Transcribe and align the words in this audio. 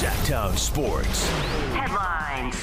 Sactown 0.00 0.56
Sports. 0.56 1.28
Headlines. 1.74 2.56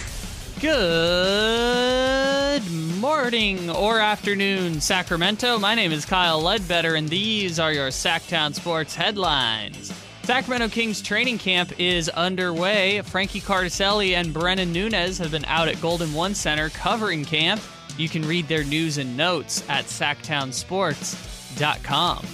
Good 0.59 2.63
morning 2.99 3.69
or 3.69 3.99
afternoon, 3.99 4.81
Sacramento. 4.81 5.59
My 5.59 5.75
name 5.75 5.91
is 5.91 6.03
Kyle 6.03 6.41
Ledbetter, 6.41 6.95
and 6.95 7.07
these 7.07 7.59
are 7.59 7.71
your 7.71 7.89
Sactown 7.89 8.55
Sports 8.55 8.95
headlines. 8.95 9.93
Sacramento 10.23 10.69
Kings 10.69 10.99
training 10.99 11.37
camp 11.37 11.79
is 11.79 12.09
underway. 12.09 13.03
Frankie 13.03 13.39
Cardicelli 13.39 14.15
and 14.15 14.33
Brennan 14.33 14.73
Nunez 14.73 15.19
have 15.19 15.29
been 15.29 15.45
out 15.45 15.67
at 15.67 15.79
Golden 15.79 16.15
One 16.15 16.33
Center 16.33 16.69
covering 16.69 17.23
camp. 17.23 17.61
You 17.99 18.09
can 18.09 18.27
read 18.27 18.47
their 18.47 18.63
news 18.63 18.97
and 18.97 19.15
notes 19.15 19.63
at 19.69 19.85
sactownsports.com. 19.85 22.25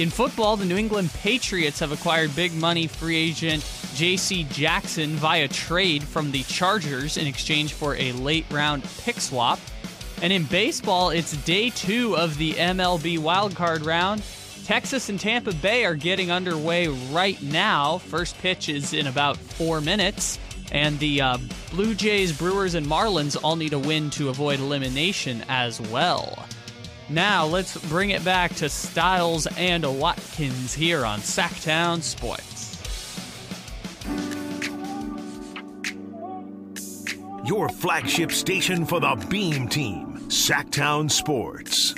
In 0.00 0.08
football, 0.08 0.56
the 0.56 0.64
New 0.64 0.78
England 0.78 1.12
Patriots 1.12 1.80
have 1.80 1.92
acquired 1.92 2.34
big 2.34 2.54
money 2.54 2.86
free 2.86 3.16
agent 3.16 3.70
J.C. 3.94 4.44
Jackson 4.44 5.10
via 5.10 5.46
trade 5.46 6.02
from 6.02 6.30
the 6.30 6.42
Chargers 6.44 7.18
in 7.18 7.26
exchange 7.26 7.74
for 7.74 7.94
a 7.96 8.12
late 8.12 8.46
round 8.50 8.82
pick 9.00 9.20
swap. 9.20 9.58
And 10.22 10.32
in 10.32 10.44
baseball, 10.44 11.10
it's 11.10 11.36
day 11.44 11.68
two 11.68 12.16
of 12.16 12.38
the 12.38 12.54
MLB 12.54 13.18
wildcard 13.18 13.84
round. 13.84 14.22
Texas 14.64 15.10
and 15.10 15.20
Tampa 15.20 15.52
Bay 15.52 15.84
are 15.84 15.96
getting 15.96 16.30
underway 16.30 16.88
right 16.88 17.40
now. 17.42 17.98
First 17.98 18.38
pitch 18.38 18.70
is 18.70 18.94
in 18.94 19.06
about 19.06 19.36
four 19.36 19.82
minutes. 19.82 20.38
And 20.72 20.98
the 20.98 21.20
uh, 21.20 21.38
Blue 21.72 21.94
Jays, 21.94 22.32
Brewers, 22.32 22.74
and 22.74 22.86
Marlins 22.86 23.36
all 23.44 23.56
need 23.56 23.74
a 23.74 23.78
win 23.78 24.08
to 24.10 24.30
avoid 24.30 24.60
elimination 24.60 25.44
as 25.50 25.78
well. 25.78 26.46
Now 27.10 27.44
let's 27.46 27.76
bring 27.88 28.10
it 28.10 28.24
back 28.24 28.54
to 28.56 28.68
Stiles 28.68 29.46
and 29.58 29.84
Watkins 29.98 30.72
here 30.72 31.04
on 31.04 31.18
Sactown 31.20 32.02
Sports. 32.02 32.46
Your 37.44 37.68
flagship 37.68 38.30
station 38.30 38.86
for 38.86 39.00
the 39.00 39.16
Beam 39.28 39.66
Team, 39.66 40.20
Sactown 40.28 41.10
Sports. 41.10 41.94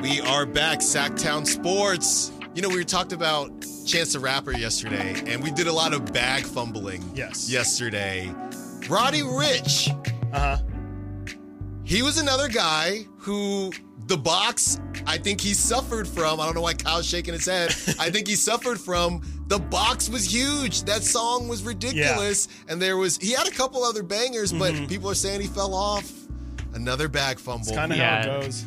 We 0.00 0.20
are 0.22 0.46
back, 0.46 0.78
Sactown 0.80 1.46
Sports. 1.46 2.32
You 2.54 2.62
know, 2.62 2.70
we 2.70 2.84
talked 2.84 3.12
about 3.12 3.50
Chance 3.86 4.14
the 4.14 4.20
Rapper 4.20 4.52
yesterday, 4.52 5.22
and 5.26 5.42
we 5.42 5.50
did 5.50 5.66
a 5.66 5.72
lot 5.72 5.92
of 5.92 6.10
bag 6.12 6.44
fumbling 6.44 7.04
Yes. 7.14 7.50
yesterday. 7.50 8.32
Roddy 8.88 9.20
Ricch, 9.20 9.90
Uh 10.32 10.56
huh. 10.56 10.58
He 11.86 12.02
was 12.02 12.18
another 12.18 12.48
guy 12.48 13.06
who 13.18 13.72
the 14.06 14.16
box, 14.16 14.80
I 15.06 15.18
think 15.18 15.40
he 15.40 15.54
suffered 15.54 16.06
from. 16.08 16.40
I 16.40 16.44
don't 16.44 16.54
know 16.56 16.60
why 16.60 16.74
Kyle's 16.74 17.06
shaking 17.06 17.32
his 17.32 17.46
head. 17.46 17.70
I 18.00 18.10
think 18.10 18.26
he 18.26 18.34
suffered 18.34 18.80
from 18.80 19.22
the 19.46 19.58
box 19.60 20.08
was 20.08 20.32
huge. 20.32 20.82
That 20.82 21.04
song 21.04 21.46
was 21.46 21.62
ridiculous. 21.62 22.48
And 22.68 22.82
there 22.82 22.96
was, 22.96 23.16
he 23.18 23.30
had 23.32 23.46
a 23.46 23.52
couple 23.52 23.84
other 23.84 24.02
bangers, 24.02 24.52
but 24.52 24.74
people 24.88 25.08
are 25.08 25.14
saying 25.14 25.40
he 25.40 25.46
fell 25.46 25.74
off. 25.74 26.12
Another 26.74 27.06
bag 27.08 27.38
fumble. 27.38 27.60
It's 27.68 27.70
kind 27.76 27.92
of 27.92 27.98
Yeah. 27.98 28.22
how 28.24 28.38
it 28.38 28.40
goes. 28.42 28.64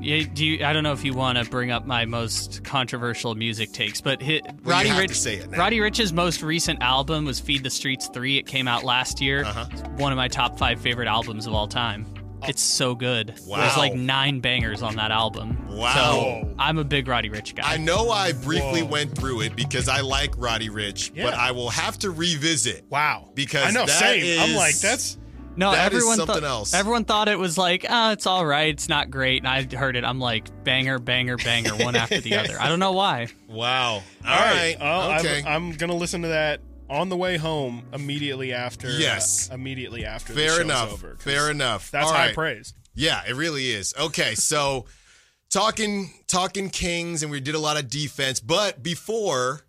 Yeah, 0.00 0.24
do 0.34 0.44
you, 0.44 0.64
I 0.66 0.72
don't 0.72 0.82
know 0.82 0.92
if 0.92 1.04
you 1.04 1.14
want 1.14 1.38
to 1.38 1.48
bring 1.48 1.70
up 1.70 1.86
my 1.86 2.06
most 2.06 2.64
controversial 2.64 3.36
music 3.36 3.70
takes, 3.72 4.00
but 4.00 4.20
hit, 4.20 4.42
Well, 4.44 4.54
Roddy 4.76 4.88
Ricch, 4.88 5.14
say 5.14 5.36
it. 5.36 5.56
Roddy 5.56 5.78
Ricch's 5.78 6.12
most 6.12 6.42
recent 6.42 6.82
album 6.82 7.24
was 7.24 7.38
"Feed 7.38 7.62
the 7.62 7.70
Streets 7.70 8.08
3. 8.12 8.38
It 8.38 8.46
came 8.48 8.66
out 8.66 8.82
last 8.82 9.20
year. 9.20 9.44
Uh-huh. 9.44 9.66
It's 9.70 9.82
one 10.02 10.10
of 10.10 10.16
my 10.16 10.26
top 10.26 10.58
five 10.58 10.80
favorite 10.80 11.06
albums 11.06 11.46
of 11.46 11.54
all 11.54 11.68
time. 11.68 12.04
It's 12.48 12.62
so 12.62 12.94
good. 12.94 13.34
Wow. 13.46 13.58
There's 13.58 13.76
like 13.76 13.94
nine 13.94 14.40
bangers 14.40 14.82
on 14.82 14.96
that 14.96 15.10
album. 15.10 15.66
Wow. 15.68 15.94
So 15.94 16.54
I'm 16.58 16.78
a 16.78 16.84
big 16.84 17.08
Roddy 17.08 17.30
Ricch 17.30 17.54
guy. 17.54 17.62
I 17.72 17.76
know 17.76 18.10
I 18.10 18.32
briefly 18.32 18.82
Whoa. 18.82 18.88
went 18.90 19.16
through 19.16 19.42
it 19.42 19.54
because 19.56 19.88
I 19.88 20.00
like 20.00 20.34
Roddy 20.36 20.68
Ricch, 20.68 21.10
Yeah. 21.14 21.24
but 21.24 21.34
I 21.34 21.52
will 21.52 21.70
have 21.70 21.98
to 22.00 22.10
revisit. 22.10 22.84
Wow. 22.90 23.28
Because 23.34 23.64
I 23.66 23.70
know, 23.70 23.86
that 23.86 23.98
same. 24.00 24.40
I'm 24.40 24.56
like, 24.56 24.76
that's 24.78 25.18
No, 25.56 25.70
That 25.72 25.92
is 25.92 25.96
everyone 25.98 26.16
something 26.16 26.34
thought, 26.36 26.44
else. 26.44 26.74
Everyone 26.74 27.04
thought 27.04 27.28
it 27.28 27.38
was 27.38 27.58
like, 27.58 27.84
ah, 27.88 28.12
it's 28.12 28.26
all 28.26 28.44
right, 28.46 28.72
it's 28.72 28.88
not 28.88 29.10
great. 29.10 29.44
And 29.44 29.48
I 29.48 29.64
heard 29.76 29.96
it, 29.96 30.04
I'm 30.04 30.18
like, 30.18 30.48
banger, 30.64 30.98
banger, 30.98 31.36
banger, 31.36 31.76
one 31.76 31.94
after 31.94 32.20
the 32.20 32.36
other. 32.38 32.56
I 32.58 32.68
don't 32.68 32.78
know 32.80 32.92
why. 32.92 33.28
Wow. 33.48 33.94
all 33.94 34.02
right. 34.24 34.76
Well, 34.80 35.08
Well, 35.10 35.20
okay. 35.20 35.40
I'm, 35.40 35.70
I'm 35.70 35.72
gonna 35.72 35.94
listen 35.94 36.22
to 36.22 36.28
that 36.28 36.60
on 36.92 37.08
the 37.08 37.16
way 37.16 37.36
home 37.38 37.84
immediately 37.92 38.52
after. 38.52 38.88
uh, 38.88 38.92
Yes. 38.98 39.48
immediately 39.50 40.04
after. 40.04 40.32
the 40.34 40.40
Fair 40.40 40.50
show's 40.50 40.58
enough. 40.60 40.92
Over, 40.92 41.16
Fair 41.18 41.50
enough. 41.50 41.90
That's 41.90 42.06
All 42.06 42.12
high 42.12 42.26
right. 42.26 42.34
praise. 42.34 42.74
Yeah, 42.94 43.22
it 43.26 43.34
really 43.34 43.70
is. 43.70 43.94
Okay, 43.98 44.34
so 44.34 44.84
talking 45.50 46.12
talking 46.26 46.68
Kings 46.70 47.22
and 47.22 47.32
we 47.32 47.40
did 47.40 47.54
a 47.54 47.58
lot 47.58 47.78
of 47.78 47.88
defense, 47.88 48.40
but 48.40 48.82
before 48.82 49.62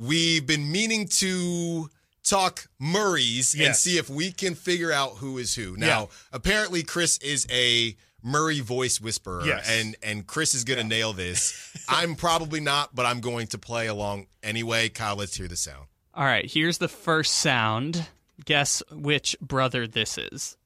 we've 0.00 0.46
been 0.46 0.70
meaning 0.70 1.06
to 1.08 1.88
talk 2.24 2.66
Murray's 2.78 3.54
and 3.58 3.74
see 3.74 3.96
if 3.98 4.10
we 4.10 4.30
can 4.32 4.54
figure 4.54 4.92
out 4.92 5.16
who 5.16 5.38
is 5.38 5.54
who. 5.54 5.76
Now, 5.76 6.00
Yeah. 6.02 6.06
apparently 6.32 6.82
Chris 6.82 7.18
is 7.18 7.46
a 7.50 7.96
Murray 8.22 8.60
voice 8.60 9.00
whisperer 9.00 9.44
Yes. 9.46 9.68
and 9.70 9.96
and 10.02 10.26
Chris 10.26 10.54
is 10.54 10.64
going 10.64 10.78
to 10.78 10.84
nail 10.84 11.12
this. 11.12 11.72
I'm 11.88 12.14
probably 12.16 12.60
not, 12.60 12.94
but 12.94 13.06
I'm 13.06 13.20
going 13.20 13.46
to 13.48 13.58
play 13.58 13.86
along 13.86 14.26
anyway. 14.42 14.88
Kyle, 14.88 15.16
let's 15.16 15.36
hear 15.36 15.48
the 15.48 15.56
sound. 15.56 15.86
All 16.14 16.24
right, 16.24 16.50
here's 16.50 16.78
the 16.78 16.88
first 16.88 17.36
sound. 17.36 18.08
Guess 18.44 18.82
which 18.92 19.36
brother 19.40 19.86
this 19.86 20.16
is. 20.18 20.56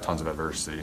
tons 0.00 0.20
of 0.20 0.26
adversity, 0.26 0.82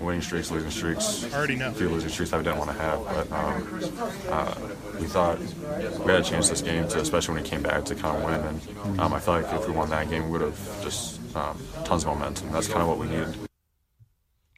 winning 0.00 0.20
streaks, 0.20 0.50
losing 0.50 0.70
streaks. 0.70 1.24
I 1.32 1.36
already 1.36 1.56
know. 1.56 1.70
A 1.70 1.72
few 1.72 1.88
losing 1.88 2.10
streaks 2.10 2.30
that 2.32 2.36
we 2.38 2.44
didn't 2.44 2.58
want 2.58 2.70
to 2.70 2.76
have, 2.76 3.04
but 3.04 3.32
um, 3.32 3.92
uh, 4.30 4.54
we 5.00 5.06
thought 5.06 5.38
we 5.40 6.12
had 6.12 6.20
a 6.20 6.22
chance 6.22 6.48
this 6.50 6.60
game 6.60 6.86
to, 6.88 7.00
especially 7.00 7.34
when 7.34 7.44
it 7.44 7.48
came 7.48 7.62
back 7.62 7.84
to 7.86 7.94
kind 7.94 8.16
of 8.16 8.24
win. 8.24 8.40
And 8.86 9.00
um, 9.00 9.12
I 9.14 9.20
feel 9.20 9.34
like 9.40 9.52
if 9.52 9.66
we 9.66 9.74
won 9.74 9.90
that 9.90 10.08
game, 10.10 10.24
we 10.26 10.30
would 10.32 10.40
have 10.42 10.82
just 10.82 11.18
um, 11.36 11.58
tons 11.84 12.04
of 12.04 12.08
momentum. 12.16 12.50
That's 12.52 12.68
kind 12.68 12.82
of 12.82 12.88
what 12.88 12.98
we 12.98 13.06
needed. 13.06 13.34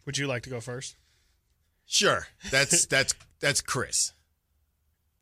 Would 0.06 0.18
you 0.18 0.26
like 0.26 0.42
to 0.44 0.50
go 0.50 0.60
first? 0.60 0.96
Sure. 1.86 2.26
That's 2.50 2.86
that's 2.94 3.14
that's 3.40 3.60
Kris. 3.60 4.12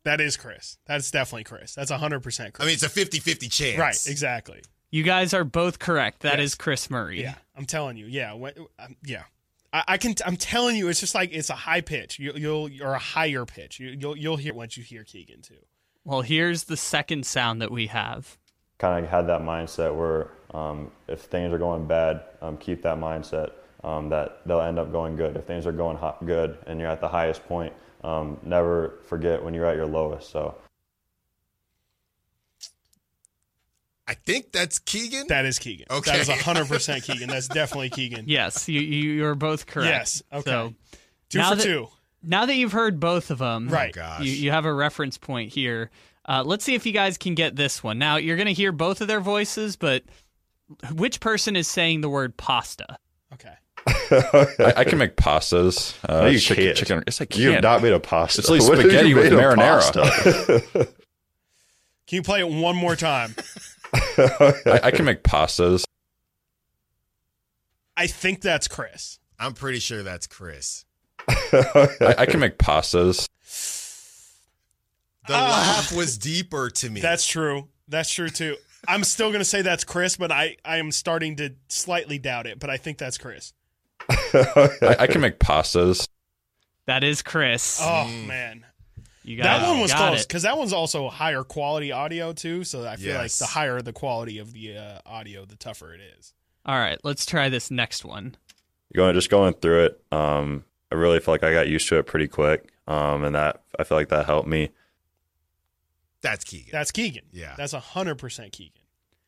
That 0.03 0.19
is 0.19 0.35
Kris. 0.35 0.77
That's 0.85 1.09
definitely 1.11 1.45
Kris. 1.45 1.75
That's 1.75 1.89
100% 1.91 2.21
Kris. 2.23 2.51
I 2.59 2.65
mean, 2.65 2.73
it's 2.73 2.83
a 2.83 2.89
50-50 2.89 3.49
chance. 3.49 3.79
right, 3.79 4.07
exactly. 4.11 4.61
You 4.91 5.01
guys 5.03 5.33
are 5.33 5.45
both 5.45 5.79
correct. 5.79 6.21
That 6.23 6.39
is 6.41 6.51
Yes. 6.51 6.55
Kris 6.55 6.89
Murray. 6.89 7.21
Yeah, 7.21 7.35
I'm 7.55 7.65
telling 7.65 7.95
you. 7.97 8.05
Yeah, 8.07 8.33
when, 8.33 8.53
um, 8.79 8.95
yeah. 9.05 9.23
I, 9.71 9.83
I 9.87 9.97
can. 9.97 10.13
I'm 10.25 10.35
telling 10.37 10.75
you, 10.75 10.87
it's 10.89 10.99
just 10.99 11.15
like 11.15 11.31
it's 11.33 11.49
a 11.49 11.55
high 11.55 11.81
pitch. 11.81 12.19
You, 12.19 12.33
you'll 12.35 12.69
or 12.83 12.93
a 12.93 12.99
higher 12.99 13.43
pitch. 13.45 13.79
You, 13.79 13.95
you'll 13.97 14.15
you'll 14.17 14.37
hear 14.37 14.53
once 14.53 14.77
you 14.77 14.83
hear 14.83 15.03
Keegan 15.03 15.41
too. 15.41 15.55
Well, 16.03 16.21
here's 16.21 16.65
the 16.65 16.77
second 16.77 17.25
sound 17.25 17.61
that 17.61 17.71
we 17.71 17.87
have. 17.87 18.37
kind 18.77 19.03
of 19.05 19.09
had 19.09 19.25
that 19.27 19.41
mindset 19.41 19.95
where 19.95 20.29
um, 20.53 20.91
if 21.07 21.21
things 21.21 21.51
are 21.53 21.57
going 21.57 21.87
bad, 21.87 22.21
um, 22.41 22.57
keep 22.57 22.83
that 22.83 22.97
mindset 22.97 23.51
um, 23.83 24.09
that 24.09 24.41
they'll 24.45 24.61
end 24.61 24.79
up 24.79 24.91
going 24.91 25.15
good. 25.15 25.35
If 25.35 25.45
things 25.45 25.65
are 25.67 25.71
going 25.71 25.97
hot, 25.97 26.25
good 26.25 26.57
and 26.67 26.79
you're 26.79 26.89
at 26.89 27.01
the 27.01 27.07
highest 27.09 27.45
point, 27.47 27.73
um, 28.03 28.37
never 28.43 28.95
forget 29.07 29.43
when 29.43 29.53
you're 29.53 29.65
at 29.65 29.75
your 29.75 29.85
lowest. 29.87 30.29
So 30.29 30.55
I 34.07 34.15
think 34.15 34.51
that's 34.51 34.79
Keegan. 34.79 35.27
That 35.27 35.45
is 35.45 35.59
Keegan. 35.59 35.87
Okay. 35.89 36.11
That 36.11 36.19
is 36.19 36.27
100 36.27 36.67
percent 36.67 37.03
Keegan. 37.05 37.29
That's 37.29 37.47
definitely 37.47 37.89
Keegan. 37.89 38.25
Yes, 38.27 38.67
you, 38.67 38.81
you 38.81 39.11
you're 39.13 39.35
both 39.35 39.65
correct. 39.65 39.89
Yes, 39.89 40.23
okay. 40.31 40.43
So 40.49 40.73
Two 41.29 41.37
now 41.37 41.49
for 41.51 41.55
that- 41.55 41.63
two. 41.63 41.87
now 42.21 42.45
that 42.45 42.55
you've 42.55 42.73
heard 42.73 42.99
both 42.99 43.31
of 43.31 43.37
them, 43.39 43.69
Right. 43.69 43.93
gosh. 43.93 44.21
You, 44.21 44.31
you 44.31 44.51
have 44.51 44.65
a 44.65 44.73
reference 44.73 45.17
point 45.17 45.53
here. 45.53 45.89
Uh, 46.25 46.43
let's 46.45 46.63
see 46.63 46.75
if 46.75 46.85
you 46.85 46.91
guys 46.93 47.17
can 47.17 47.33
get 47.35 47.55
this 47.55 47.83
one. 47.83 47.97
Now 47.97 48.17
you're 48.17 48.37
going 48.37 48.47
to 48.47 48.53
hear 48.53 48.71
both 48.71 49.01
of 49.01 49.07
their 49.07 49.19
voices, 49.19 49.75
but 49.75 50.03
which 50.93 51.19
person 51.19 51.55
is 51.55 51.67
saying 51.67 52.01
the 52.01 52.09
word 52.09 52.37
pasta? 52.37 52.97
Okay. 54.13 54.55
I, 54.59 54.73
I 54.81 54.83
can 54.83 54.97
make 54.97 55.15
pastas. 55.15 55.95
Uh, 56.07 56.21
No, 56.21 56.27
you 56.27 56.39
chicken, 56.39 56.63
can't. 56.65 56.77
chicken. 56.77 57.03
Yes, 57.07 57.21
I 57.21 57.25
can. 57.25 57.41
you've 57.41 57.61
not 57.61 57.81
made 57.81 57.93
a 57.93 57.99
pasta. 57.99 58.39
It's 58.41 58.49
like 58.49 58.61
When 58.61 58.79
spaghetti 58.79 59.13
with 59.13 59.31
marinara. 59.31 60.87
Can 62.05 62.17
you 62.17 62.21
play 62.23 62.41
it 62.41 62.49
one 62.49 62.75
more 62.75 62.95
time? 62.97 63.33
I, 64.17 64.81
I 64.83 64.91
can 64.91 65.05
make 65.05 65.23
pastas. 65.23 65.85
I 67.95 68.07
think 68.07 68.41
that's 68.41 68.67
Kris. 68.67 69.19
I'm 69.39 69.53
pretty 69.53 69.79
sure 69.79 70.03
that's 70.03 70.27
Kris. 70.27 70.85
I, 71.27 72.15
I 72.19 72.25
can 72.25 72.39
make 72.39 72.57
pastas. 72.57 73.27
The 75.27 75.33
Ah. 75.33 75.73
laugh 75.77 75.93
was 75.95 76.17
deeper 76.17 76.69
to 76.69 76.89
me. 76.89 76.99
That's 76.99 77.25
true. 77.25 77.69
That's 77.87 78.11
true 78.13 78.29
too. 78.29 78.57
I'm 78.87 79.03
still 79.05 79.31
gonna 79.31 79.45
say 79.45 79.61
that's 79.61 79.85
Kris, 79.85 80.17
but 80.17 80.31
I 80.31 80.57
I 80.65 80.77
am 80.77 80.91
starting 80.91 81.37
to 81.37 81.51
slightly 81.69 82.17
doubt 82.19 82.45
it. 82.47 82.59
But 82.59 82.69
I 82.69 82.75
think 82.77 82.97
that's 82.97 83.17
Kris. 83.17 83.53
I, 84.81 84.95
I 84.99 85.07
can 85.07 85.21
make 85.21 85.39
pastas. 85.39 86.07
That 86.85 87.03
is 87.03 87.21
Kris. 87.21 87.79
Oh 87.81 87.85
Mm. 88.09 88.27
man, 88.27 88.65
you 89.23 89.37
got 89.37 89.43
that 89.43 89.69
one 89.69 89.79
was 89.79 89.91
got 89.91 90.09
close 90.09 90.25
because 90.25 90.43
that 90.43 90.57
one's 90.57 90.73
also 90.73 91.09
higher 91.09 91.43
quality 91.43 91.91
audio 91.91 92.33
too. 92.33 92.63
So 92.63 92.85
I 92.87 92.95
feel 92.97 93.15
like 93.15 93.31
the 93.31 93.45
higher 93.45 93.81
the 93.81 93.93
quality 93.93 94.39
of 94.39 94.53
the 94.53 94.77
uh, 94.77 94.99
audio, 95.05 95.45
the 95.45 95.55
tougher 95.55 95.93
it 95.93 96.01
is. 96.19 96.33
All 96.65 96.75
right, 96.77 96.99
let's 97.03 97.25
try 97.25 97.49
this 97.49 97.69
next 97.71 98.03
one. 98.05 98.35
going 98.95 99.13
just 99.15 99.29
going 99.29 99.53
through 99.55 99.85
it, 99.85 100.03
um, 100.11 100.63
I 100.91 100.95
really 100.95 101.19
feel 101.19 101.33
like 101.33 101.43
I 101.43 101.51
got 101.53 101.67
used 101.67 101.87
to 101.89 101.97
it 101.97 102.03
pretty 102.05 102.27
quick, 102.27 102.71
um, 102.87 103.23
and 103.23 103.35
that 103.35 103.63
I 103.79 103.83
feel 103.83 103.97
like 103.97 104.09
that 104.09 104.25
helped 104.25 104.47
me. 104.47 104.69
That's 106.21 106.45
Keegan. 106.45 106.69
That's 106.71 106.91
Keegan. 106.91 107.25
Yeah. 107.33 107.53
That's 107.57 107.73
100% 107.73 108.51
Keegan. 108.53 108.81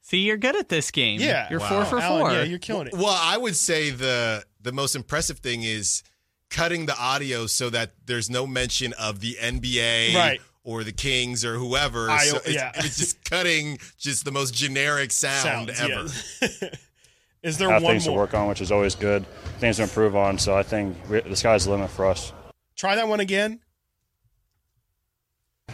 See, 0.07 0.19
you're 0.19 0.38
good 0.38 0.56
at 0.56 0.69
this 0.69 0.92
game. 0.92 1.19
Yeah. 1.19 1.48
You're 1.50 1.60
Wow. 1.60 1.69
four 1.69 1.86
for 1.86 2.00
Allen, 2.00 2.22
four. 2.22 2.31
yeah, 2.31 2.44
you're 2.44 2.60
killing 2.60 2.86
it. 2.88 2.94
Well, 2.94 3.07
I 3.19 3.38
would 3.38 3.56
say 3.56 3.90
the 3.90 4.44
the 4.62 4.72
most 4.72 4.96
impressive 4.96 5.40
thing 5.40 5.63
is 5.63 6.04
cutting 6.52 6.86
the 6.86 6.96
audio 6.96 7.48
so 7.48 7.72
that 7.72 7.94
there's 8.06 8.30
no 8.30 8.46
mention 8.46 8.94
of 8.94 9.19
the 9.19 9.36
NBA 9.42 10.13
Right. 10.16 10.42
or 10.63 10.84
the 10.84 10.92
Kings 10.92 11.44
or 11.44 11.56
whoever. 11.56 12.10
I- 12.12 12.25
so 12.28 12.38
it's, 12.38 12.50
yeah. 12.54 12.72
it's 12.75 12.98
just 12.98 13.24
cutting 13.30 13.80
just 13.98 14.25
the 14.25 14.31
most 14.31 14.54
generic 14.54 15.12
sound 15.12 15.72
Sounds, 15.75 15.80
ever. 15.81 16.56
yeah. 16.62 16.69
Is 17.44 17.57
there 17.60 17.69
have 17.72 17.81
one 17.84 17.94
things 17.94 18.07
more? 18.07 18.16
to 18.16 18.19
work 18.22 18.34
on, 18.36 18.48
which 18.48 18.62
is 18.62 18.72
always 18.72 18.94
good. 18.96 19.25
Things 19.60 19.78
to 19.78 19.84
improve 19.84 20.16
on. 20.16 20.38
So 20.40 20.56
I 20.56 20.63
think 20.63 20.98
we, 21.10 21.19
the 21.22 21.36
sky's 21.36 21.66
the 21.66 21.72
limit 21.72 21.90
for 21.92 22.06
us. 22.06 22.31
Try 22.75 22.96
that 22.96 23.07
one 23.07 23.19
again. 23.19 23.60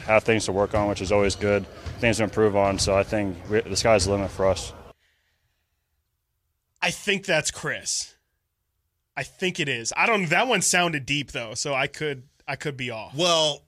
Have 0.06 0.24
things 0.24 0.46
to 0.46 0.52
work 0.52 0.74
on, 0.74 0.90
which 0.90 1.02
is 1.02 1.12
always 1.12 1.36
good. 1.36 1.66
Things 2.00 2.18
to 2.18 2.24
improve 2.24 2.56
on. 2.56 2.80
So 2.80 2.96
I 2.96 3.04
think 3.04 3.38
we, 3.50 3.62
the 3.62 3.76
sky's 3.76 4.06
the 4.06 4.12
limit 4.12 4.32
for 4.32 4.48
us. 4.48 4.74
I 6.82 6.92
think 6.92 7.26
that's 7.26 7.52
Kris. 7.52 8.16
I 9.16 9.24
think 9.24 9.60
it 9.60 9.70
is. 9.70 9.94
I 9.96 10.08
don't. 10.08 10.30
That 10.30 10.48
one 10.48 10.62
sounded 10.62 11.06
deep 11.06 11.32
though, 11.32 11.54
so 11.54 11.74
I 11.74 11.88
could 11.88 12.24
I 12.48 12.56
could 12.56 12.78
be 12.78 12.90
off. 12.90 13.16
Well, 13.16 13.64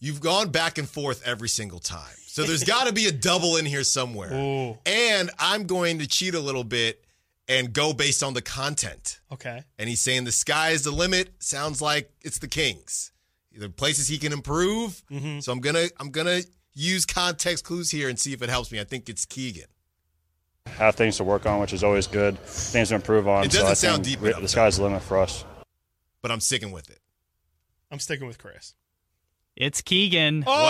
you've 0.00 0.20
gone 0.20 0.50
back 0.50 0.78
and 0.78 0.88
forth 0.88 1.22
every 1.24 1.48
single 1.48 1.78
time. 1.78 2.16
So 2.26 2.44
there's 2.44 2.64
got 2.64 2.86
to 2.86 2.94
be 2.94 3.06
a 3.06 3.12
double 3.12 3.56
in 3.56 3.66
here 3.66 3.84
somewhere. 3.84 4.32
Ooh. 4.32 4.78
And 4.86 5.30
I'm 5.38 5.64
going 5.64 5.98
to 5.98 6.06
cheat 6.06 6.34
a 6.34 6.40
little 6.40 6.64
bit 6.64 7.04
and 7.46 7.72
go 7.72 7.92
based 7.92 8.22
on 8.22 8.32
the 8.32 8.40
content. 8.40 9.20
Okay. 9.30 9.62
And 9.78 9.88
he's 9.88 10.00
saying 10.00 10.24
the 10.24 10.32
sky 10.32 10.70
is 10.70 10.82
the 10.82 10.90
limit. 10.90 11.34
Sounds 11.40 11.82
like 11.82 12.10
it's 12.22 12.38
the 12.38 12.48
Kings. 12.48 13.11
The 13.56 13.68
places 13.68 14.08
he 14.08 14.18
can 14.18 14.32
improve. 14.32 15.02
Mm-hmm. 15.10 15.40
So 15.40 15.52
I'm 15.52 15.60
gonna 15.60 15.86
I'm 16.00 16.10
gonna 16.10 16.40
use 16.74 17.04
context 17.04 17.64
clues 17.64 17.90
here 17.90 18.08
and 18.08 18.18
see 18.18 18.32
if 18.32 18.42
it 18.42 18.48
helps 18.48 18.72
me. 18.72 18.80
I 18.80 18.84
think 18.84 19.08
it's 19.08 19.24
Keegan. 19.26 19.66
Have 20.66 20.94
things 20.94 21.16
to 21.16 21.24
work 21.24 21.44
on, 21.44 21.60
which 21.60 21.72
is 21.72 21.82
always 21.82 22.06
good. 22.06 22.38
Things 22.38 22.90
to 22.90 22.94
improve 22.94 23.26
on. 23.28 23.44
It 23.44 23.52
so 23.52 23.58
doesn't 23.58 23.70
I 23.70 23.74
sound 23.74 24.04
think 24.04 24.16
deep 24.16 24.20
we, 24.22 24.30
enough, 24.30 24.42
the 24.42 24.48
sky's 24.48 24.76
the 24.76 24.84
limit 24.84 25.02
for 25.02 25.18
us. 25.18 25.44
But 26.22 26.30
I'm 26.30 26.40
sticking 26.40 26.70
with 26.70 26.88
it. 26.88 27.00
I'm 27.90 27.98
sticking 27.98 28.26
with 28.26 28.38
Kris. 28.38 28.74
It's 29.54 29.82
Keegan. 29.82 30.44
Oh 30.46 30.50
Wow. 30.50 30.64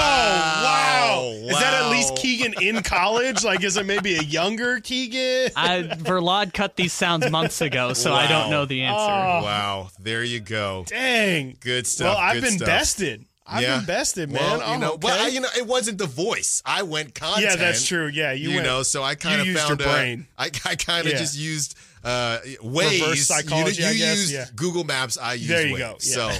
wow! 0.64 1.32
Is 1.34 1.50
that 1.58 1.84
at 1.84 1.90
least 1.90 2.16
Keegan 2.16 2.54
in 2.60 2.82
college? 2.82 3.44
Like, 3.44 3.62
is 3.62 3.76
it 3.76 3.86
maybe 3.86 4.16
a 4.16 4.22
younger 4.22 4.80
Keegan? 4.80 5.50
I, 5.56 5.82
Verlad 5.98 6.52
cut 6.52 6.74
these 6.74 6.92
sounds 6.92 7.30
months 7.30 7.60
ago, 7.60 7.92
so 7.92 8.12
I 8.12 8.26
don't 8.26 8.50
know 8.50 8.64
the 8.64 8.82
answer. 8.82 8.98
Oh. 9.00 9.44
Wow. 9.44 9.88
There 10.00 10.24
you 10.24 10.40
go. 10.40 10.84
Dang. 10.88 11.56
Good 11.60 11.86
stuff. 11.86 12.16
Well, 12.16 12.16
I've 12.18 12.34
good 12.34 12.42
been 12.42 12.52
stuff. 12.58 12.66
bested. 12.66 13.24
I've 13.46 13.62
Yeah. 13.62 13.76
been 13.78 13.86
bested, 13.86 14.30
man. 14.32 14.40
Well, 14.58 14.72
you 14.72 14.78
know, 14.80 14.92
okay. 14.94 15.06
well, 15.06 15.24
I- 15.26 15.28
you 15.28 15.40
know, 15.40 15.48
it 15.56 15.66
wasn't 15.66 15.98
the 15.98 16.06
voice. 16.06 16.60
I 16.64 16.82
went 16.82 17.14
content. 17.14 17.44
yeah, 17.50 17.56
that's 17.56 17.86
true. 17.86 18.06
Yeah, 18.08 18.32
you, 18.32 18.48
You, 18.50 18.54
went, 18.56 18.66
know, 18.66 18.82
so 18.82 19.02
I 19.04 19.14
kind 19.14 19.40
of 19.40 19.46
used 19.46 19.60
found 19.60 19.80
your 19.80 19.88
a- 19.88 19.92
brain. 19.92 20.26
I, 20.38 20.46
I 20.64 20.74
kind 20.76 21.06
of 21.06 21.12
Yeah. 21.12 21.18
just 21.18 21.36
used 21.38 21.76
uh, 22.04 22.38
Waze. 22.62 23.16
psychology, 23.18 23.82
You, 23.82 23.88
you 23.88 24.04
used 24.06 24.32
yeah. 24.32 24.46
Google 24.56 24.84
Maps. 24.84 25.16
I 25.18 25.34
use 25.34 25.48
There 25.48 25.66
you 25.66 25.76
Waze. 25.76 25.78
go, 25.78 25.96
yeah. 26.28 26.38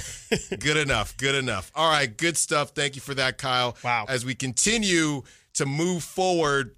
So 0.49 0.55
good 0.59 0.77
enough. 0.77 1.15
Good 1.17 1.35
enough. 1.35 1.71
All 1.75 1.89
right, 1.89 2.15
good 2.17 2.37
stuff. 2.37 2.71
Thank 2.71 2.95
you 2.95 3.01
for 3.01 3.13
that, 3.15 3.37
Kyle. 3.37 3.77
Wow. 3.83 4.05
As 4.09 4.25
we 4.25 4.35
continue 4.35 5.21
to 5.53 5.65
move 5.65 6.03
forward, 6.03 6.75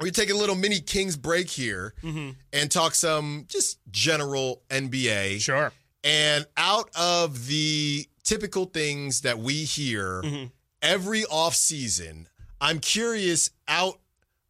we're 0.00 0.10
take 0.10 0.30
a 0.30 0.34
little 0.34 0.56
mini 0.56 0.80
Kings 0.80 1.16
break 1.16 1.48
here 1.48 1.94
and 2.52 2.70
talk 2.70 2.94
some 2.94 3.44
just 3.48 3.78
general 3.90 4.62
NBA. 4.68 5.40
Sure. 5.40 5.72
And 6.04 6.44
out 6.56 6.90
of 6.98 7.46
the 7.46 8.06
typical 8.24 8.64
things 8.64 9.20
that 9.20 9.38
we 9.38 9.54
hear 9.64 10.22
Mm-hmm. 10.22 10.46
every 10.82 11.22
offseason, 11.22 12.26
I'm 12.60 12.80
curious 12.80 13.50
out 13.68 14.00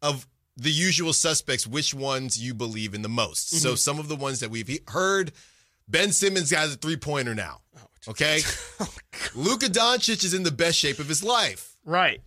of 0.00 0.26
the 0.56 0.70
usual 0.70 1.12
suspects, 1.12 1.66
which 1.66 1.94
ones 1.94 2.38
you 2.42 2.52
believe 2.54 2.94
in 2.94 3.02
the 3.02 3.08
most. 3.08 3.48
Mm-hmm. 3.48 3.58
So 3.58 3.74
some 3.74 3.98
of 3.98 4.08
the 4.08 4.16
ones 4.16 4.40
that 4.40 4.50
we've 4.50 4.68
he- 4.68 4.80
heard, 4.88 5.32
Ben 5.88 6.12
Simmons 6.12 6.50
has 6.50 6.74
a 6.74 6.76
three 6.76 6.96
pointer 6.96 7.34
now. 7.34 7.60
Oh, 7.76 7.80
Okay. 8.08 8.40
Luka 9.34 9.66
Doncic 9.66 10.24
is 10.24 10.34
in 10.34 10.42
the 10.42 10.50
best 10.50 10.76
shape 10.78 10.98
of 10.98 11.08
his 11.08 11.22
life. 11.22 11.76
Right. 11.84 12.20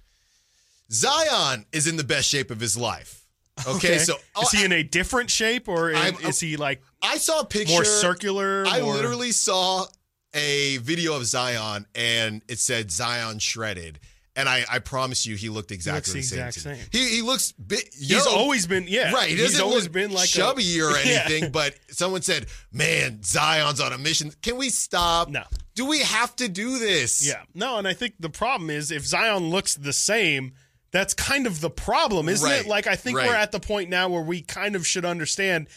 Zion 0.92 1.66
is 1.72 1.88
in 1.88 1.98
the 1.98 2.04
best 2.04 2.30
shape 2.30 2.52
of 2.52 2.60
his 2.60 2.78
life. 2.78 3.26
Okay. 3.68 3.98
So 4.00 4.16
is 4.42 4.52
he 4.52 4.66
in 4.66 4.72
a 4.72 4.84
different 4.84 5.30
shape, 5.30 5.68
or 5.68 5.92
is, 5.92 5.98
I'm- 5.98 6.18
is 6.28 6.40
he 6.40 6.58
like 6.58 6.82
I 7.02 7.18
saw 7.18 7.40
a 7.42 7.46
picture. 7.46 7.74
more 7.74 7.86
circular? 7.86 8.66
I 8.68 8.82
or- 8.82 8.94
literally 8.94 9.32
saw 9.32 9.86
a 10.34 10.78
video 10.78 11.16
of 11.16 11.26
Zion 11.26 11.86
and 11.96 12.42
it 12.50 12.60
said 12.60 12.92
Zion 12.92 13.40
shredded. 13.40 14.00
And 14.38 14.50
I, 14.50 14.66
I 14.70 14.80
promise 14.80 15.26
you, 15.26 15.36
he 15.38 15.48
looked 15.48 15.72
exactly 15.72 16.14
Looks 16.16 16.30
the 16.30 16.36
same. 16.36 16.48
exact 16.48 16.64
to 16.64 16.70
me. 16.70 16.76
same. 16.76 16.86
He, 16.92 17.16
he 17.18 17.22
looks 17.22 17.54
bit. 17.54 17.88
He's 17.98 18.28
always 18.28 18.68
been 18.68 18.86
yeah. 18.88 19.12
right. 19.14 19.30
He 19.30 19.38
he's 19.38 19.60
always 19.62 19.88
been 19.88 20.12
like 20.12 20.28
chubby 20.28 20.78
a, 20.80 20.84
or 20.86 20.92
Yeah. 21.06 21.24
anything. 21.26 21.52
But 21.52 21.76
someone 21.90 22.22
said, 22.22 22.48
"Man, 22.72 23.24
Zion's 23.24 23.80
on 23.80 23.94
a 23.94 23.98
mission." 23.98 24.32
Can 24.42 24.58
we 24.58 24.70
stop? 24.70 25.30
No. 25.30 25.44
Do 25.76 25.86
we 25.86 26.00
have 26.00 26.36
to 26.38 26.50
do 26.50 26.80
this? 26.80 27.26
Yeah. 27.26 27.44
No, 27.54 27.78
and 27.78 27.88
I 27.88 27.94
think 27.94 28.16
the 28.20 28.30
problem 28.30 28.70
is 28.70 28.92
if 28.92 29.06
Zion 29.06 29.50
looks 29.52 29.76
the 29.76 29.94
same, 29.94 30.54
that's 30.92 31.14
kind 31.14 31.48
of 31.48 31.62
the 31.62 31.70
problem, 31.70 32.28
isn't 32.30 32.50
Right, 32.50 32.62
it? 32.62 32.68
Like 32.68 32.88
I 32.88 32.96
think 32.98 33.18
right. 33.18 33.28
we're 33.28 33.36
at 33.36 33.52
the 33.54 33.60
point 33.62 33.90
now 33.90 34.10
where 34.10 34.22
we 34.22 34.42
kind 34.42 34.76
of 34.76 34.86
should 34.86 35.06
understand 35.06 35.68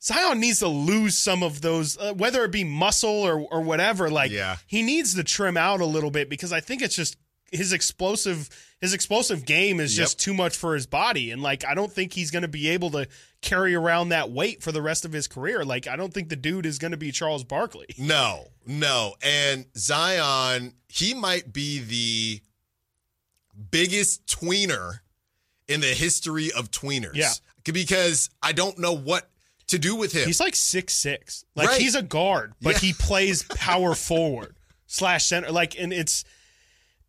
Zion 0.00 0.38
needs 0.40 0.58
to 0.60 0.68
lose 0.68 1.16
some 1.18 1.42
of 1.42 1.60
those, 1.60 1.98
uh, 1.98 2.14
whether 2.14 2.44
it 2.44 2.50
be 2.52 2.64
muscle 2.64 3.10
or 3.10 3.40
or 3.40 3.60
whatever. 3.60 4.10
Like 4.10 4.30
Yeah. 4.32 4.56
he 4.66 4.82
needs 4.82 5.14
to 5.14 5.22
trim 5.24 5.56
out 5.56 5.80
a 5.80 5.86
little 5.86 6.10
bit 6.10 6.28
because 6.28 6.52
I 6.52 6.58
think 6.60 6.82
it's 6.82 6.94
just 6.96 7.16
his 7.52 7.72
explosive 7.72 8.48
his 8.80 8.92
explosive 8.94 9.44
game 9.44 9.80
is 9.80 9.96
Yep. 9.96 10.04
just 10.04 10.20
too 10.20 10.32
much 10.34 10.56
for 10.56 10.74
his 10.74 10.86
body 10.86 11.30
and 11.30 11.42
like 11.42 11.64
I 11.64 11.74
don't 11.74 11.92
think 11.92 12.12
he's 12.12 12.30
going 12.30 12.42
to 12.42 12.48
be 12.48 12.68
able 12.68 12.90
to 12.92 13.08
carry 13.40 13.74
around 13.74 14.10
that 14.10 14.30
weight 14.30 14.62
for 14.62 14.70
the 14.72 14.82
rest 14.82 15.04
of 15.04 15.12
his 15.12 15.26
career 15.28 15.64
like 15.64 15.86
I 15.86 15.96
don't 15.96 16.12
think 16.12 16.28
the 16.28 16.36
dude 16.36 16.66
is 16.66 16.78
going 16.78 16.90
to 16.92 16.96
be 16.96 17.10
Charles 17.10 17.44
Barkley 17.44 17.86
No, 17.98 18.48
no. 18.66 19.14
And 19.22 19.66
Zion, 19.76 20.74
he 20.88 21.14
might 21.14 21.52
be 21.52 21.78
the 21.80 22.40
biggest 23.70 24.26
tweener 24.26 25.00
in 25.66 25.80
the 25.80 25.88
history 25.88 26.50
of 26.52 26.70
tweeners. 26.70 27.14
Yeah. 27.14 27.32
Because 27.64 28.30
I 28.42 28.52
don't 28.52 28.78
know 28.78 28.92
what 28.94 29.28
to 29.68 29.78
do 29.78 29.94
with 29.94 30.12
him. 30.12 30.26
He's 30.26 30.40
like 30.40 30.56
six 30.56 30.94
six. 30.94 31.44
Like 31.54 31.68
Right. 31.68 31.80
he's 31.80 31.94
a 31.94 32.02
guard, 32.02 32.54
but 32.62 32.74
Yeah. 32.74 32.78
he 32.88 32.92
plays 32.94 33.42
power 33.42 33.94
forward 33.94 34.56
slash 34.86 35.26
center. 35.26 35.50
Like, 35.52 35.78
and 35.78 35.92
it's 35.92 36.24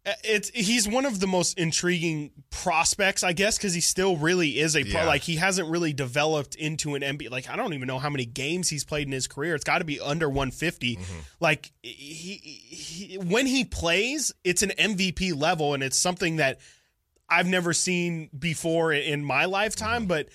it's 0.06 0.50
he's 0.50 0.88
one 0.88 1.06
of 1.06 1.20
the 1.20 1.28
most 1.28 1.58
intriguing 1.58 2.32
prospects, 2.50 3.24
I 3.24 3.34
guess, 3.34 3.58
because 3.58 3.74
he 3.74 3.82
still 3.82 4.16
really 4.16 4.60
is 4.60 4.76
a 4.76 4.84
pro. 4.84 5.02
Yeah. 5.02 5.06
Like 5.06 5.24
he 5.24 5.36
hasn't 5.36 5.70
really 5.70 5.94
developed 5.94 6.56
into 6.56 6.96
an 6.96 7.02
NBA. 7.02 7.30
Like 7.30 7.50
I 7.50 7.56
don't 7.56 7.74
even 7.74 7.88
know 7.88 8.00
how 8.00 8.10
many 8.10 8.26
games 8.26 8.70
he's 8.70 8.84
played 8.84 9.08
in 9.08 9.12
his 9.12 9.28
career. 9.28 9.56
It's 9.56 9.64
got 9.64 9.80
to 9.80 9.86
be 9.86 10.00
under 10.00 10.28
150. 10.30 10.96
Mm-hmm. 10.96 11.20
Like 11.40 11.72
he, 11.82 12.36
he 12.36 13.18
when 13.18 13.46
he 13.46 13.66
plays, 13.66 14.34
it's 14.44 14.62
an 14.62 14.72
MVP 14.78 15.40
level, 15.40 15.74
and 15.74 15.84
it's 15.84 15.98
something 15.98 16.38
that 16.38 16.60
I've 17.30 17.48
never 17.48 17.74
seen 17.74 18.30
before 18.38 18.94
in 18.94 19.24
my 19.24 19.46
lifetime. 19.46 20.04
Mm-hmm. 20.04 20.08
But 20.08 20.30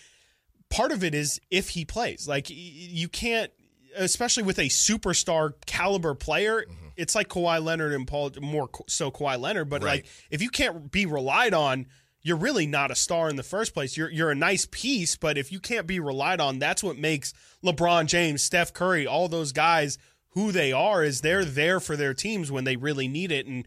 part 0.69 0.93
of 0.93 1.03
it 1.03 1.15
is 1.15 1.41
if 1.51 1.71
he 1.71 1.85
plays. 1.85 2.29
Like 2.29 2.47
you 2.49 3.09
can't, 3.09 3.51
especially 3.97 4.43
with 4.43 4.59
a 4.59 4.69
superstar 4.69 5.53
caliber 5.67 6.15
player. 6.15 6.63
Mm-hmm. 6.63 6.84
It's 6.97 7.15
like 7.15 7.29
Kawhi 7.29 7.63
Leonard 7.63 7.93
and 7.93 8.07
Paul, 8.07 8.31
more 8.41 8.69
so 8.89 9.11
Kawhi 9.11 9.39
Leonard. 9.39 9.69
But 9.69 9.83
Right. 9.83 10.05
like 10.05 10.07
if 10.31 10.41
you 10.43 10.51
can't 10.51 10.91
be 10.91 11.07
relied 11.07 11.55
on, 11.55 11.87
you're 12.23 12.37
really 12.37 12.67
not 12.67 12.91
a 12.91 12.95
star 12.95 13.29
in 13.29 13.37
the 13.37 13.43
first 13.43 13.75
place. 13.75 13.97
You're 13.97 14.11
you're 14.11 14.31
a 14.31 14.35
nice 14.35 14.67
piece, 14.71 15.17
but 15.17 15.37
if 15.37 15.53
you 15.53 15.61
can't 15.61 15.87
be 15.87 16.01
relied 16.01 16.41
on, 16.41 16.59
that's 16.59 16.83
what 16.83 16.97
makes 16.97 17.35
LeBron 17.63 18.07
James, 18.07 18.43
Steph 18.43 18.73
Curry, 18.73 19.07
all 19.07 19.29
those 19.29 19.53
guys 19.53 19.99
who 20.31 20.51
they 20.51 20.73
are. 20.73 21.05
Is 21.05 21.21
they're 21.21 21.45
there 21.45 21.81
for 21.81 21.97
their 21.97 22.15
teams 22.15 22.51
when 22.51 22.65
they 22.65 22.77
really 22.77 23.09
need 23.09 23.31
it. 23.31 23.47
And 23.47 23.67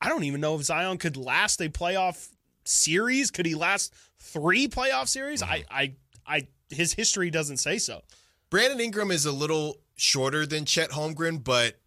I 0.00 0.08
don't 0.08 0.24
even 0.24 0.40
know 0.40 0.54
if 0.54 0.62
Zion 0.62 0.98
could 0.98 1.16
last 1.16 1.60
a 1.60 1.68
playoff 1.68 2.28
series. 2.64 3.30
Could 3.30 3.46
he 3.46 3.54
last 3.54 3.92
three 4.18 4.68
playoff 4.68 5.08
series? 5.08 5.42
Mm-hmm. 5.42 5.52
I, 5.52 5.64
I, 5.70 5.94
I, 6.26 6.46
his 6.70 6.92
history 6.94 7.30
doesn't 7.30 7.56
say 7.56 7.78
so. 7.78 8.02
Brandon 8.50 8.80
Ingram 8.80 9.10
is 9.10 9.26
a 9.26 9.32
little 9.32 9.78
shorter 9.96 10.46
than 10.46 10.64
Chet 10.64 10.90
Holmgren, 10.90 11.42
but 11.42 11.79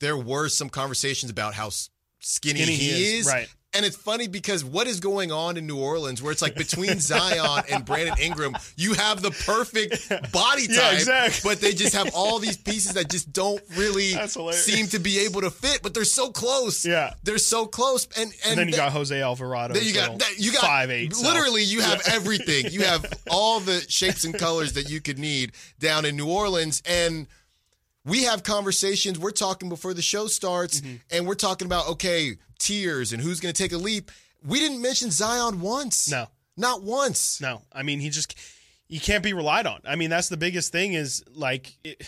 there 0.00 0.16
were 0.16 0.48
some 0.48 0.68
conversations 0.68 1.30
about 1.30 1.54
how 1.54 1.70
skinny, 1.70 2.60
Skinny 2.60 2.72
he, 2.76 2.90
he 2.90 3.16
is. 3.18 3.26
right. 3.26 3.48
And 3.74 3.84
it's 3.84 3.96
funny 3.96 4.26
because 4.26 4.64
what 4.64 4.86
is 4.86 5.00
going 5.00 5.30
on 5.30 5.58
in 5.58 5.66
New 5.66 5.78
Orleans 5.78 6.22
where 6.22 6.32
it's 6.32 6.40
like 6.40 6.54
between 6.54 6.98
Zion 6.98 7.62
and 7.70 7.84
Brandon 7.84 8.14
Ingram, 8.18 8.56
you 8.76 8.94
have 8.94 9.20
the 9.20 9.32
perfect 9.32 10.08
body 10.32 10.66
type, 10.66 10.76
Yeah, 10.76 10.92
exactly. 10.94 11.40
but 11.50 11.60
they 11.60 11.74
just 11.74 11.94
have 11.94 12.10
all 12.14 12.38
these 12.38 12.56
pieces 12.56 12.94
that 12.94 13.10
just 13.10 13.34
don't 13.34 13.60
really 13.76 14.12
seem 14.52 14.86
to 14.88 14.98
be 14.98 15.18
able 15.26 15.42
to 15.42 15.50
fit, 15.50 15.80
but 15.82 15.92
they're 15.92 16.04
so 16.04 16.30
close. 16.30 16.86
Yeah. 16.86 17.12
They're 17.22 17.36
so 17.36 17.66
close. 17.66 18.06
And 18.16 18.32
and, 18.44 18.52
And 18.52 18.58
then 18.60 18.66
you 18.68 18.72
they- 18.72 18.78
got 18.78 18.92
Jose 18.92 19.20
Alvarado. 19.20 19.74
then 19.74 19.82
you 19.82 19.90
so 19.92 20.06
got 20.06 20.18
that, 20.20 20.34
you 20.38 20.52
got 20.52 20.62
five 20.62 20.90
eight. 20.90 21.14
so- 21.14 21.28
Literally, 21.28 21.62
you 21.64 21.82
have 21.82 22.00
everything. 22.08 22.72
You 22.72 22.84
have 22.84 23.04
all 23.30 23.60
the 23.60 23.84
shapes 23.90 24.24
and 24.24 24.38
colors 24.38 24.72
that 24.74 24.88
you 24.88 25.02
could 25.02 25.18
need 25.18 25.52
down 25.80 26.06
in 26.06 26.16
New 26.16 26.30
Orleans, 26.30 26.82
and 26.86 27.26
we 28.06 28.24
have 28.24 28.42
conversations. 28.42 29.18
We're 29.18 29.30
talking 29.32 29.68
before 29.68 29.92
the 29.94 30.02
show 30.02 30.26
starts, 30.28 30.80
Mm-hmm. 30.80 30.96
and 31.10 31.26
we're 31.26 31.34
talking 31.34 31.66
about 31.66 31.88
okay 31.90 32.36
tiers 32.58 33.12
and 33.12 33.20
who's 33.20 33.40
going 33.40 33.52
to 33.52 33.62
take 33.62 33.72
a 33.72 33.76
leap. 33.78 34.10
we 34.46 34.58
didn't 34.60 34.80
mention 34.80 35.10
Zion 35.10 35.60
once. 35.60 36.10
No. 36.10 36.28
Not 36.56 36.82
once. 36.82 37.40
No, 37.40 37.60
I 37.72 37.82
mean 37.82 38.00
he 38.00 38.08
just 38.08 38.34
he 38.88 38.98
can't 38.98 39.22
be 39.22 39.32
relied 39.34 39.66
on. 39.66 39.80
I 39.84 39.96
mean 39.96 40.08
that's 40.08 40.28
the 40.30 40.36
biggest 40.38 40.72
thing 40.72 40.94
is 40.94 41.22
like 41.34 41.76
it, 41.84 42.06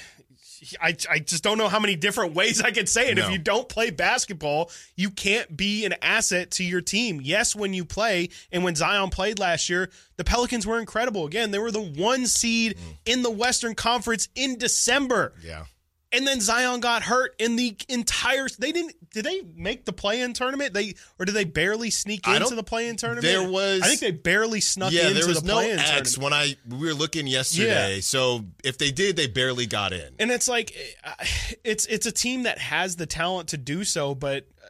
I 0.81 0.97
I 1.11 1.19
just 1.19 1.45
don't 1.45 1.59
know 1.59 1.69
how 1.69 1.79
many 1.79 1.97
different 1.97 2.35
ways 2.35 2.63
I 2.63 2.71
could 2.71 2.89
say 2.89 3.11
it. 3.11 3.17
No. 3.17 3.25
If 3.27 3.31
you 3.31 3.39
don't 3.39 3.69
play 3.69 3.91
basketball, 3.91 4.71
you 4.97 5.11
can't 5.11 5.55
be 5.57 5.85
an 5.85 5.95
asset 6.03 6.51
to 6.53 6.65
your 6.65 6.81
team. 6.81 7.21
Yes, 7.23 7.55
when 7.55 7.75
you 7.75 7.85
play 7.85 8.31
and 8.51 8.65
when 8.65 8.75
Zion 8.75 9.11
played 9.11 9.39
last 9.39 9.69
year, 9.69 9.91
the 10.17 10.25
Pelicans 10.25 10.67
were 10.67 10.79
incredible. 10.81 11.27
Again, 11.27 11.51
they 11.51 11.59
were 11.59 11.71
the 11.71 11.83
one 11.83 12.27
seed 12.27 12.79
in 13.05 13.23
the 13.23 13.31
Western 13.31 13.75
Conference 13.75 14.29
in 14.35 14.57
December. 14.59 15.35
Yeah. 15.45 15.65
And 16.11 16.27
then 16.27 16.41
Zion 16.41 16.81
got 16.81 17.03
hurt 17.03 17.35
in 17.39 17.57
the 17.57 17.77
entire. 17.89 18.49
They 18.59 18.73
didn't. 18.73 18.95
Did 19.11 19.27
they 19.27 19.43
make 19.55 19.85
the 19.85 19.93
play-in 19.93 20.33
tournament? 20.33 20.73
They 20.73 20.95
or 21.19 21.27
did 21.27 21.33
they 21.35 21.45
barely 21.45 21.91
sneak 21.91 22.27
into 22.27 22.55
the 22.55 22.63
play-in 22.63 22.97
tournament? 22.97 23.25
there 23.25 23.47
was- 23.47 23.83
I 23.83 23.89
think 23.89 24.01
they 24.01 24.11
barely 24.13 24.61
snuck 24.63 24.91
Yeah, 24.93 25.09
into 25.09 25.15
there 25.21 25.29
was 25.29 25.43
the 25.43 25.49
no 25.49 25.59
X 25.59 25.83
tournament. 26.15 26.19
when 26.19 26.33
I 26.33 26.57
we 26.67 26.87
were 26.87 26.95
looking 26.95 27.27
yesterday. 27.27 28.01
So 28.01 28.47
if 28.65 28.79
they 28.79 28.91
did, 28.91 29.17
they 29.17 29.27
barely 29.27 29.67
got 29.67 29.93
in. 29.93 30.15
And 30.19 30.31
it's 30.31 30.49
like 30.49 30.75
it's 31.65 31.85
it's 31.87 32.07
a 32.07 32.13
team 32.13 32.45
that 32.45 32.59
has 32.59 32.97
the 32.97 33.07
talent 33.07 33.51
to 33.51 33.59
do 33.59 33.85
so, 33.85 34.15
but 34.15 34.47
uh, 34.65 34.69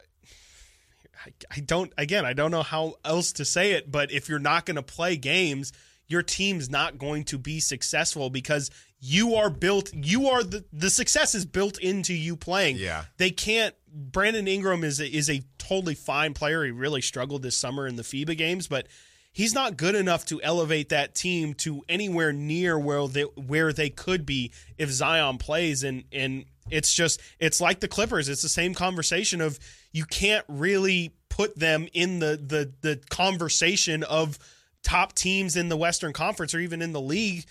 I, 1.25 1.31
I 1.55 1.59
don't. 1.61 1.93
Again, 1.97 2.25
I 2.25 2.33
don't 2.33 2.51
know 2.51 2.63
how 2.63 2.95
else 3.05 3.31
to 3.33 3.45
say 3.45 3.71
it. 3.73 3.89
But 3.91 4.11
if 4.11 4.27
you're 4.27 4.39
not 4.39 4.65
going 4.65 4.75
to 4.75 4.83
play 4.83 5.15
games, 5.15 5.71
your 6.07 6.21
team's 6.23 6.69
not 6.69 6.97
going 6.97 7.23
to 7.25 7.37
be 7.37 7.59
successful 7.61 8.29
because 8.29 8.71
you 8.99 9.35
are 9.35 9.49
built. 9.49 9.93
You 9.93 10.27
are 10.27 10.43
the 10.43 10.65
the 10.73 10.89
success 10.89 11.35
is 11.35 11.45
built 11.45 11.79
into 11.79 12.13
you 12.13 12.35
playing. 12.35 12.77
Yeah. 12.77 13.05
they 13.17 13.31
can't. 13.31 13.75
Brandon 13.91 14.47
Ingram 14.47 14.83
is 14.83 14.99
a, 14.99 15.07
is 15.07 15.29
a 15.29 15.41
totally 15.57 15.95
fine 15.95 16.33
player. 16.33 16.63
He 16.63 16.71
really 16.71 17.01
struggled 17.01 17.41
this 17.41 17.57
summer 17.57 17.87
in 17.87 17.95
the 17.95 18.03
FIBA 18.03 18.37
games, 18.37 18.67
but 18.67 18.85
he's 19.31 19.53
not 19.53 19.77
good 19.77 19.95
enough 19.95 20.25
to 20.25 20.41
elevate 20.43 20.89
that 20.89 21.15
team 21.15 21.53
to 21.55 21.83
anywhere 21.89 22.33
near 22.33 22.77
where 22.77 23.07
they 23.07 23.23
where 23.23 23.73
they 23.73 23.89
could 23.89 24.25
be 24.25 24.51
if 24.77 24.89
Zion 24.89 25.37
plays 25.37 25.83
and 25.83 26.03
and 26.11 26.45
it's 26.69 26.93
just 26.93 27.21
it's 27.39 27.61
like 27.61 27.79
the 27.79 27.87
Clippers 27.87 28.29
it's 28.29 28.41
the 28.41 28.49
same 28.49 28.73
conversation 28.73 29.41
of 29.41 29.59
you 29.91 30.05
can't 30.05 30.45
really 30.47 31.11
put 31.29 31.57
them 31.57 31.87
in 31.93 32.19
the 32.19 32.37
the 32.37 32.71
the 32.81 32.99
conversation 33.09 34.03
of 34.03 34.37
top 34.83 35.13
teams 35.13 35.55
in 35.55 35.69
the 35.69 35.77
Western 35.77 36.13
Conference 36.13 36.53
or 36.53 36.59
even 36.59 36.81
in 36.81 36.93
the 36.93 37.01
league 37.01 37.45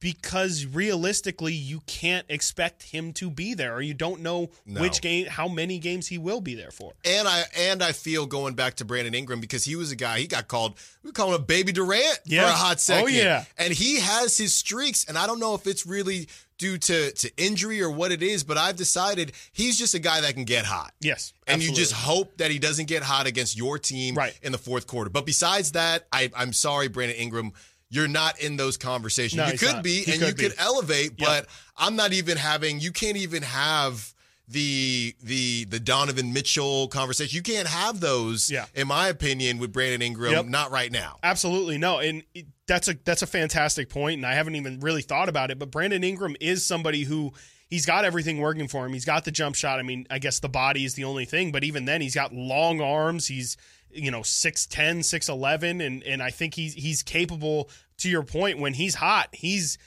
because 0.00 0.66
realistically 0.66 1.54
you 1.54 1.80
can't 1.86 2.26
expect 2.28 2.82
him 2.82 3.12
to 3.14 3.30
be 3.30 3.54
there 3.54 3.74
or 3.74 3.80
you 3.80 3.94
don't 3.94 4.20
know 4.20 4.50
No. 4.66 4.82
which 4.82 5.00
game 5.00 5.26
how 5.26 5.48
many 5.48 5.78
games 5.78 6.08
he 6.08 6.18
will 6.18 6.40
be 6.40 6.54
there 6.54 6.70
for. 6.70 6.92
And 7.04 7.26
I 7.26 7.44
and 7.56 7.82
I 7.82 7.92
feel 7.92 8.26
going 8.26 8.54
back 8.54 8.74
to 8.76 8.84
Brandon 8.84 9.14
Ingram 9.14 9.40
because 9.40 9.64
he 9.64 9.76
was 9.76 9.90
a 9.90 9.96
guy 9.96 10.18
he 10.18 10.26
got 10.26 10.48
called 10.48 10.78
we 11.02 11.10
call 11.12 11.28
him 11.28 11.34
a 11.34 11.38
baby 11.44 11.72
Durant 11.72 12.18
Yeah. 12.26 12.42
for 12.44 12.48
a 12.48 12.52
hot 12.52 12.80
second. 12.80 13.04
Oh, 13.04 13.08
yeah. 13.08 13.44
and 13.58 13.72
he 13.72 14.00
has 14.00 14.36
his 14.36 14.52
streaks, 14.54 15.04
and 15.08 15.16
I 15.16 15.26
don't 15.26 15.40
know 15.40 15.54
if 15.54 15.66
it's 15.66 15.86
really 15.86 16.28
due 16.58 16.78
to 16.78 17.10
to 17.12 17.30
injury 17.36 17.80
or 17.82 17.90
what 17.90 18.12
it 18.12 18.22
is, 18.22 18.44
but 18.44 18.56
I've 18.58 18.76
decided 18.76 19.32
he's 19.52 19.78
just 19.78 19.94
a 19.94 19.98
guy 19.98 20.20
that 20.20 20.34
can 20.34 20.44
get 20.44 20.64
hot. 20.66 20.92
Yes. 21.00 21.32
And 21.46 21.62
you 21.62 21.72
just 21.72 21.92
hope 21.92 22.36
that 22.38 22.50
he 22.50 22.58
doesn't 22.58 22.86
get 22.86 23.02
hot 23.02 23.26
against 23.26 23.56
your 23.56 23.78
team 23.78 24.14
Right. 24.14 24.38
in 24.42 24.52
the 24.52 24.58
fourth 24.58 24.86
quarter. 24.86 25.10
But 25.10 25.26
besides 25.26 25.72
that, 25.72 26.06
I, 26.12 26.30
I'm 26.34 26.52
sorry, 26.52 26.88
Brandon 26.88 27.16
Ingram, 27.18 27.52
you're 27.94 28.08
not 28.08 28.38
in 28.40 28.56
those 28.56 28.76
conversations. 28.76 29.36
No, 29.38 29.46
you 29.46 29.58
could 29.58 29.74
not. 29.74 29.84
be, 29.84 30.02
He 30.02 30.12
and 30.12 30.20
could 30.20 30.28
you 30.28 30.34
be. 30.34 30.42
could 30.50 30.54
elevate, 30.58 31.12
Yep. 31.18 31.28
but 31.28 31.46
I'm 31.76 31.96
not 31.96 32.12
even 32.12 32.36
having. 32.36 32.80
You 32.80 32.92
can't 32.92 33.16
even 33.16 33.42
have 33.42 34.12
the 34.48 35.14
the 35.22 35.64
the 35.64 35.80
Donovan 35.80 36.32
Mitchell 36.32 36.88
conversation. 36.88 37.34
You 37.34 37.42
can't 37.42 37.68
have 37.68 38.00
those, 38.00 38.50
Yeah. 38.50 38.66
in 38.74 38.86
my 38.88 39.08
opinion, 39.08 39.58
with 39.58 39.72
Brandon 39.72 40.02
Ingram. 40.02 40.32
Yep. 40.32 40.46
Not 40.46 40.70
right 40.70 40.92
now. 40.92 41.18
Absolutely 41.22 41.78
no, 41.78 41.98
and 41.98 42.22
that's 42.66 42.88
a 42.88 42.94
that's 43.04 43.22
a 43.22 43.26
fantastic 43.26 43.88
point, 43.88 44.18
and 44.18 44.26
I 44.26 44.34
haven't 44.34 44.56
even 44.56 44.80
really 44.80 45.02
thought 45.02 45.28
about 45.28 45.50
it. 45.50 45.58
But 45.58 45.70
Brandon 45.70 46.04
Ingram 46.04 46.36
is 46.40 46.64
somebody 46.66 47.04
who 47.04 47.32
he's 47.70 47.86
got 47.86 48.04
everything 48.04 48.38
working 48.38 48.68
for 48.68 48.84
him. 48.84 48.92
He's 48.92 49.06
got 49.06 49.24
the 49.24 49.30
jump 49.30 49.56
shot. 49.56 49.78
I 49.78 49.82
mean, 49.82 50.06
I 50.10 50.18
guess 50.18 50.40
the 50.40 50.48
body 50.50 50.84
is 50.84 50.94
the 50.94 51.04
only 51.04 51.24
thing, 51.24 51.50
but 51.50 51.64
even 51.64 51.86
then, 51.86 52.00
he's 52.02 52.14
got 52.14 52.32
long 52.34 52.80
arms. 52.82 53.26
He's 53.28 53.56
you 53.94 54.10
know 54.10 54.20
6'10", 54.20 54.98
6'11", 54.98 55.84
and 55.84 56.02
and 56.02 56.22
I 56.22 56.30
think 56.30 56.54
he's 56.54 56.74
he's 56.74 57.02
capable. 57.02 57.70
To 57.98 58.10
your 58.10 58.24
point, 58.24 58.58
when 58.58 58.74
he's 58.74 58.96
hot, 58.96 59.28
he's 59.32 59.78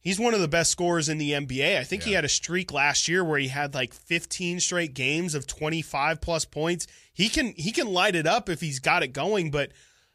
He's 0.00 0.18
one 0.18 0.32
of 0.32 0.40
the 0.40 0.48
best 0.48 0.70
scorers 0.70 1.10
in 1.10 1.18
the 1.18 1.32
NBA. 1.32 1.78
I 1.78 1.84
think 1.84 2.04
he 2.04 2.14
had 2.14 2.24
a 2.24 2.28
streak 2.28 2.72
last 2.72 3.06
year 3.06 3.22
where 3.22 3.38
he 3.38 3.48
had 3.48 3.74
like 3.74 3.92
15 3.92 4.58
straight 4.60 4.94
games 4.94 5.34
of 5.34 5.46
25 5.46 6.22
plus 6.22 6.46
points. 6.46 6.86
He 7.12 7.28
can 7.28 7.52
he 7.54 7.70
can 7.70 7.86
light 7.86 8.16
it 8.16 8.26
up 8.26 8.48
if 8.48 8.62
he's 8.62 8.78
got 8.78 9.02
it 9.02 9.08
going, 9.08 9.50
but 9.50 9.72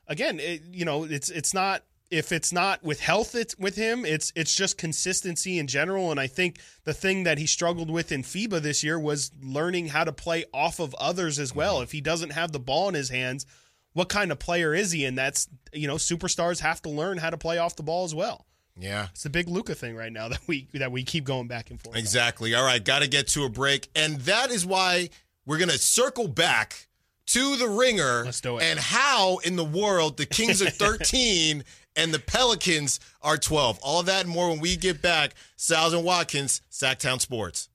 again, 0.07 0.39
it, 0.39 0.63
you 0.71 0.85
know, 0.85 1.03
it's 1.03 1.29
it's 1.29 1.53
not 1.53 1.83
if 2.15 2.31
it's 2.31 2.53
not 2.53 2.81
with 2.81 3.01
health 3.01 3.35
it's 3.35 3.57
with 3.59 3.75
him, 3.75 4.05
it's 4.05 4.31
it's 4.35 4.55
just 4.55 4.77
consistency 4.77 5.59
in 5.59 5.67
general 5.67 6.11
and 6.11 6.19
I 6.19 6.27
think 6.27 6.59
the 6.85 6.93
thing 6.93 7.23
that 7.23 7.37
he 7.37 7.45
struggled 7.45 7.91
with 7.91 8.11
in 8.11 8.23
FIBA 8.23 8.61
this 8.61 8.83
year 8.85 8.97
was 8.97 9.31
learning 9.41 9.87
how 9.89 10.05
to 10.05 10.13
play 10.13 10.45
off 10.53 10.79
of 10.79 10.95
others 10.95 11.39
as 11.39 11.53
well. 11.53 11.81
If 11.81 11.91
he 11.91 11.99
doesn't 11.99 12.31
have 12.31 12.53
the 12.53 12.59
ball 12.59 12.87
in 12.87 12.95
his 12.95 13.09
hands, 13.09 13.45
what 13.91 14.07
kind 14.07 14.31
of 14.31 14.39
player 14.39 14.73
is 14.73 14.91
he? 14.91 15.03
And 15.03 15.17
that's 15.17 15.49
you 15.73 15.87
know, 15.87 15.95
superstars 15.95 16.61
have 16.61 16.81
to 16.83 16.89
learn 16.89 17.17
how 17.17 17.31
to 17.31 17.37
play 17.37 17.57
off 17.57 17.75
the 17.75 17.83
ball 17.83 18.05
as 18.05 18.15
well. 18.15 18.45
Yeah. 18.77 19.07
It's 19.11 19.23
the 19.23 19.29
big 19.29 19.49
Luka 19.49 19.75
thing 19.75 19.97
right 19.97 20.11
now 20.11 20.27
that 20.29 20.41
we 20.47 20.69
that 20.73 20.93
we 20.93 21.03
keep 21.03 21.25
going 21.25 21.49
back 21.49 21.69
and 21.69 21.81
forth. 21.81 21.97
on. 21.97 21.99
Exactly. 21.99 22.55
All 22.55 22.65
right, 22.65 22.83
got 22.83 23.01
to 23.01 23.09
get 23.09 23.27
to 23.29 23.43
a 23.43 23.49
break. 23.49 23.89
And 23.93 24.21
that 24.21 24.51
is 24.51 24.65
why 24.65 25.09
we're 25.45 25.57
going 25.57 25.69
to 25.69 25.77
circle 25.77 26.29
back 26.29 26.87
to 27.27 27.55
the 27.57 27.67
ringer 27.67 28.23
Let's 28.25 28.41
do 28.41 28.57
it. 28.57 28.63
and 28.63 28.79
how 28.79 29.37
in 29.37 29.55
the 29.55 29.63
world 29.63 30.17
the 30.17 30.25
Kings 30.25 30.61
are 30.61 30.69
13 30.69 31.63
and 31.95 32.13
the 32.13 32.19
Pelicans 32.19 32.99
are 33.21 33.37
12. 33.37 33.79
All 33.81 34.03
that 34.03 34.25
and 34.25 34.33
more 34.33 34.49
when 34.49 34.59
we 34.59 34.75
get 34.75 35.01
back. 35.01 35.33
Stiles 35.55 35.93
and 35.93 36.03
Watkins, 36.03 36.61
Sactown 36.69 37.19
Sports. 37.21 37.69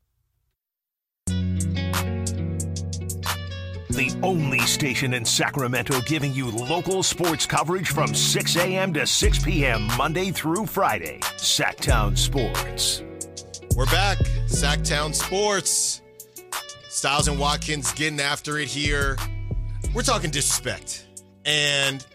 The 3.90 4.16
only 4.22 4.60
station 4.60 5.12
in 5.14 5.24
Sacramento 5.24 6.00
giving 6.02 6.32
you 6.32 6.48
local 6.50 7.02
sports 7.02 7.44
coverage 7.44 7.88
from 7.90 8.14
6 8.14 8.56
a.m. 8.56 8.92
to 8.94 9.06
6 9.06 9.38
p.m. 9.44 9.88
Monday 9.98 10.30
through 10.30 10.66
Friday. 10.66 11.18
Sactown 11.36 12.16
Sports. 12.16 13.02
We're 13.74 13.86
back. 13.86 14.18
Sactown 14.46 15.12
Sports. 15.14 16.02
Stiles 16.88 17.26
and 17.28 17.38
Watkins 17.38 17.92
getting 17.92 18.20
after 18.20 18.58
it 18.58 18.68
here. 18.68 19.16
We're 19.92 20.02
talking 20.02 20.30
disrespect. 20.30 21.06
And 21.44 22.06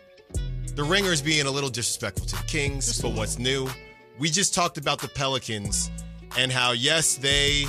the 0.75 0.83
Ringers 0.83 1.21
being 1.21 1.45
a 1.45 1.51
little 1.51 1.69
disrespectful 1.69 2.25
to 2.27 2.35
the 2.37 2.43
Kings, 2.43 3.01
but 3.01 3.11
what's 3.11 3.37
new? 3.37 3.67
We 4.17 4.29
just 4.29 4.53
talked 4.53 4.77
about 4.77 5.01
the 5.01 5.09
Pelicans 5.09 5.91
and 6.37 6.51
how, 6.51 6.71
yes, 6.71 7.15
they. 7.15 7.65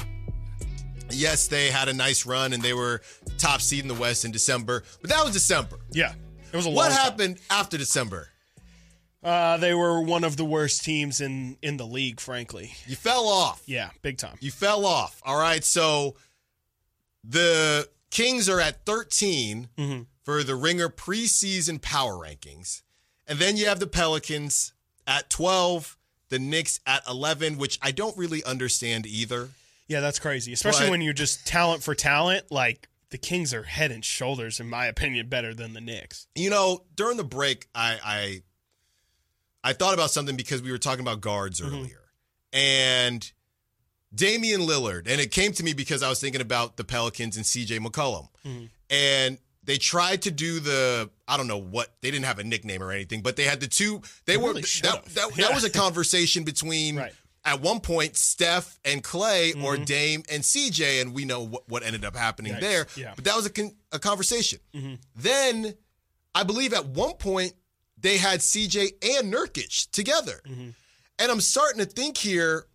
Yes, 1.11 1.47
they 1.47 1.71
had 1.71 1.89
a 1.89 1.93
nice 1.93 2.27
run 2.27 2.53
and 2.53 2.61
they 2.61 2.73
were 2.73 3.01
top 3.39 3.61
seed 3.61 3.83
in 3.83 3.89
the 3.89 3.95
West 3.95 4.25
in 4.25 4.33
December, 4.33 4.83
but 5.01 5.09
that 5.11 5.25
was 5.25 5.33
December. 5.33 5.79
Yeah, 5.93 6.13
it 6.53 6.57
was 6.57 6.67
a 6.67 6.69
lot. 6.69 6.77
What 6.77 6.89
long 6.89 6.99
time. 6.99 7.05
happened 7.05 7.39
after 7.49 7.79
December? 7.79 8.29
Uh, 9.23 9.57
they 9.57 9.73
were 9.73 10.01
one 10.01 10.25
of 10.25 10.37
the 10.37 10.45
worst 10.45 10.83
teams 10.83 11.21
in 11.21 11.59
in 11.63 11.77
the 11.77 11.87
league, 11.87 12.19
frankly. 12.19 12.75
You 12.89 12.97
fell 12.97 13.29
off. 13.29 13.63
Yeah, 13.67 13.91
big 14.03 14.19
time. 14.19 14.37
You 14.41 14.51
fell 14.51 14.85
off. 14.85 15.23
All 15.25 15.39
right. 15.39 15.63
So 15.63 16.17
the 17.23 17.89
Kings 18.11 18.49
are 18.49 18.61
at 18.61 18.85
13 18.87 19.69
Mm-hmm. 19.77 20.03
for 20.25 20.43
the 20.43 20.55
Ringer 20.57 20.89
preseason 20.89 21.81
power 21.81 22.15
rankings. 22.15 22.83
And 23.27 23.39
then 23.39 23.57
you 23.57 23.67
have 23.67 23.81
the 23.81 23.87
Pelicans 23.87 24.73
at 25.07 25.29
12, 25.31 25.97
the 26.29 26.39
Knicks 26.39 26.81
at 26.87 27.03
11, 27.09 27.59
which 27.59 27.79
I 27.83 27.91
don't 27.91 28.17
really 28.17 28.43
understand 28.45 29.07
either. 29.07 29.49
Yeah, 29.89 30.01
that's 30.01 30.19
crazy. 30.19 30.53
Especially 30.53 30.87
But- 30.87 30.91
when 30.93 31.01
you're 31.01 31.13
just 31.13 31.47
talent 31.47 31.83
for 31.83 31.95
talent. 31.95 32.51
Like 32.51 32.89
the 33.11 33.19
Kings 33.19 33.53
are 33.55 33.63
head 33.65 33.91
and 33.93 34.05
shoulders, 34.05 34.59
in 34.61 34.69
my 34.69 34.87
opinion, 34.87 35.29
better 35.29 35.55
than 35.55 35.73
the 35.75 35.81
Knicks. 35.81 36.27
You 36.35 36.51
know, 36.51 36.85
during 36.95 37.17
the 37.17 37.25
break, 37.25 37.69
I 37.75 37.99
I, 38.05 38.43
I 39.71 39.73
thought 39.73 39.95
about 39.95 40.11
something 40.11 40.37
because 40.37 40.63
we 40.63 40.71
were 40.73 40.79
talking 40.79 41.01
about 41.03 41.21
guards 41.21 41.61
Mm-hmm. 41.61 41.75
earlier. 41.75 42.01
And 42.53 43.31
Damian 44.17 44.63
Lillard, 44.63 45.07
and 45.07 45.21
it 45.21 45.31
came 45.31 45.53
to 45.53 45.63
me 45.63 45.73
because 45.75 46.03
I 46.03 46.09
was 46.09 46.21
thinking 46.21 46.41
about 46.41 46.77
the 46.77 46.85
Pelicans 46.85 47.37
and 47.37 47.45
CJ 47.45 47.79
McCollum. 47.79 48.29
Mm-hmm. 48.45 48.65
And 48.91 49.39
they 49.63 49.77
tried 49.79 50.23
to 50.23 50.31
do 50.31 50.61
the 50.61 51.11
I 51.29 51.37
don't 51.37 51.49
know 51.49 51.59
what 51.59 51.93
they 52.01 52.11
didn't 52.11 52.25
have 52.27 52.39
a 52.39 52.45
nickname 52.45 52.83
or 52.83 52.93
anything, 52.93 53.21
but 53.23 53.37
they 53.37 53.45
had 53.45 53.61
the 53.61 53.67
two 53.67 54.01
they, 54.25 54.37
were 54.37 54.49
really 54.51 54.63
that, 54.83 55.05
that, 55.07 55.15
that 55.15 55.31
Yeah. 55.39 55.55
was 55.55 55.65
a 55.65 55.71
conversation 55.71 56.45
between 56.45 56.97
Right. 56.97 57.13
at 57.45 57.61
one 57.61 57.81
point 57.81 58.17
Steph 58.17 58.79
and 58.85 59.03
Klay 59.03 59.55
or 59.63 59.75
Mm-hmm. 59.75 59.85
Dame 59.85 60.23
and 60.31 60.43
CJ, 60.45 61.01
and 61.03 61.15
we 61.15 61.25
know 61.25 61.43
what, 61.45 61.69
what 61.69 61.83
ended 61.83 62.05
up 62.05 62.17
happening 62.17 62.55
Yikes. 62.55 62.61
there. 62.61 62.87
Yeah. 62.97 63.13
But 63.17 63.25
that 63.25 63.37
was 63.37 63.47
a, 63.47 63.51
con- 63.51 63.75
a 63.93 63.99
conversation. 63.99 64.61
Mm-hmm. 64.75 64.95
Then 65.17 65.75
I 66.35 66.45
believe 66.45 66.73
at 66.73 66.87
one 66.87 67.15
point 67.15 67.53
they 67.99 68.19
had 68.19 68.41
CJ 68.41 69.05
and 69.19 69.33
Nurkic 69.33 69.91
together. 69.91 70.41
Mm-hmm. 70.47 70.69
And 71.19 71.33
I'm 71.33 71.41
starting 71.41 71.79
to 71.81 71.87
think 71.87 72.19
here 72.19 72.67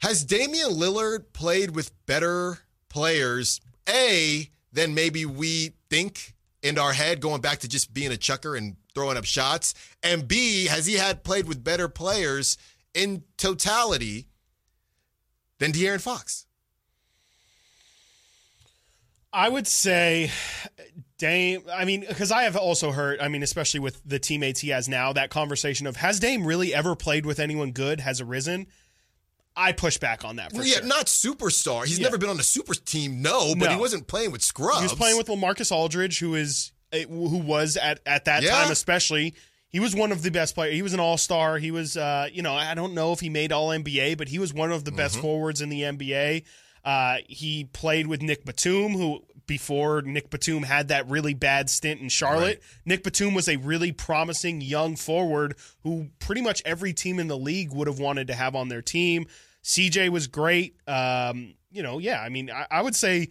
has 0.00 0.24
Damian 0.24 0.70
Lillard 0.70 1.32
played 1.32 1.74
with 1.74 1.92
better 2.06 2.58
players, 2.88 3.60
A, 3.88 4.50
than 4.72 4.94
maybe 4.94 5.24
we 5.24 5.72
think 5.88 6.34
in 6.62 6.78
our 6.78 6.92
head 6.92 7.20
going 7.20 7.40
back 7.40 7.58
to 7.60 7.68
just 7.68 7.92
being 7.92 8.12
a 8.12 8.16
chucker 8.16 8.56
and 8.56 8.76
throwing 8.94 9.16
up 9.16 9.24
shots? 9.24 9.74
And 10.02 10.26
B, 10.26 10.66
has 10.66 10.86
he 10.86 10.94
had 10.94 11.24
played 11.24 11.46
with 11.46 11.62
better 11.62 11.88
players 11.88 12.56
in 12.94 13.24
totality 13.36 14.26
than 15.58 15.72
De'Aaron 15.72 16.00
Fox? 16.00 16.46
I 19.32 19.48
would 19.48 19.66
say 19.66 20.30
Dame. 21.18 21.62
I 21.72 21.84
mean, 21.84 22.04
because 22.08 22.32
I 22.32 22.42
have 22.42 22.56
also 22.56 22.90
heard. 22.90 23.20
I 23.20 23.28
mean, 23.28 23.42
especially 23.44 23.78
with 23.78 24.00
the 24.04 24.18
teammates 24.18 24.60
he 24.60 24.70
has 24.70 24.88
now, 24.88 25.12
that 25.12 25.30
conversation 25.30 25.86
of 25.86 25.96
has 25.96 26.18
Dame 26.18 26.44
really 26.44 26.74
ever 26.74 26.96
played 26.96 27.24
with 27.24 27.38
anyone 27.38 27.70
good 27.70 28.00
has 28.00 28.20
arisen. 28.20 28.66
I 29.60 29.72
push 29.72 29.98
back 29.98 30.24
on 30.24 30.36
that 30.36 30.50
for 30.52 30.58
Well, 30.58 30.66
yeah, 30.66 30.76
sure. 30.78 30.86
not 30.86 31.06
superstar. 31.06 31.84
He's 31.86 31.98
Yeah. 31.98 32.04
never 32.04 32.18
been 32.18 32.30
on 32.30 32.40
a 32.40 32.44
super 32.44 32.74
team, 32.74 33.20
no, 33.22 33.54
but 33.54 33.66
No. 33.66 33.74
he 33.74 33.76
wasn't 33.80 34.06
playing 34.06 34.32
with 34.32 34.42
scrubs. 34.42 34.78
He 34.78 34.84
was 34.84 34.92
playing 34.94 35.16
with 35.18 35.26
Lamarcus 35.28 35.70
Aldridge, 35.70 36.18
who 36.18 36.34
is 36.34 36.72
who 36.92 37.06
was 37.38 37.76
at 37.76 38.00
at 38.06 38.24
that 38.24 38.42
Yeah. 38.42 38.50
time 38.50 38.70
especially. 38.72 39.34
He 39.68 39.78
was 39.78 39.94
one 39.94 40.10
of 40.10 40.22
the 40.22 40.30
best 40.30 40.56
players. 40.56 40.74
He 40.74 40.82
was 40.82 40.92
an 40.94 40.98
all 40.98 41.16
star. 41.16 41.58
He 41.58 41.70
was, 41.70 41.96
uh, 41.96 42.28
you 42.32 42.42
know, 42.42 42.54
I 42.54 42.74
don't 42.74 42.92
know 42.94 43.12
if 43.12 43.20
he 43.20 43.28
made 43.28 43.52
All 43.52 43.68
NBA, 43.70 44.14
but 44.16 44.28
he 44.28 44.40
was 44.40 44.52
one 44.52 44.72
of 44.72 44.84
the 44.84 44.90
best 44.90 45.14
Mm-hmm. 45.14 45.22
forwards 45.22 45.60
in 45.60 45.68
the 45.68 45.84
NBA. 45.84 46.42
Uh, 46.84 47.18
he 47.28 47.64
played 47.64 48.08
with 48.08 48.22
Nick 48.22 48.44
Batum, 48.44 48.94
who 48.94 49.22
before 49.46 50.02
Nick 50.02 50.30
Batum 50.30 50.62
had 50.64 50.88
that 50.88 51.08
really 51.08 51.34
bad 51.34 51.68
stint 51.70 52.00
in 52.00 52.08
Charlotte. 52.08 52.62
Nick 52.84 53.02
Batum 53.04 53.34
was 53.34 53.48
a 53.48 53.56
really 53.56 53.92
promising 53.92 54.60
young 54.60 54.96
forward 54.96 55.54
who 55.82 56.08
pretty 56.18 56.40
much 56.40 56.62
every 56.64 56.92
team 56.92 57.18
in 57.20 57.28
the 57.28 57.36
league 57.38 57.70
would 57.72 57.86
have 57.86 57.98
wanted 57.98 58.26
to 58.28 58.34
have 58.34 58.54
on 58.56 58.68
their 58.68 58.82
team. 58.82 59.26
CJ 59.64 60.08
was 60.10 60.26
great. 60.26 60.76
Um, 60.88 61.54
you 61.70 61.82
know, 61.82 61.98
yeah, 61.98 62.20
I 62.20 62.28
mean, 62.28 62.50
I, 62.50 62.66
I 62.70 62.82
would 62.82 62.96
say 62.96 63.28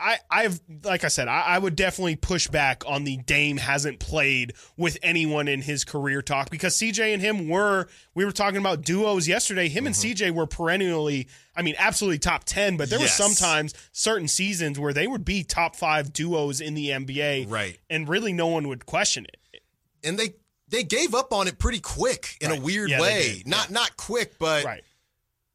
I, 0.00 0.16
I've 0.30 0.60
like 0.84 1.04
I 1.04 1.08
said, 1.08 1.28
I, 1.28 1.40
I 1.40 1.58
would 1.58 1.76
definitely 1.76 2.16
push 2.16 2.48
back 2.48 2.84
on 2.86 3.04
the 3.04 3.18
Dame 3.18 3.58
hasn't 3.58 3.98
played 3.98 4.54
with 4.76 4.96
anyone 5.02 5.46
in 5.46 5.60
his 5.62 5.84
career 5.84 6.22
talk 6.22 6.48
because 6.48 6.74
CJ 6.76 7.12
and 7.12 7.20
him 7.20 7.48
were 7.48 7.86
we 8.14 8.24
were 8.24 8.32
talking 8.32 8.58
about 8.58 8.82
duos 8.82 9.28
yesterday. 9.28 9.68
Him 9.68 9.86
and 9.86 9.94
CJ 9.94 10.30
were 10.30 10.46
perennially, 10.46 11.28
I 11.54 11.62
mean, 11.62 11.74
absolutely 11.78 12.18
top 12.18 12.44
ten, 12.44 12.76
but 12.78 12.88
there 12.88 12.98
Yes. 12.98 13.18
were 13.18 13.24
sometimes 13.28 13.74
certain 13.92 14.28
seasons 14.28 14.78
where 14.78 14.92
they 14.94 15.06
would 15.06 15.24
be 15.24 15.44
top 15.44 15.76
five 15.76 16.12
duos 16.14 16.60
in 16.62 16.74
the 16.74 16.88
NBA, 16.88 17.50
Right. 17.50 17.78
And 17.90 18.08
really, 18.08 18.32
no 18.32 18.46
one 18.46 18.68
would 18.68 18.86
question 18.86 19.26
it. 19.26 19.62
and 20.02 20.18
they 20.18 20.34
they 20.68 20.82
gave 20.84 21.14
up 21.14 21.32
on 21.32 21.48
it 21.48 21.58
pretty 21.58 21.80
quick 21.80 22.36
in 22.40 22.50
Right. 22.50 22.58
a 22.58 22.62
weird 22.62 22.90
Yeah, 22.90 23.00
way. 23.00 23.42
Not 23.44 23.70
not 23.70 23.96
quick, 23.96 24.38
but 24.38 24.64
Right? 24.64 24.82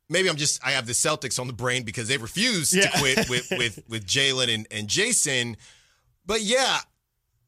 Maybe 0.10 0.30
I'm 0.30 0.36
just 0.36 0.66
I 0.66 0.72
have 0.72 0.86
the 0.86 0.94
Celtics 0.94 1.40
on 1.40 1.48
the 1.48 1.54
brain 1.54 1.84
because 1.84 2.08
they 2.08 2.18
refused 2.18 2.74
Yeah. 2.74 2.90
to 2.90 3.00
quit 3.00 3.18
with 3.30 3.48
with 3.52 3.80
with 3.88 4.06
Jaylen 4.06 4.54
and, 4.54 4.68
and 4.72 4.88
Jayson. 4.88 5.56
But 6.26 6.42
yeah, 6.42 6.80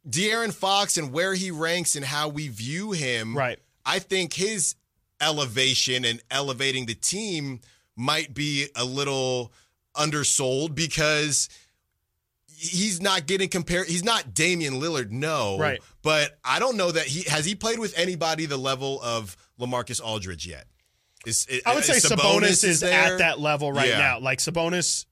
De'Aaron 0.08 0.54
Fox 0.54 0.98
and 0.98 1.12
where 1.12 1.34
he 1.34 1.52
ranks 1.52 1.96
and 1.96 2.06
how 2.06 2.30
we 2.30 2.48
view 2.48 2.92
him. 2.92 3.36
Right. 3.38 3.60
I 3.86 4.00
think 4.00 4.34
his 4.34 4.76
elevation 5.22 6.06
and 6.06 6.22
elevating 6.32 6.86
the 6.86 6.96
team 6.96 7.62
might 7.96 8.34
be 8.34 8.68
a 8.76 8.84
little 8.84 9.52
undersold 9.96 10.76
because 10.76 11.48
he's 12.48 13.02
not 13.02 13.26
getting 13.28 13.50
compared. 13.50 13.88
He's 13.88 14.04
not 14.04 14.34
Damian 14.34 14.76
Lillard, 14.76 15.12
no. 15.12 15.58
Right. 15.58 15.82
But 16.02 16.38
I 16.44 16.60
don't 16.60 16.78
know 16.78 16.92
that 16.92 17.06
he 17.06 17.24
has 17.30 17.46
he 17.46 17.56
played 17.56 17.80
with 17.80 17.98
anybody 17.98 18.46
the 18.46 18.58
level 18.58 19.02
of 19.02 19.36
Lamarcus 19.60 20.02
Aldridge 20.04 20.46
yet. 20.48 20.66
Is, 21.25 21.48
I 21.65 21.74
would 21.75 21.84
say 21.84 21.98
is 21.98 22.05
Sabonis, 22.05 22.63
is 22.63 22.79
there? 22.82 22.94
at 22.94 23.17
that 23.20 23.39
level 23.39 23.72
right 23.72 23.89
Yeah. 23.89 23.98
now. 23.98 24.20
Like 24.20 24.39
Sabonis 24.39 25.05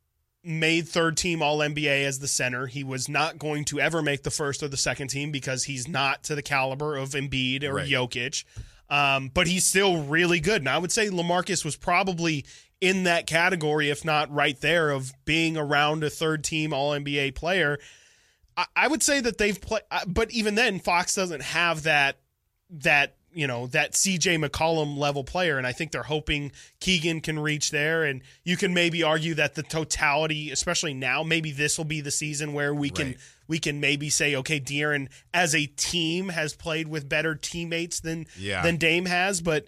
made 0.44 0.88
third 0.88 1.16
team 1.18 1.42
All 1.42 1.60
NBA 1.60 2.04
as 2.06 2.20
the 2.20 2.28
center. 2.28 2.68
He 2.68 2.84
was 2.84 3.08
not 3.08 3.38
going 3.40 3.66
to 3.66 3.80
ever 3.80 4.02
make 4.02 4.24
the 4.24 4.32
first 4.32 4.62
or 4.62 4.68
the 4.68 4.78
second 4.78 5.08
team 5.08 5.32
because 5.32 5.64
he's 5.66 5.88
not 5.88 6.24
to 6.26 6.36
the 6.36 6.42
caliber 6.42 6.96
of 6.98 7.12
Embiid 7.12 7.64
or 7.64 7.76
Right. 7.76 7.90
Jokic. 7.90 8.44
Um, 8.90 9.32
but 9.34 9.48
he's 9.48 9.64
still 9.66 10.04
really 10.04 10.40
good. 10.40 10.62
And 10.62 10.70
I 10.70 10.78
would 10.78 10.92
say 10.92 11.08
Lamarcus 11.10 11.64
was 11.64 11.76
probably 11.78 12.46
in 12.82 13.04
that 13.04 13.26
category, 13.26 13.90
if 13.90 14.04
not 14.04 14.30
right 14.32 14.60
there, 14.60 14.90
of 14.92 15.14
being 15.24 15.56
around 15.56 16.04
a 16.04 16.10
third 16.10 16.44
team 16.44 16.74
All 16.74 16.92
NBA 16.92 17.34
player. 17.36 17.80
I, 18.58 18.66
I 18.76 18.88
would 18.90 19.02
say 19.02 19.22
that 19.22 19.38
they've 19.38 19.60
played, 19.60 19.84
but 20.06 20.30
even 20.32 20.56
then, 20.56 20.80
Fox 20.80 21.16
doesn't 21.16 21.42
have 21.42 21.84
that 21.84 22.18
that 22.70 23.16
you 23.34 23.48
know 23.48 23.68
that 23.68 23.94
CJ 23.94 24.44
McCollum 24.44 24.98
level 24.98 25.24
player, 25.24 25.58
and 25.58 25.68
I 25.68 25.72
think 25.72 25.92
they're 25.92 26.04
hoping 26.04 26.52
Keegan 26.80 27.22
can 27.22 27.40
reach 27.40 27.72
there. 27.72 28.04
And 28.04 28.22
you 28.44 28.58
can 28.58 28.74
maybe 28.74 29.04
argue 29.04 29.34
that 29.36 29.56
the 29.56 29.64
totality, 29.64 30.52
especially 30.52 30.94
now, 30.94 31.24
maybe 31.24 31.52
this 31.52 31.78
will 31.78 31.86
be 31.86 32.02
the 32.02 32.12
season 32.12 32.54
where 32.54 32.74
we 32.74 32.90
can 32.90 33.16
we 33.48 33.60
can 33.60 33.80
maybe 33.80 34.10
say, 34.10 34.36
okay, 34.36 34.60
De'Aaron 34.60 35.10
as 35.34 35.54
a 35.54 35.66
team 35.66 36.30
has 36.30 36.56
played 36.56 36.88
with 36.88 37.10
better 37.10 37.36
teammates 37.36 38.00
than 38.00 38.26
Yeah. 38.38 38.62
than 38.62 38.78
Dame 38.78 39.06
has, 39.06 39.42
but. 39.42 39.66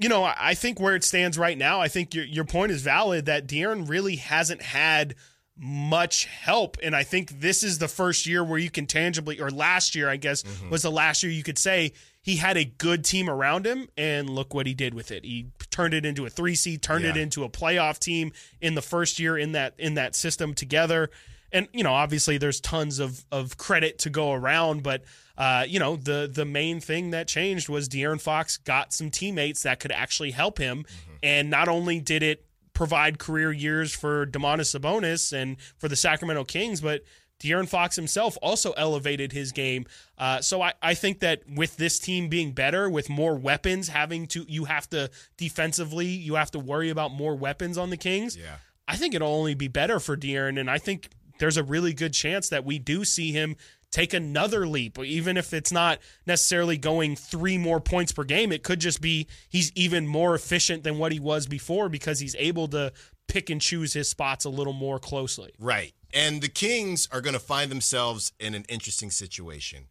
You 0.00 0.08
know, 0.08 0.22
I 0.22 0.36
I 0.38 0.54
think 0.54 0.78
where 0.78 0.94
it 0.94 1.02
stands 1.02 1.36
right 1.36 1.58
now, 1.58 1.80
I 1.80 1.88
think 1.88 2.14
your 2.14 2.24
your 2.24 2.44
point 2.44 2.70
is 2.70 2.82
valid 2.82 3.26
that 3.26 3.48
De'Aaron 3.48 3.88
really 3.88 4.14
hasn't 4.14 4.62
had 4.62 5.16
much 5.58 6.26
help. 6.26 6.76
And 6.82 6.94
I 6.94 7.02
think 7.02 7.40
this 7.40 7.62
is 7.62 7.78
the 7.78 7.88
first 7.88 8.26
year 8.26 8.44
where 8.44 8.58
you 8.58 8.70
can 8.70 8.86
tangibly, 8.86 9.40
or 9.40 9.50
last 9.50 9.94
year, 9.94 10.08
I 10.08 10.16
guess, 10.16 10.44
was 10.70 10.82
the 10.82 10.90
last 10.90 11.22
year 11.22 11.32
you 11.32 11.42
could 11.42 11.58
say 11.58 11.92
he 12.22 12.36
had 12.36 12.56
a 12.56 12.64
good 12.64 13.04
team 13.04 13.28
around 13.28 13.66
him. 13.66 13.88
And 13.96 14.30
look 14.30 14.54
what 14.54 14.66
he 14.66 14.74
did 14.74 14.94
with 14.94 15.10
it. 15.10 15.24
He 15.24 15.48
turned 15.70 15.94
it 15.94 16.06
into 16.06 16.26
a 16.26 16.30
three 16.30 16.54
seed, 16.54 16.82
turned 16.82 17.04
it 17.04 17.16
into 17.16 17.44
a 17.44 17.48
playoff 17.48 17.98
team 17.98 18.32
in 18.60 18.74
the 18.74 18.82
first 18.82 19.18
year 19.18 19.36
in 19.36 19.52
that 19.52 19.74
in 19.78 19.94
that 19.94 20.14
system 20.14 20.54
together. 20.54 21.10
And 21.50 21.66
you 21.72 21.82
know, 21.82 21.94
obviously, 21.94 22.38
there's 22.38 22.60
tons 22.60 22.98
of 22.98 23.24
of 23.32 23.56
credit 23.56 23.98
to 24.00 24.10
go 24.10 24.32
around, 24.32 24.82
but 24.82 25.02
uh, 25.38 25.64
you 25.66 25.78
know, 25.78 25.96
the 25.96 26.30
the 26.32 26.44
main 26.44 26.80
thing 26.80 27.10
that 27.10 27.26
changed 27.26 27.68
was 27.68 27.88
De'Aaron 27.88 28.20
Fox 28.20 28.58
got 28.58 28.92
some 28.92 29.10
teammates 29.10 29.62
that 29.62 29.80
could 29.80 29.92
actually 29.92 30.32
help 30.32 30.58
him, 30.58 30.84
and 31.22 31.48
not 31.48 31.68
only 31.68 32.00
did 32.00 32.22
it 32.22 32.44
provide 32.78 33.18
career 33.18 33.50
years 33.50 33.92
for 33.92 34.24
Domantas 34.24 34.78
Sabonis 34.78 35.32
and 35.32 35.56
for 35.78 35.88
the 35.88 35.96
Sacramento 35.96 36.44
Kings, 36.44 36.80
but 36.80 37.02
De'Aaron 37.40 37.68
Fox 37.68 37.96
himself 37.96 38.38
also 38.40 38.70
elevated 38.76 39.32
his 39.32 39.50
game. 39.50 39.84
Uh, 40.16 40.40
so 40.40 40.62
I, 40.62 40.74
I 40.80 40.94
think 40.94 41.18
that 41.18 41.42
with 41.52 41.76
this 41.76 41.98
team 41.98 42.28
being 42.28 42.52
better, 42.52 42.88
with 42.88 43.10
more 43.10 43.34
weapons, 43.34 43.88
having 43.88 44.28
to 44.28 44.44
you 44.48 44.66
have 44.66 44.88
to 44.90 45.10
defensively, 45.36 46.06
you 46.06 46.36
have 46.36 46.52
to 46.52 46.60
worry 46.60 46.88
about 46.88 47.10
more 47.10 47.34
weapons 47.34 47.78
on 47.78 47.90
the 47.90 47.96
Kings. 47.96 48.36
Yeah. 48.36 48.54
I 48.86 48.94
think 48.94 49.12
it'll 49.12 49.34
only 49.34 49.54
be 49.54 49.66
better 49.66 49.98
for 49.98 50.16
De'Aaron, 50.16 50.60
and 50.60 50.70
I 50.70 50.78
think 50.78 51.10
there's 51.40 51.56
a 51.56 51.64
really 51.64 51.92
good 51.92 52.12
chance 52.12 52.48
that 52.50 52.64
we 52.64 52.78
do 52.78 53.04
see 53.04 53.32
him 53.32 53.56
take 53.90 54.12
another 54.12 54.66
leap, 54.66 54.98
even 54.98 55.36
if 55.36 55.52
it's 55.52 55.72
not 55.72 55.98
necessarily 56.26 56.76
going 56.76 57.16
three 57.16 57.58
more 57.58 57.80
points 57.80 58.12
per 58.12 58.24
game. 58.24 58.52
It 58.52 58.62
could 58.62 58.80
just 58.80 59.00
be 59.00 59.26
he's 59.48 59.72
even 59.74 60.06
more 60.06 60.34
efficient 60.34 60.84
than 60.84 60.98
what 60.98 61.12
he 61.12 61.20
was 61.20 61.46
before 61.46 61.88
because 61.88 62.20
he's 62.20 62.36
able 62.38 62.68
to 62.68 62.92
pick 63.28 63.50
and 63.50 63.60
choose 63.60 63.92
his 63.92 64.08
spots 64.08 64.44
a 64.44 64.50
little 64.50 64.72
more 64.72 64.98
closely. 64.98 65.52
Right. 65.58 65.92
And 66.12 66.40
the 66.40 66.48
Kings 66.48 67.08
are 67.12 67.20
going 67.20 67.34
to 67.34 67.40
find 67.40 67.70
themselves 67.70 68.32
in 68.40 68.54
an 68.54 68.64
interesting 68.68 69.10
situation 69.10 69.84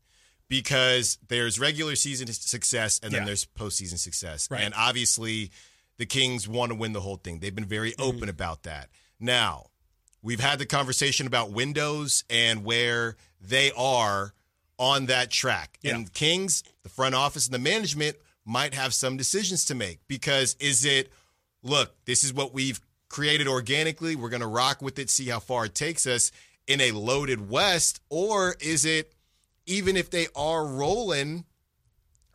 because 0.50 1.18
there's 1.28 1.60
regular 1.60 1.96
season 1.96 2.28
success 2.28 3.00
and 3.04 3.12
then 3.12 3.22
Yeah. 3.22 3.26
there's 3.28 3.46
postseason 3.46 4.00
success. 4.00 4.50
Right. 4.50 4.62
And 4.62 4.74
obviously, 4.76 5.52
the 5.98 6.06
Kings 6.06 6.48
want 6.48 6.72
to 6.72 6.76
win 6.76 6.94
the 6.94 7.02
whole 7.02 7.18
thing. 7.18 7.40
They've 7.40 7.54
been 7.54 7.66
very 7.66 7.92
mm-hmm. 7.92 8.02
open 8.02 8.30
about 8.30 8.64
that. 8.64 8.90
Now, 9.20 9.68
we've 10.28 10.42
had 10.42 10.60
the 10.60 10.66
conversation 10.66 11.26
about 11.26 11.52
windows 11.52 12.26
and 12.30 12.66
where 12.66 13.16
they 13.40 13.72
are 13.78 14.34
on 14.78 15.06
that 15.06 15.32
track. 15.32 15.80
Yeah. 15.82 15.96
And 15.96 16.12
Kings, 16.12 16.66
the 16.84 16.90
front 16.90 17.16
office, 17.16 17.46
and 17.46 17.54
the 17.54 17.60
management 17.60 18.18
might 18.44 18.74
have 18.74 18.94
some 18.94 19.16
decisions 19.16 19.64
to 19.66 19.74
make 19.74 20.00
because 20.10 20.58
is 20.60 20.84
it, 20.84 21.14
look, 21.64 21.96
this 22.04 22.26
is 22.26 22.34
what 22.34 22.54
we've 22.54 22.82
created 23.08 23.48
organically. 23.48 24.18
We're 24.18 24.28
going 24.28 24.42
to 24.42 24.48
rock 24.48 24.82
with 24.82 25.00
it, 25.00 25.10
see 25.10 25.30
how 25.30 25.40
far 25.40 25.64
it 25.66 25.74
takes 25.74 26.06
us 26.06 26.34
in 26.68 26.82
a 26.82 26.92
loaded 26.92 27.50
West, 27.50 28.02
or 28.10 28.58
is 28.60 28.84
it 28.84 29.14
even 29.66 29.96
if 29.96 30.10
they 30.10 30.28
are 30.36 30.66
rolling? 30.66 31.46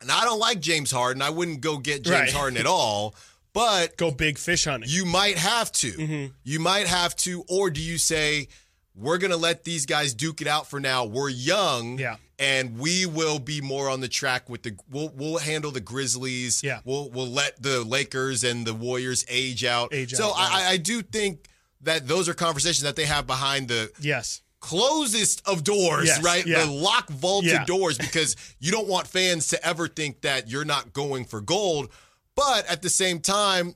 And 0.01 0.11
I 0.11 0.25
don't 0.25 0.39
like 0.39 0.59
James 0.61 0.89
Harden. 0.89 1.21
I 1.21 1.29
wouldn't 1.29 1.61
go 1.61 1.77
get 1.77 2.01
James 2.01 2.19
Right. 2.19 2.33
Harden 2.33 2.57
at 2.59 2.65
all. 2.65 3.13
But 3.53 3.97
Go 3.97 4.09
big 4.11 4.37
fish 4.37 4.65
hunting. 4.65 4.89
you 4.91 5.05
might 5.05 5.37
have 5.37 5.71
to. 5.73 5.91
Mm-hmm. 5.91 6.33
You 6.43 6.59
might 6.59 6.87
have 6.87 7.15
to, 7.17 7.43
or 7.47 7.69
do 7.69 7.81
you 7.81 7.97
say, 7.97 8.47
we're 8.95 9.17
going 9.19 9.31
to 9.31 9.37
let 9.37 9.63
these 9.63 9.85
guys 9.85 10.13
duke 10.13 10.41
it 10.41 10.47
out 10.47 10.67
for 10.67 10.79
now? 10.79 11.05
We're 11.05 11.29
young. 11.29 11.97
Yeah. 11.99 12.15
And 12.39 12.79
we 12.79 13.05
will 13.05 13.37
be 13.39 13.61
more 13.61 13.89
on 13.89 14.01
the 14.01 14.07
track 14.07 14.49
with 14.49 14.63
the 14.63 14.75
we'll 14.89 15.09
we'll 15.15 15.37
handle 15.37 15.69
the 15.71 15.79
Grizzlies. 15.79 16.61
Yeah. 16.63 16.79
We'll 16.83 17.09
we'll 17.11 17.27
let 17.29 17.61
the 17.61 17.83
Lakers 17.85 18.43
and 18.43 18.65
the 18.65 18.73
Warriors 18.73 19.23
age 19.29 19.63
out. 19.63 19.93
Age 19.93 20.13
so 20.13 20.29
out, 20.29 20.33
I, 20.35 20.39
right. 20.49 20.63
I 20.65 20.69
I 20.71 20.77
do 20.77 21.01
think 21.03 21.47
that 21.81 22.07
those 22.07 22.27
are 22.27 22.33
conversations 22.33 22.81
that 22.81 22.95
they 22.95 23.05
have 23.05 23.27
behind 23.27 23.67
the 23.67 23.91
yes. 24.01 24.41
closest 24.59 25.47
of 25.47 25.63
doors, 25.63 26.07
Yes, 26.07 26.23
right? 26.23 26.45
yeah. 26.45 26.65
The 26.65 26.71
lock 26.71 27.07
vaulted 27.09 27.51
Yeah. 27.51 27.65
doors 27.65 27.97
because 27.97 28.35
you 28.59 28.71
don't 28.71 28.87
want 28.87 29.05
fans 29.07 29.47
to 29.49 29.65
ever 29.65 29.87
think 29.87 30.21
that 30.21 30.49
you're 30.49 30.65
not 30.65 30.91
going 30.91 31.25
for 31.25 31.39
gold. 31.39 31.89
But 32.35 32.65
at 32.67 32.81
the 32.81 32.89
same 32.89 33.19
time, 33.19 33.75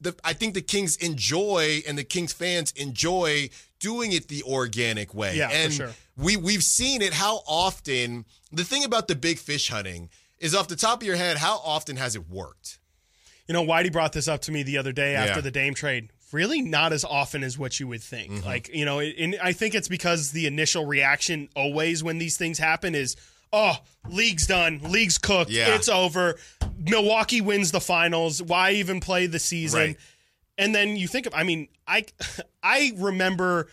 the, 0.00 0.14
I 0.24 0.32
think 0.32 0.54
the 0.54 0.62
Kings 0.62 0.96
enjoy 0.96 1.80
and 1.86 1.98
the 1.98 2.04
Kings 2.04 2.32
fans 2.32 2.72
enjoy 2.72 3.50
doing 3.80 4.12
it 4.12 4.28
the 4.28 4.42
organic 4.44 5.14
way. 5.14 5.36
Yeah, 5.36 5.48
for 5.48 5.54
and 5.54 5.72
sure. 5.72 5.90
we 6.16 6.36
we've 6.36 6.62
seen 6.62 7.02
it. 7.02 7.12
How 7.12 7.40
often? 7.46 8.24
The 8.52 8.64
thing 8.64 8.84
about 8.84 9.08
the 9.08 9.14
big 9.14 9.38
fish 9.38 9.68
hunting 9.70 10.08
is 10.38 10.54
off 10.54 10.68
the 10.68 10.76
top 10.76 11.02
of 11.02 11.06
your 11.06 11.16
head. 11.16 11.36
How 11.36 11.58
often 11.64 11.96
has 11.96 12.16
it 12.16 12.28
worked? 12.30 12.78
You 13.46 13.54
know, 13.54 13.64
Whitey 13.64 13.92
brought 13.92 14.12
this 14.12 14.28
up 14.28 14.42
to 14.42 14.52
me 14.52 14.62
the 14.62 14.78
other 14.78 14.92
day 14.92 15.14
after 15.14 15.36
Yeah. 15.36 15.40
the 15.40 15.50
Dame 15.50 15.74
trade. 15.74 16.10
Really, 16.32 16.60
not 16.60 16.92
as 16.92 17.04
often 17.04 17.42
as 17.42 17.58
what 17.58 17.80
you 17.80 17.88
would 17.88 18.02
think. 18.02 18.30
Mm-hmm. 18.30 18.46
Like, 18.46 18.68
you 18.68 18.84
know, 18.84 19.00
and 19.00 19.38
I 19.42 19.52
think 19.52 19.74
it's 19.74 19.88
because 19.88 20.32
the 20.32 20.46
initial 20.46 20.84
reaction 20.84 21.48
always 21.56 22.04
when 22.04 22.18
these 22.18 22.36
things 22.36 22.58
happen 22.58 22.94
is, 22.94 23.16
oh, 23.52 23.76
league's 24.08 24.46
done, 24.46 24.80
league's 24.82 25.18
cooked, 25.18 25.50
Yeah. 25.50 25.74
it's 25.74 25.88
over. 25.88 26.36
Milwaukee 26.78 27.40
wins 27.40 27.70
the 27.72 27.80
finals. 27.80 28.42
Why 28.42 28.72
even 28.72 29.00
play 29.00 29.26
the 29.26 29.38
season? 29.38 29.80
Right. 29.80 29.96
And 30.56 30.74
then 30.74 30.96
you 30.96 31.08
think 31.08 31.26
of, 31.26 31.34
I 31.34 31.42
mean, 31.44 31.68
I, 31.86 32.04
I 32.62 32.92
remember 32.96 33.68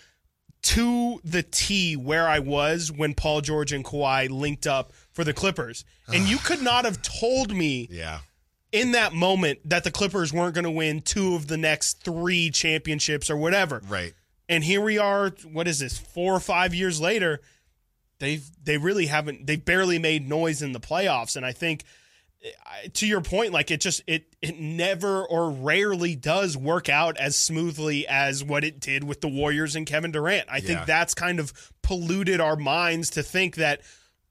to 0.64 1.20
the 1.24 1.44
T 1.44 1.96
where 1.96 2.28
I 2.28 2.40
was 2.40 2.92
when 2.92 3.14
Paul 3.14 3.42
George 3.42 3.72
and 3.72 3.86
Kawhi 3.86 4.30
linked 4.30 4.66
up 4.66 4.94
for 5.12 5.24
the 5.24 5.34
Clippers, 5.34 5.86
and 6.12 6.28
you 6.28 6.38
could 6.38 6.62
not 6.62 6.86
have 6.86 7.02
told 7.04 7.56
me 7.56 7.88
Yeah. 7.92 8.20
in 8.72 8.92
that 8.94 9.14
moment 9.14 9.60
that 9.70 9.84
the 9.84 9.92
Clippers 9.92 10.34
weren't 10.34 10.56
going 10.56 10.64
to 10.66 10.72
win 10.72 11.02
two 11.02 11.36
of 11.36 11.48
the 11.48 11.58
next 11.58 12.04
three 12.04 12.50
championships 12.50 13.30
or 13.30 13.38
whatever. 13.38 13.82
Right. 13.88 14.14
And 14.50 14.64
here 14.64 14.82
we 14.82 14.98
are. 14.98 15.30
What 15.52 15.68
is 15.68 15.80
this? 15.80 15.98
Four 16.00 16.34
or 16.34 16.40
five 16.40 16.74
years 16.74 17.00
later, 17.00 17.42
they've 18.19 18.43
they 18.63 18.78
really 18.78 19.06
haven't. 19.08 19.45
They 19.47 19.56
barely 19.56 19.99
made 19.99 20.28
noise 20.28 20.62
in 20.62 20.71
the 20.71 20.80
playoffs. 20.80 21.36
And 21.36 21.45
I 21.45 21.51
think, 21.51 21.84
to 22.93 23.08
your 23.08 23.21
point, 23.21 23.51
like 23.54 23.71
it 23.71 23.82
just 23.82 24.01
it 24.08 24.36
it 24.41 24.60
never 24.60 25.25
or 25.25 25.49
rarely 25.51 26.15
does 26.15 26.56
work 26.56 26.89
out 26.89 27.17
as 27.17 27.38
smoothly 27.38 28.08
as 28.08 28.43
what 28.43 28.63
it 28.63 28.80
did 28.80 29.04
with 29.04 29.21
the 29.21 29.28
Warriors 29.28 29.75
and 29.75 29.86
Kevin 29.86 30.12
Durant. 30.12 30.47
I 30.49 30.58
Yeah. 30.58 30.62
think 30.67 30.86
that's 30.86 31.13
kind 31.13 31.39
of 31.39 31.51
polluted 31.82 32.39
our 32.39 32.56
minds 32.56 33.10
to 33.12 33.23
think 33.23 33.56
that. 33.56 33.82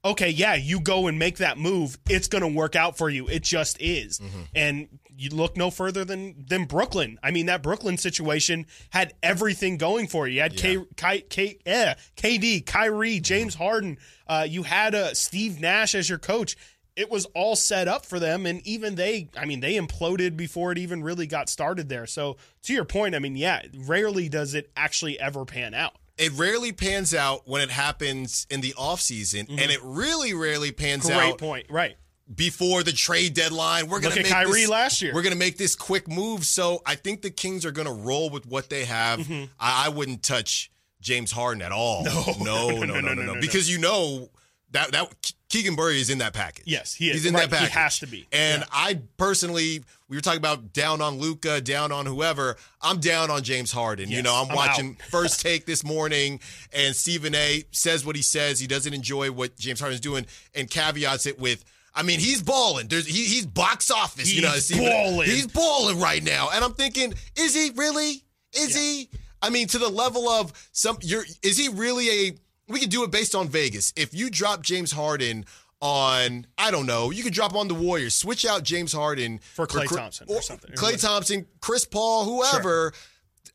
Okay, 0.05 0.29
yeah, 0.29 0.53
you 0.53 0.79
go 0.79 1.07
and 1.07 1.17
make 1.17 1.37
that 1.37 1.57
move. 1.57 1.97
It's 2.07 2.27
going 2.27 2.43
to 2.43 2.47
work 2.47 2.75
out 2.75 2.95
for 2.95 3.09
you. 3.09 3.27
It 3.27 3.41
just 3.41 3.81
is. 3.81 4.21
And 4.53 4.87
you 5.17 5.29
look 5.31 5.57
no 5.57 5.71
further 5.71 6.05
than 6.05 6.45
than 6.47 6.65
Brooklyn. 6.65 7.17
I 7.23 7.31
mean, 7.31 7.47
that 7.47 7.63
Brooklyn 7.63 7.97
situation 7.97 8.67
had 8.91 9.13
everything 9.23 9.77
going 9.77 10.07
for 10.07 10.27
you. 10.27 10.35
You 10.35 10.41
had 10.41 10.55
K, 10.57 10.77
K, 10.95 11.21
K, 11.21 11.57
eh, 11.65 11.93
KD, 12.17 12.65
Kyrie, 12.65 13.19
James 13.19 13.55
Harden. 13.55 13.97
Uh, 14.27 14.45
you 14.47 14.63
had 14.63 14.93
uh, 14.93 15.13
Steve 15.13 15.59
Nash 15.59 15.95
as 15.95 16.07
your 16.07 16.19
coach. 16.19 16.55
It 16.95 17.09
was 17.09 17.25
all 17.33 17.55
set 17.57 17.87
up 17.89 18.05
for 18.05 18.19
them, 18.19 18.45
and 18.45 18.65
even 18.65 18.95
they, 18.95 19.29
I 19.37 19.43
mean, 19.43 19.59
they 19.59 19.73
imploded 19.75 20.37
before 20.37 20.71
it 20.71 20.77
even 20.77 21.03
really 21.03 21.27
got 21.27 21.49
started 21.49 21.89
there. 21.89 22.05
So, 22.07 22.37
to 22.63 22.73
your 22.73 22.85
point, 22.85 23.15
I 23.15 23.19
mean, 23.19 23.35
yeah, 23.35 23.63
rarely 23.79 24.29
does 24.29 24.53
it 24.53 24.71
actually 24.77 25.19
ever 25.19 25.43
pan 25.43 25.73
out. 25.73 25.95
It 26.17 26.31
rarely 26.33 26.71
pans 26.71 27.13
out 27.13 27.41
when 27.45 27.61
it 27.61 27.69
happens 27.69 28.47
in 28.49 28.61
the 28.61 28.73
offseason, 28.77 29.49
and 29.49 29.71
it 29.71 29.79
really 29.83 30.33
rarely 30.33 30.71
pans 30.71 31.05
Mm-hmm. 31.05 31.17
Great 31.17 31.33
out 31.33 31.37
point, 31.37 31.65
right? 31.69 31.95
before 32.33 32.83
the 32.83 32.91
trade 32.91 33.33
deadline. 33.33 33.87
We're 33.87 33.99
gonna 33.99 34.15
make 34.15 34.27
Kyrie 34.27 34.61
this, 34.61 34.69
last 34.69 35.01
year. 35.01 35.13
We're 35.13 35.21
gonna 35.21 35.35
make 35.35 35.57
this 35.57 35.75
quick 35.75 36.07
move. 36.07 36.45
So 36.45 36.81
I 36.85 36.95
think 36.95 37.21
the 37.21 37.29
Kings 37.29 37.65
are 37.65 37.71
gonna 37.71 37.93
roll 37.93 38.29
with 38.29 38.47
what 38.47 38.69
they 38.69 38.85
have. 38.85 39.19
Mm-hmm. 39.19 39.45
I, 39.59 39.85
I 39.85 39.89
wouldn't 39.89 40.23
touch 40.23 40.71
James 41.01 41.31
Harden 41.31 41.61
at 41.61 41.71
all. 41.71 42.05
No, 42.39 42.69
no, 42.69 42.83
no, 42.83 42.99
no, 42.99 42.99
no, 42.99 43.13
no, 43.13 43.33
no. 43.33 43.41
because 43.41 43.69
you 43.69 43.77
know 43.77 44.29
that 44.71 44.91
that 44.91 45.33
Keegan 45.49 45.75
Murray 45.75 46.01
is 46.01 46.09
in 46.09 46.17
that 46.17 46.33
package. 46.33 46.63
Yes, 46.67 46.93
he 46.93 47.09
is. 47.09 47.15
He's 47.17 47.25
in 47.27 47.33
Right, 47.35 47.49
that 47.49 47.55
he 47.59 47.65
package. 47.67 47.73
has 47.75 47.99
to 47.99 48.07
be. 48.07 48.27
And 48.31 48.63
I 48.71 48.99
personally, 49.17 49.83
we 50.09 50.17
were 50.17 50.21
talking 50.21 50.39
about 50.39 50.73
down 50.73 51.01
on 51.01 51.19
Luka, 51.19 51.61
down 51.61 51.91
on 51.91 52.05
whoever. 52.07 52.57
I'm 52.81 52.99
down 52.99 53.29
on 53.29 53.43
James 53.43 53.71
Harden. 53.71 54.09
you 54.09 54.21
know, 54.23 54.33
I'm, 54.33 54.49
I'm 54.49 54.55
watching 54.55 54.95
first 55.11 55.41
take 55.41 55.65
this 55.65 55.83
morning, 55.83 56.39
and 56.73 56.95
Stephen 56.95 57.35
A. 57.35 57.63
says 57.71 58.05
what 58.05 58.15
he 58.15 58.21
says. 58.23 58.59
He 58.59 58.67
doesn't 58.67 58.93
enjoy 58.93 59.31
what 59.31 59.55
James 59.55 59.79
Harden's 59.79 60.01
doing, 60.01 60.25
and 60.55 60.69
caveats 60.69 61.25
it 61.27 61.39
with. 61.39 61.63
I 61.93 62.03
mean, 62.03 62.19
he's 62.19 62.41
balling. 62.43 62.87
There's 62.87 63.05
he, 63.05 63.23
he's 63.25 63.45
box 63.45 63.89
office. 63.91 64.33
you 64.33 64.41
know, 64.41 64.51
He's 64.51 64.65
Stephen 64.65 64.85
A. 64.87 64.89
balling. 64.89 65.29
He's 65.29 65.47
balling 65.47 65.99
right 65.99 66.21
now, 66.23 66.49
and 66.53 66.63
I'm 66.65 66.73
thinking, 66.73 67.13
is 67.37 67.53
he 67.55 67.71
really? 67.75 68.23
Is 68.53 68.75
he? 68.75 69.09
I 69.41 69.49
mean, 69.51 69.67
to 69.67 69.77
the 69.77 69.89
level 69.89 70.27
of 70.27 70.51
some. 70.71 70.97
You're. 71.01 71.23
Is 71.43 71.55
he 71.57 71.69
really 71.69 72.09
a? 72.09 72.31
We 72.67 72.79
can 72.79 72.89
do 72.89 73.03
it 73.03 73.11
based 73.11 73.35
on 73.35 73.47
Vegas. 73.47 73.93
If 73.95 74.13
you 74.13 74.29
drop 74.29 74.63
James 74.63 74.91
Harden 74.91 75.45
on, 75.81 76.47
I 76.57 76.71
don't 76.71 76.85
know, 76.85 77.11
you 77.11 77.23
could 77.23 77.33
drop 77.33 77.55
on 77.55 77.67
the 77.67 77.75
Warriors. 77.75 78.15
Switch 78.15 78.45
out 78.45 78.63
James 78.63 78.93
Harden 78.93 79.39
For 79.53 79.67
Klay 79.67 79.85
Chri- 79.85 79.97
Thompson 79.97 80.27
or 80.29 80.41
something. 80.41 80.71
Klay 80.71 80.99
Thompson, 80.99 81.45
Chris 81.61 81.85
Paul, 81.85 82.25
whoever. 82.25 82.93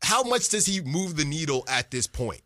How 0.01 0.23
much 0.23 0.49
does 0.49 0.65
he 0.65 0.81
move 0.81 1.17
the 1.17 1.25
needle 1.25 1.63
at 1.67 1.91
this 1.91 2.07
point? 2.07 2.41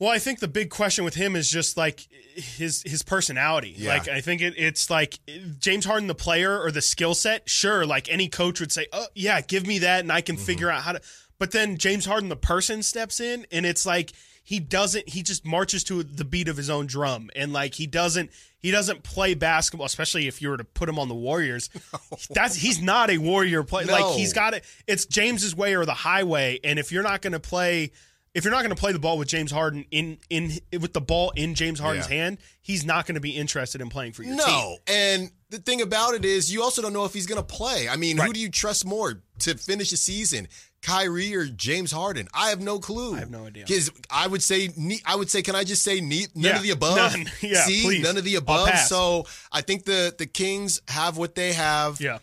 Well, 0.00 0.10
I 0.10 0.18
think 0.18 0.38
the 0.38 0.48
big 0.48 0.70
question 0.70 1.04
with 1.04 1.14
him 1.14 1.34
is 1.34 1.50
just 1.50 1.76
like 1.76 2.06
his 2.34 2.82
his 2.82 3.02
personality. 3.02 3.74
Yeah. 3.76 3.94
Like 3.94 4.08
I 4.08 4.20
think 4.20 4.40
it, 4.40 4.54
it's 4.56 4.90
like 4.90 5.18
James 5.58 5.84
Harden, 5.84 6.06
the 6.06 6.14
player 6.14 6.60
or 6.60 6.70
the 6.70 6.82
skill 6.82 7.14
set. 7.14 7.48
Sure, 7.48 7.84
like 7.84 8.08
any 8.08 8.28
coach 8.28 8.60
would 8.60 8.70
say, 8.70 8.86
"Oh 8.92 9.06
yeah, 9.14 9.40
give 9.40 9.66
me 9.66 9.80
that, 9.80 10.00
and 10.00 10.12
I 10.12 10.20
can 10.20 10.36
mm-hmm. 10.36 10.44
figure 10.44 10.70
out 10.70 10.82
how 10.82 10.92
to." 10.92 11.00
But 11.38 11.50
then 11.50 11.78
James 11.78 12.04
Harden, 12.04 12.28
the 12.28 12.36
person, 12.36 12.82
steps 12.82 13.18
in, 13.18 13.46
and 13.50 13.66
it's 13.66 13.84
like 13.84 14.12
he 14.48 14.60
doesn't. 14.60 15.10
He 15.10 15.22
just 15.22 15.44
marches 15.44 15.84
to 15.84 16.02
the 16.02 16.24
beat 16.24 16.48
of 16.48 16.56
his 16.56 16.70
own 16.70 16.86
drum, 16.86 17.28
and 17.36 17.52
like 17.52 17.74
he 17.74 17.86
doesn't. 17.86 18.30
He 18.58 18.70
doesn't 18.70 19.02
play 19.02 19.34
basketball, 19.34 19.84
especially 19.84 20.26
if 20.26 20.40
you 20.40 20.48
were 20.48 20.56
to 20.56 20.64
put 20.64 20.88
him 20.88 20.98
on 20.98 21.08
the 21.08 21.14
Warriors. 21.14 21.68
That's 22.30 22.56
he's 22.56 22.80
not 22.80 23.10
a 23.10 23.18
warrior 23.18 23.62
player. 23.62 23.84
No. 23.84 23.92
Like 23.92 24.16
he's 24.16 24.32
got 24.32 24.54
it. 24.54 24.64
It's 24.86 25.04
James's 25.04 25.54
way 25.54 25.76
or 25.76 25.84
the 25.84 25.92
highway. 25.92 26.60
And 26.64 26.78
if 26.78 26.90
you're 26.90 27.02
not 27.02 27.20
going 27.20 27.34
to 27.34 27.40
play, 27.40 27.92
if 28.34 28.44
you're 28.44 28.50
not 28.50 28.60
going 28.62 28.74
to 28.74 28.80
play 28.80 28.92
the 28.92 28.98
ball 28.98 29.18
with 29.18 29.28
James 29.28 29.50
Harden 29.52 29.84
in 29.90 30.16
in 30.30 30.52
with 30.80 30.94
the 30.94 31.00
ball 31.02 31.30
in 31.36 31.54
James 31.54 31.78
Harden's 31.78 32.08
Yeah. 32.08 32.16
hand, 32.16 32.38
he's 32.62 32.86
not 32.86 33.04
going 33.06 33.16
to 33.16 33.20
be 33.20 33.36
interested 33.36 33.82
in 33.82 33.90
playing 33.90 34.14
for 34.14 34.22
your 34.22 34.34
team. 34.34 34.46
No. 34.46 34.78
And 34.86 35.30
the 35.50 35.58
thing 35.58 35.82
about 35.82 36.14
it 36.14 36.24
is, 36.24 36.50
you 36.52 36.62
also 36.62 36.80
don't 36.80 36.94
know 36.94 37.04
if 37.04 37.12
he's 37.12 37.26
going 37.26 37.40
to 37.40 37.46
play. 37.46 37.86
I 37.86 37.96
mean, 37.96 38.16
who 38.16 38.32
do 38.32 38.40
you 38.40 38.48
trust 38.50 38.86
more 38.86 39.22
to 39.40 39.56
finish 39.56 39.90
the 39.90 39.96
season? 39.98 40.48
Kyrie 40.82 41.34
or 41.34 41.46
James 41.46 41.90
Harden? 41.92 42.28
I 42.32 42.50
have 42.50 42.60
no 42.60 42.78
clue. 42.78 43.14
I 43.16 43.20
have 43.20 43.30
no 43.30 43.46
idea. 43.46 43.64
Because 43.66 43.90
I 44.10 44.26
would 44.26 44.42
say, 44.42 44.70
I 45.04 45.16
would 45.16 45.28
say, 45.30 45.42
can 45.42 45.54
I 45.56 45.64
just 45.64 45.82
say 45.82 46.00
none 46.00 46.28
Yeah, 46.34 46.56
of 46.56 46.62
the 46.62 46.70
above? 46.70 46.96
none. 46.96 47.26
Yeah, 47.42 47.64
See, 47.64 47.82
please. 47.82 48.02
none 48.02 48.16
of 48.16 48.24
the 48.24 48.36
above. 48.36 48.76
So 48.78 49.26
I 49.52 49.60
think 49.60 49.84
the 49.84 50.14
the 50.16 50.26
Kings 50.26 50.80
have 50.88 51.16
what 51.16 51.34
they 51.34 51.52
have. 51.52 52.00
Yeah. 52.00 52.18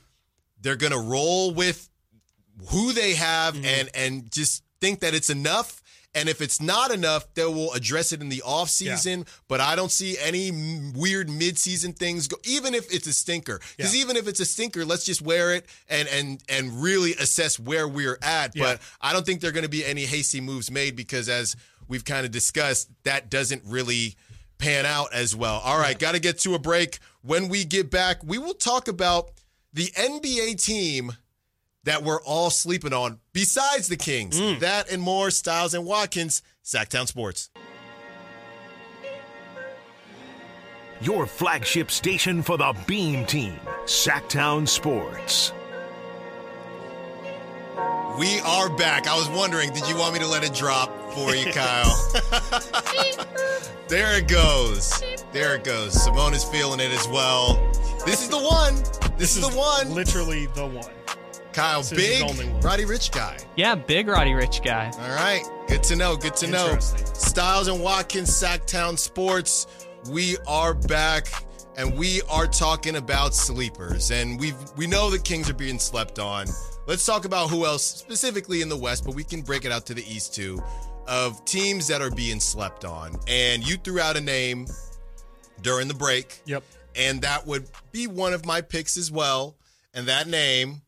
They're 0.62 0.78
going 0.78 0.94
to 0.94 1.00
roll 1.00 1.54
with 1.54 1.89
who 2.70 2.94
they 2.94 3.13
have 3.15 3.54
Mm-hmm. 3.56 3.65
and 3.65 3.89
and 3.94 4.32
just 4.32 4.63
think 4.82 5.02
that 5.02 5.13
it's 5.13 5.30
enough. 5.30 5.82
And 6.15 6.28
if 6.30 6.41
it's 6.41 6.60
not 6.62 6.91
enough, 6.91 7.32
they 7.36 7.43
will 7.45 7.71
address 7.73 8.12
it 8.13 8.21
in 8.21 8.30
the 8.30 8.41
offseason. 8.45 9.28
But 9.47 9.60
I 9.62 9.75
don't 9.75 9.91
see 9.91 10.17
any 10.17 10.49
weird 10.95 11.28
midseason 11.28 11.95
things 11.95 12.28
go 12.28 12.38
even 12.43 12.73
if 12.73 12.91
it's 12.91 13.06
a 13.06 13.13
stinker. 13.13 13.60
Because 13.78 13.93
Yeah. 13.93 14.01
even 14.01 14.15
if 14.17 14.28
it's 14.28 14.39
a 14.39 14.45
stinker, 14.45 14.86
let's 14.86 15.04
just 15.04 15.21
wear 15.21 15.54
it 15.54 15.65
and 15.89 16.08
and 16.08 16.41
and 16.49 16.82
really 16.82 17.13
assess 17.15 17.60
where 17.60 17.88
we're 17.88 18.17
at. 18.23 18.56
Yeah. 18.56 18.63
But 18.63 18.82
I 19.01 19.13
don't 19.13 19.25
think 19.25 19.41
there 19.41 19.49
are 19.49 19.54
going 19.54 19.63
to 19.63 19.69
be 19.69 19.86
any 19.86 20.06
hasty 20.06 20.41
moves 20.41 20.71
made 20.71 20.95
because 20.95 21.30
as 21.30 21.56
we've 21.88 22.06
kind 22.06 22.25
of 22.25 22.32
discussed, 22.32 22.89
that 23.04 23.30
doesn't 23.30 23.62
really 23.65 24.15
pan 24.58 24.86
out 24.86 25.13
as 25.13 25.36
well. 25.36 25.60
All 25.65 25.78
right, 25.78 25.99
got 25.99 26.13
to 26.13 26.19
get 26.19 26.39
to 26.39 26.56
a 26.56 26.60
break. 26.60 26.99
When 27.21 27.49
we 27.49 27.65
get 27.65 27.91
back, 27.91 28.23
we 28.23 28.38
will 28.38 28.54
talk 28.54 28.88
about 28.88 29.32
the 29.73 29.91
NBA 29.97 30.56
team 30.63 31.12
that 31.86 32.04
we're 32.04 32.21
all 32.21 32.50
sleeping 32.50 32.93
on 32.93 33.19
besides 33.34 33.88
the 33.88 33.95
Kings. 33.95 34.39
Mm. 34.39 34.60
That 34.60 34.91
and 34.91 35.02
more, 35.02 35.32
Stiles 35.32 35.74
and 35.74 35.86
Watkins, 35.86 36.41
Sactown 36.63 37.08
Sports. 37.08 37.50
Your 41.02 41.26
flagship 41.26 41.91
station 41.91 42.41
for 42.41 42.58
the 42.58 42.76
Beam 42.88 43.26
Team, 43.26 43.60
Sactown 43.86 44.67
Sports. 44.67 45.52
We 48.17 48.39
are 48.39 48.69
back. 48.78 49.08
I 49.08 49.15
was 49.15 49.28
wondering, 49.30 49.74
did 49.74 49.88
you 49.89 49.98
want 49.98 50.13
me 50.13 50.19
to 50.19 50.28
let 50.28 50.43
it 50.43 50.54
drop 50.54 50.89
for 51.12 51.36
you, 51.36 51.45
Kyle? 51.52 52.12
there 53.89 54.17
it 54.17 54.30
goes. 54.30 55.04
There 55.34 55.56
it 55.56 55.65
goes. 55.65 56.02
Simone 56.02 56.34
is 56.34 56.45
feeling 56.45 56.80
it 56.80 56.91
as 56.91 57.08
well. 57.10 57.56
This 58.06 58.24
is 58.24 58.30
the 58.30 58.39
one. 58.39 58.76
This, 59.17 59.36
is, 59.36 59.48
the 59.48 59.56
one. 59.56 59.93
Literally 59.93 60.45
the 60.56 60.65
one. 60.65 60.91
Kyle, 61.56 61.80
is 61.80 61.89
the 61.89 61.96
big 61.96 62.22
only. 62.22 62.50
Roddy 62.60 62.84
Ricch 62.84 63.13
guy. 63.13 63.38
Yeah, 63.56 63.76
big 63.76 64.10
Roddy 64.10 64.32
Ricch 64.32 64.62
guy. 64.62 64.91
All 64.94 65.15
right. 65.15 65.41
Good 65.70 65.84
to 65.84 65.96
know. 65.96 66.18
Good 66.18 66.36
to 66.38 66.48
know. 66.48 66.78
Stiles 66.80 67.70
and 67.70 67.82
Watkins, 67.82 68.30
Sactown 68.30 69.00
Sports. 69.00 69.65
We 70.12 70.36
are 70.48 70.74
back 70.74 71.30
and 71.78 71.98
we 71.98 72.22
are 72.24 72.46
talking 72.46 72.98
about 72.98 73.34
sleepers. 73.34 74.12
And 74.12 74.38
we 74.38 74.54
we 74.76 74.86
know 74.86 75.10
the 75.10 75.18
Kings 75.18 75.50
are 75.50 75.54
being 75.54 75.80
slept 75.80 76.20
on. 76.20 76.48
Let's 76.88 77.06
talk 77.06 77.24
about 77.24 77.50
who 77.50 77.65
else 77.65 77.86
specifically 77.86 78.62
in 78.62 78.68
the 78.68 78.78
West, 78.78 79.06
but 79.06 79.15
we 79.15 79.24
can 79.24 79.41
break 79.41 79.63
it 79.63 79.72
out 79.72 79.86
to 79.86 79.94
the 79.94 80.04
East 80.04 80.36
too, 80.36 80.62
of 81.08 81.46
teams 81.46 81.88
that 81.88 82.02
are 82.02 82.12
being 82.12 82.41
slept 82.41 82.84
on. 82.84 83.15
And 83.30 83.65
you 83.65 83.78
threw 83.78 84.02
out 84.02 84.18
a 84.18 84.22
name 84.22 84.68
during 85.62 85.88
the 85.88 85.94
break. 85.94 86.41
Yep. 86.48 86.65
And 86.98 87.22
that 87.22 87.48
would 87.48 87.70
be 87.94 88.08
one 88.08 88.34
of 88.34 88.46
my 88.46 88.60
picks 88.60 88.98
as 88.98 89.10
well. 89.10 89.56
And 89.94 90.08
that 90.08 90.28
name 90.28 90.82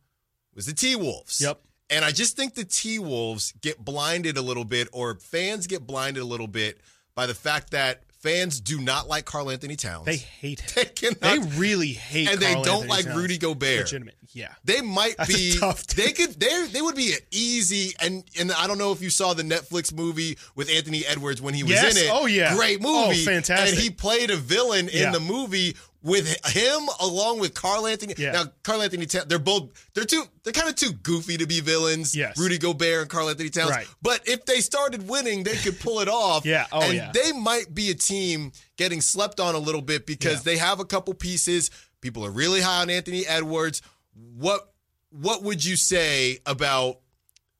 was 0.58 0.66
the 0.66 0.74
T 0.74 0.96
Wolves. 0.96 1.40
Yep. 1.40 1.60
And 1.90 2.04
I 2.04 2.10
just 2.10 2.36
think 2.36 2.54
the 2.54 2.64
T 2.64 2.98
Wolves 2.98 3.52
get 3.62 3.82
blinded 3.82 4.36
a 4.36 4.42
little 4.42 4.64
bit, 4.64 4.88
or 4.92 5.14
fans 5.14 5.66
get 5.66 5.86
blinded 5.86 6.22
a 6.22 6.26
little 6.26 6.46
bit 6.48 6.80
by 7.14 7.26
the 7.26 7.34
fact 7.34 7.70
that 7.70 8.02
fans 8.20 8.60
do 8.60 8.80
not 8.80 9.08
like 9.08 9.24
Karl 9.24 9.48
Anthony 9.50 9.76
Towns. 9.76 10.04
They 10.04 10.16
hate 10.16 10.60
him. 10.60 10.70
They 10.74 10.84
cannot- 10.86 11.20
They 11.20 11.38
really 11.58 11.92
hate 11.92 12.28
and 12.30 12.40
they 12.40 12.52
Karl 12.52 12.64
don't 12.64 12.74
Anthony 12.82 12.90
like 12.90 13.04
Towns. 13.06 13.16
Rudy 13.16 13.38
Gobert. 13.38 13.78
Legitimate. 13.78 14.14
Yeah. 14.32 14.48
They 14.64 14.82
might 14.82 15.16
That's 15.16 15.32
be. 15.34 15.58
they 15.96 16.12
could. 16.12 16.38
They 16.38 16.66
they 16.66 16.82
would 16.82 16.94
be 16.96 17.12
an 17.14 17.20
easy 17.30 17.94
and 18.00 18.22
and 18.38 18.52
I 18.52 18.66
don't 18.66 18.76
know 18.76 18.92
if 18.92 19.00
you 19.00 19.08
saw 19.08 19.32
the 19.32 19.42
Netflix 19.42 19.94
movie 19.94 20.36
with 20.54 20.68
Anthony 20.68 21.06
Edwards 21.06 21.40
when 21.40 21.54
he 21.54 21.62
was 21.62 21.72
Yes. 21.72 21.96
in 21.96 22.04
it. 22.04 22.10
Oh, 22.12 22.26
yeah. 22.26 22.54
great 22.54 22.82
movie. 22.82 22.94
Oh, 22.94 23.08
movie. 23.08 23.24
fantastic. 23.24 23.70
And 23.74 23.78
he 23.82 23.88
played 23.88 24.30
a 24.30 24.36
villain 24.36 24.88
in 24.90 24.98
Yeah. 25.04 25.12
the 25.12 25.20
movie 25.20 25.76
with 26.02 26.28
him 26.46 26.88
along 27.00 27.40
with 27.40 27.54
Karl 27.54 27.86
Anthony. 27.86 28.14
Yeah. 28.16 28.32
Now 28.32 28.44
Karl 28.62 28.82
Anthony, 28.82 29.06
Ta- 29.06 29.24
they're 29.26 29.38
both 29.38 29.70
they're 29.94 30.04
too 30.04 30.22
they're 30.44 30.52
kind 30.52 30.68
of 30.68 30.76
too 30.76 30.92
goofy 30.92 31.36
to 31.38 31.46
be 31.46 31.60
villains. 31.60 32.14
Yes. 32.14 32.38
Rudy 32.38 32.56
Gobert 32.58 33.00
and 33.02 33.10
Karl 33.10 33.28
Anthony 33.28 33.50
Towns. 33.50 33.70
Right. 33.70 33.86
But 34.00 34.26
if 34.28 34.44
they 34.46 34.60
started 34.60 35.08
winning, 35.08 35.42
they 35.42 35.56
could 35.56 35.78
pull 35.80 36.00
it 36.00 36.08
off. 36.08 36.44
Yeah. 36.48 36.66
Oh, 36.72 36.82
and 36.82 36.94
yeah. 36.94 37.10
They 37.12 37.32
might 37.32 37.74
be 37.74 37.90
a 37.90 37.94
team 37.94 38.52
getting 38.76 39.00
slept 39.00 39.40
on 39.40 39.54
a 39.54 39.58
little 39.58 39.82
bit 39.82 40.06
because 40.06 40.34
Yeah. 40.46 40.52
they 40.52 40.56
have 40.58 40.78
a 40.80 40.84
couple 40.84 41.14
pieces. 41.14 41.70
People 42.00 42.24
are 42.24 42.30
really 42.30 42.60
high 42.60 42.82
on 42.82 42.90
Anthony 42.90 43.26
Edwards. 43.26 43.82
What 44.14 44.72
what 45.10 45.42
would 45.42 45.64
you 45.64 45.74
say 45.76 46.38
about 46.46 46.98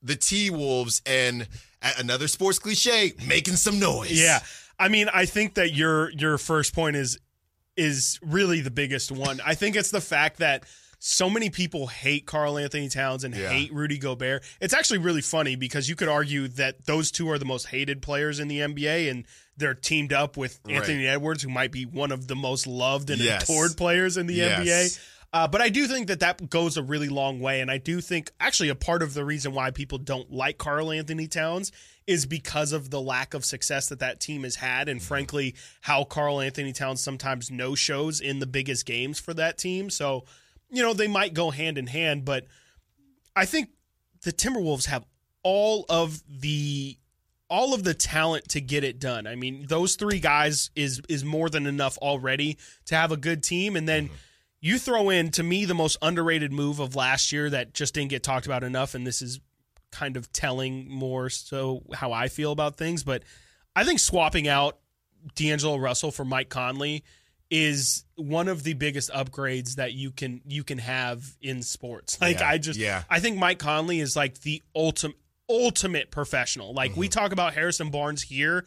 the 0.03 0.15
T 0.17 0.49
Wolves 0.51 1.03
and 1.07 1.49
another 1.99 2.29
sports 2.29 2.59
cliche 2.61 3.15
making 3.27 3.55
some 3.57 3.79
noise? 3.81 4.13
Yeah. 4.13 4.39
I 4.79 4.89
mean, 4.89 5.09
I 5.13 5.27
think 5.27 5.55
that 5.55 5.73
your 5.75 6.11
your 6.13 6.39
first 6.39 6.73
point 6.75 6.95
is 6.95 7.19
is 7.79 8.19
really 8.23 8.61
the 8.61 8.71
biggest 8.71 9.11
one. 9.13 9.41
I 9.47 9.55
think 9.55 9.77
it's 9.77 9.91
the 9.91 10.01
fact 10.01 10.39
that 10.39 10.65
so 11.01 11.31
many 11.31 11.49
people 11.49 11.87
hate 11.87 12.27
Karl 12.27 12.59
Anthony 12.59 12.89
Towns 12.89 13.23
and 13.23 13.33
Yeah. 13.35 13.51
hate 13.51 13.73
Rudy 13.73 13.99
Gobert. 13.99 14.43
It's 14.61 14.75
actually 14.75 14.99
really 14.99 15.21
funny 15.23 15.55
because 15.55 15.89
you 15.89 15.95
could 15.95 16.09
argue 16.09 16.49
that 16.49 16.87
those 16.87 17.13
two 17.13 17.31
are 17.31 17.39
the 17.39 17.45
most 17.45 17.69
hated 17.69 18.03
players 18.03 18.41
in 18.41 18.49
the 18.49 18.61
NBA 18.63 19.09
and 19.09 19.25
they're 19.57 19.75
teamed 19.75 20.13
up 20.13 20.37
with 20.37 20.59
Right. 20.65 20.75
Anthony 20.77 21.07
Edwards 21.07 21.43
who 21.45 21.51
might 21.51 21.71
be 21.71 21.85
one 21.87 22.11
of 22.11 22.27
the 22.27 22.35
most 22.35 22.67
loved 22.67 23.11
and 23.11 23.21
Yes. 23.21 23.45
adored 23.49 23.77
players 23.77 24.17
in 24.17 24.27
the 24.27 24.35
Yes. 24.35 24.59
NBA. 24.59 24.99
Uh, 25.33 25.47
but 25.47 25.61
I 25.61 25.69
do 25.69 25.87
think 25.87 26.07
that 26.07 26.21
that 26.21 26.49
goes 26.49 26.77
a 26.77 26.83
really 26.83 27.09
long 27.09 27.41
way. 27.41 27.61
And 27.61 27.71
I 27.71 27.77
do 27.77 28.01
think 28.01 28.33
actually 28.41 28.71
a 28.71 28.75
part 28.75 29.03
of 29.03 29.13
the 29.13 29.25
reason 29.25 29.53
why 29.53 29.71
people 29.71 29.99
don't 29.99 30.33
like 30.33 30.57
Karl 30.57 30.91
Anthony 30.91 31.29
Towns 31.29 31.71
is 32.07 32.25
because 32.25 32.73
of 32.73 32.89
the 32.89 33.01
lack 33.01 33.35
of 33.35 33.45
success 33.45 33.91
that 33.91 33.99
that 33.99 34.21
team 34.21 34.45
has 34.45 34.57
had. 34.57 34.89
And 34.89 35.03
frankly, 35.03 35.55
how 35.83 36.05
Karl 36.05 36.41
Anthony 36.41 36.73
Towns 36.73 37.03
sometimes 37.03 37.51
no 37.51 37.75
shows 37.75 38.21
in 38.21 38.39
the 38.39 38.47
biggest 38.47 38.87
games 38.87 39.21
for 39.21 39.35
that 39.35 39.59
team. 39.59 39.91
So, 39.91 40.25
you 40.71 40.83
know, 40.83 40.95
they 40.95 41.09
might 41.09 41.35
go 41.35 41.51
hand 41.51 41.77
in 41.77 41.89
hand. 41.89 42.25
But 42.25 42.47
I 43.37 43.45
think 43.45 43.69
the 44.23 44.33
Timberwolves 44.33 44.87
have 44.87 45.05
all 45.43 45.85
of 45.91 46.23
the 46.27 46.97
all 47.51 47.73
of 47.73 47.83
the 47.83 47.95
talent 47.95 48.49
to 48.49 48.61
get 48.61 48.85
it 48.85 48.99
done. 48.99 49.27
I 49.27 49.35
mean, 49.35 49.67
those 49.69 49.95
three 49.97 50.21
guys 50.21 50.71
is 50.75 51.03
is 51.09 51.23
more 51.23 51.51
than 51.51 51.67
enough 51.67 51.99
already 51.99 52.57
to 52.87 52.95
have 52.95 53.13
a 53.13 53.17
good 53.19 53.43
team 53.43 53.77
and 53.77 53.87
then 53.87 54.09
you 54.61 54.79
throw 54.79 55.11
in 55.11 55.31
to 55.33 55.43
me 55.43 55.65
the 55.65 55.75
most 55.75 55.97
underrated 56.03 56.53
move 56.53 56.81
of 56.81 56.97
last 56.97 57.33
year 57.33 57.49
that 57.51 57.75
just 57.75 57.95
didn't 57.95 58.11
get 58.11 58.23
talked 58.23 58.47
about 58.47 58.65
enough 58.65 58.95
and 58.95 59.07
this 59.07 59.23
is 59.23 59.41
kind 59.93 60.17
of 60.17 60.31
telling 60.33 60.89
more 60.91 61.31
so 61.31 61.83
how 61.95 62.13
I 62.13 62.29
feel 62.29 62.53
about 62.53 62.77
things, 62.77 63.03
but 63.05 63.23
I 63.75 63.85
think 63.85 64.01
swapping 64.01 64.49
out 64.49 64.79
D'Angelo 65.35 65.77
Russell 65.77 66.11
for 66.11 66.25
Mike 66.25 66.49
Conley 66.49 67.05
is 67.51 68.05
one 68.17 68.49
of 68.49 68.63
the 68.63 68.75
biggest 68.75 69.11
upgrades 69.11 69.77
that 69.77 69.95
you 69.95 70.11
can 70.11 70.43
you 70.47 70.63
can 70.65 70.79
have 70.79 71.25
in 71.41 71.63
sports. 71.63 72.19
Like 72.21 72.41
Yeah, 72.41 72.49
I 72.49 72.59
just 72.59 72.79
yeah. 72.79 73.05
I 73.09 73.21
think 73.21 73.39
Mike 73.39 73.59
Conley 73.59 74.01
is 74.01 74.15
like 74.17 74.41
the 74.43 74.63
ultimate 74.75 75.17
ultimate 75.49 76.11
professional. 76.11 76.75
Like 76.75 76.91
Mm-hmm. 76.91 77.01
we 77.01 77.09
talk 77.09 77.33
about 77.33 77.55
Harrison 77.55 77.91
Barnes 77.91 78.23
here, 78.23 78.67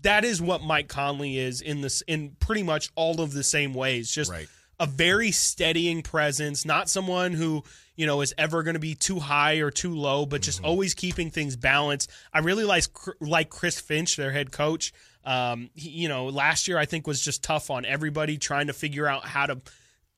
that 0.00 0.24
is 0.24 0.40
what 0.40 0.62
Mike 0.62 0.88
Conley 0.88 1.36
is 1.38 1.60
in 1.60 1.82
this 1.82 2.00
in 2.02 2.36
pretty 2.40 2.62
much 2.62 2.90
all 2.94 3.20
of 3.20 3.32
the 3.32 3.42
same 3.42 3.74
ways. 3.74 4.10
Just 4.10 4.30
Right. 4.30 4.48
A 4.80 4.86
very 4.86 5.30
steadying 5.30 6.02
presence, 6.02 6.64
not 6.64 6.88
someone 6.88 7.32
who, 7.32 7.62
you 7.96 8.06
know, 8.06 8.20
is 8.20 8.34
ever 8.36 8.62
going 8.62 8.74
to 8.74 8.80
be 8.80 8.94
too 8.94 9.20
high 9.20 9.56
or 9.56 9.70
too 9.70 9.94
low, 9.94 10.26
but 10.26 10.42
just 10.42 10.62
always 10.64 10.94
keeping 10.94 11.30
things 11.30 11.56
balanced. 11.56 12.10
I 12.32 12.40
really 12.40 12.64
like 12.64 12.84
like 13.20 13.50
Chris 13.50 13.80
Finch, 13.80 14.16
their 14.16 14.32
head 14.32 14.52
coach. 14.52 14.92
Um, 15.24 15.70
he, 15.74 15.90
you 15.90 16.08
know, 16.08 16.26
last 16.26 16.68
year 16.68 16.76
I 16.76 16.84
think 16.84 17.06
was 17.06 17.20
just 17.20 17.42
tough 17.42 17.70
on 17.70 17.84
everybody 17.84 18.36
trying 18.36 18.66
to 18.66 18.72
figure 18.72 19.06
out 19.06 19.24
how 19.24 19.46
to 19.46 19.60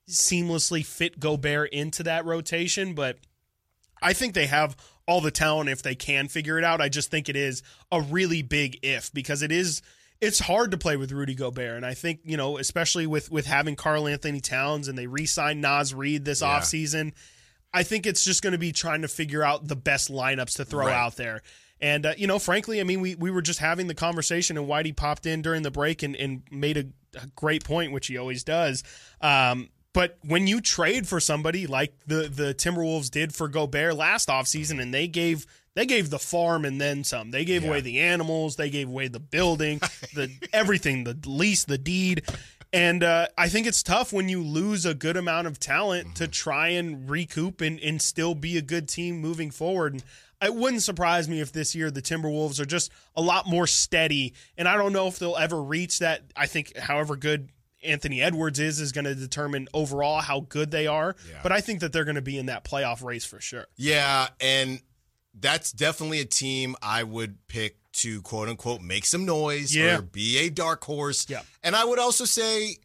seamlessly 0.09 0.85
fit 0.85 1.21
Gobert 1.21 1.71
into 1.73 2.03
that 2.05 2.25
rotation, 2.25 2.95
but 2.95 3.19
I 4.01 4.13
think 4.13 4.35
they 4.35 4.47
have 4.47 4.77
all 5.07 5.21
the 5.21 5.31
talent 5.31 5.71
if 5.71 5.83
they 5.83 5.95
can 5.95 6.29
figure 6.29 6.59
it 6.59 6.65
out. 6.65 6.81
I 6.81 6.89
just 6.89 7.11
think 7.11 7.29
it 7.29 7.37
is 7.37 7.63
a 7.91 8.01
really 8.01 8.43
big 8.43 8.79
if 8.83 9.13
because 9.13 9.43
it 9.43 9.53
is 9.53 9.83
it's 10.21 10.39
hard 10.39 10.71
to 10.71 10.79
play 10.79 10.97
with 10.97 11.13
Rudy 11.13 11.35
Gobert. 11.35 11.77
And 11.77 11.85
I 11.87 11.95
think, 11.95 12.21
you 12.25 12.37
know, 12.37 12.59
especially 12.59 13.07
with 13.07 13.31
with 13.31 13.47
having 13.47 13.77
Karl 13.77 14.07
Anthony 14.09 14.41
Towns 14.41 14.89
and 14.89 14.97
they 14.97 15.07
re-signed 15.07 15.61
Naz 15.61 15.93
Reid 15.95 16.25
this 16.25 16.41
Yeah. 16.41 16.59
offseason, 16.61 17.13
I 17.75 17.83
think 17.83 18.07
it's 18.07 18.25
just 18.25 18.43
going 18.43 18.53
to 18.53 18.59
be 18.59 18.73
trying 18.73 19.03
to 19.03 19.09
figure 19.09 19.43
out 19.43 19.69
the 19.69 19.77
best 19.77 20.11
lineups 20.11 20.57
to 20.57 20.65
throw 20.65 20.87
Right. 20.87 20.95
out 20.95 21.17
there. 21.17 21.43
And 21.81 22.07
uh, 22.07 22.15
you 22.17 22.27
know, 22.27 22.39
frankly, 22.39 22.81
I 22.81 22.85
mean, 22.85 23.01
we 23.03 23.15
we 23.17 23.31
were 23.31 23.43
just 23.43 23.59
having 23.61 23.87
the 23.87 23.95
conversation, 23.95 24.57
and 24.57 24.67
Whitey 24.67 24.97
popped 24.97 25.27
in 25.27 25.43
during 25.43 25.63
the 25.63 25.71
break 25.71 26.03
and, 26.03 26.17
and 26.17 26.43
made 26.51 26.79
a, 26.79 26.85
a 27.23 27.27
great 27.37 27.65
point, 27.65 27.93
which 27.93 28.07
he 28.07 28.17
always 28.17 28.43
does. 28.45 28.83
Um, 29.21 29.69
but 29.93 30.19
when 30.27 30.47
you 30.47 30.61
trade 30.63 31.07
for 31.07 31.21
somebody 31.21 31.67
like 31.67 31.93
the 32.07 32.29
the 32.35 32.55
Timberwolves 32.55 33.11
did 33.11 33.35
for 33.35 33.49
Gobert 33.49 33.95
last 33.95 34.29
offseason, 34.29 34.81
and 34.81 34.95
they 34.95 35.07
gave 35.07 35.47
they 35.77 35.87
gave 35.87 36.11
the 36.11 36.19
farm 36.19 36.65
and 36.65 36.81
then 36.81 37.05
some. 37.05 37.31
They 37.31 37.45
gave 37.45 37.63
Yeah. 37.63 37.69
away 37.69 37.81
the 37.83 38.01
animals, 38.01 38.57
they 38.57 38.71
gave 38.71 38.89
away 38.89 39.07
the 39.07 39.21
building, 39.21 39.79
the 40.15 40.31
everything, 40.53 41.05
the 41.05 41.17
lease, 41.25 41.63
the 41.65 41.79
deed. 41.79 42.23
And 42.73 43.05
uh, 43.05 43.29
I 43.39 43.49
think 43.49 43.67
it's 43.69 43.83
tough 43.83 44.13
when 44.13 44.29
you 44.29 44.43
lose 44.43 44.85
a 44.85 44.93
good 44.95 45.17
amount 45.17 45.47
of 45.47 45.61
talent 45.61 46.17
to 46.17 46.27
try 46.27 46.69
and 46.71 47.09
recoup 47.09 47.61
and, 47.61 47.79
and 47.79 48.03
still 48.03 48.35
be 48.35 48.59
a 48.59 48.63
good 48.63 48.89
team 48.89 49.21
moving 49.21 49.53
forward. 49.53 49.93
And 49.95 50.03
it 50.43 50.55
wouldn't 50.55 50.83
surprise 50.83 51.29
me 51.29 51.41
if 51.41 51.53
this 51.53 51.75
year 51.75 51.91
the 51.91 52.03
Timberwolves 52.03 52.59
are 52.61 52.67
just 52.67 52.91
a 53.15 53.23
lot 53.23 53.47
more 53.47 53.67
steady. 53.67 54.35
And 54.59 54.67
I 54.69 54.77
don't 54.77 54.93
know 54.93 55.07
if 55.07 55.19
they'll 55.19 55.37
ever 55.37 55.63
reach 55.63 56.01
that. 56.01 56.23
I 56.37 56.47
think, 56.47 56.77
however 56.77 57.17
good 57.17 57.51
Anthony 57.83 58.21
Edwards 58.21 58.59
is, 58.59 58.81
is 58.81 58.91
going 58.93 59.05
to 59.05 59.15
determine 59.15 59.69
overall 59.73 60.21
how 60.21 60.41
good 60.41 60.71
they 60.73 60.87
are. 60.89 61.15
Yeah. 61.31 61.39
But 61.43 61.53
I 61.53 61.61
think 61.61 61.81
that 61.81 61.93
they're 61.93 62.05
going 62.05 62.17
to 62.17 62.21
be 62.23 62.37
in 62.37 62.47
that 62.47 62.65
playoff 62.65 63.03
race 63.03 63.25
for 63.25 63.41
sure. 63.41 63.67
Yeah, 63.77 64.27
and 64.41 64.81
that's 65.39 65.73
definitely 65.73 66.21
a 66.21 66.25
team 66.25 66.77
I 66.83 67.03
would 67.03 67.37
pick 67.49 67.77
to 67.95 68.21
quote 68.23 68.49
unquote 68.49 68.81
make 68.83 69.07
some 69.07 69.25
noise 69.25 69.75
Yeah. 69.75 69.99
or 69.99 70.03
be 70.03 70.39
a 70.39 70.49
dark 70.51 70.85
horse. 70.85 71.27
Yeah. 71.29 71.43
And 71.63 71.75
I 71.77 71.85
would 71.85 71.99
also 71.99 72.25
say 72.25 72.77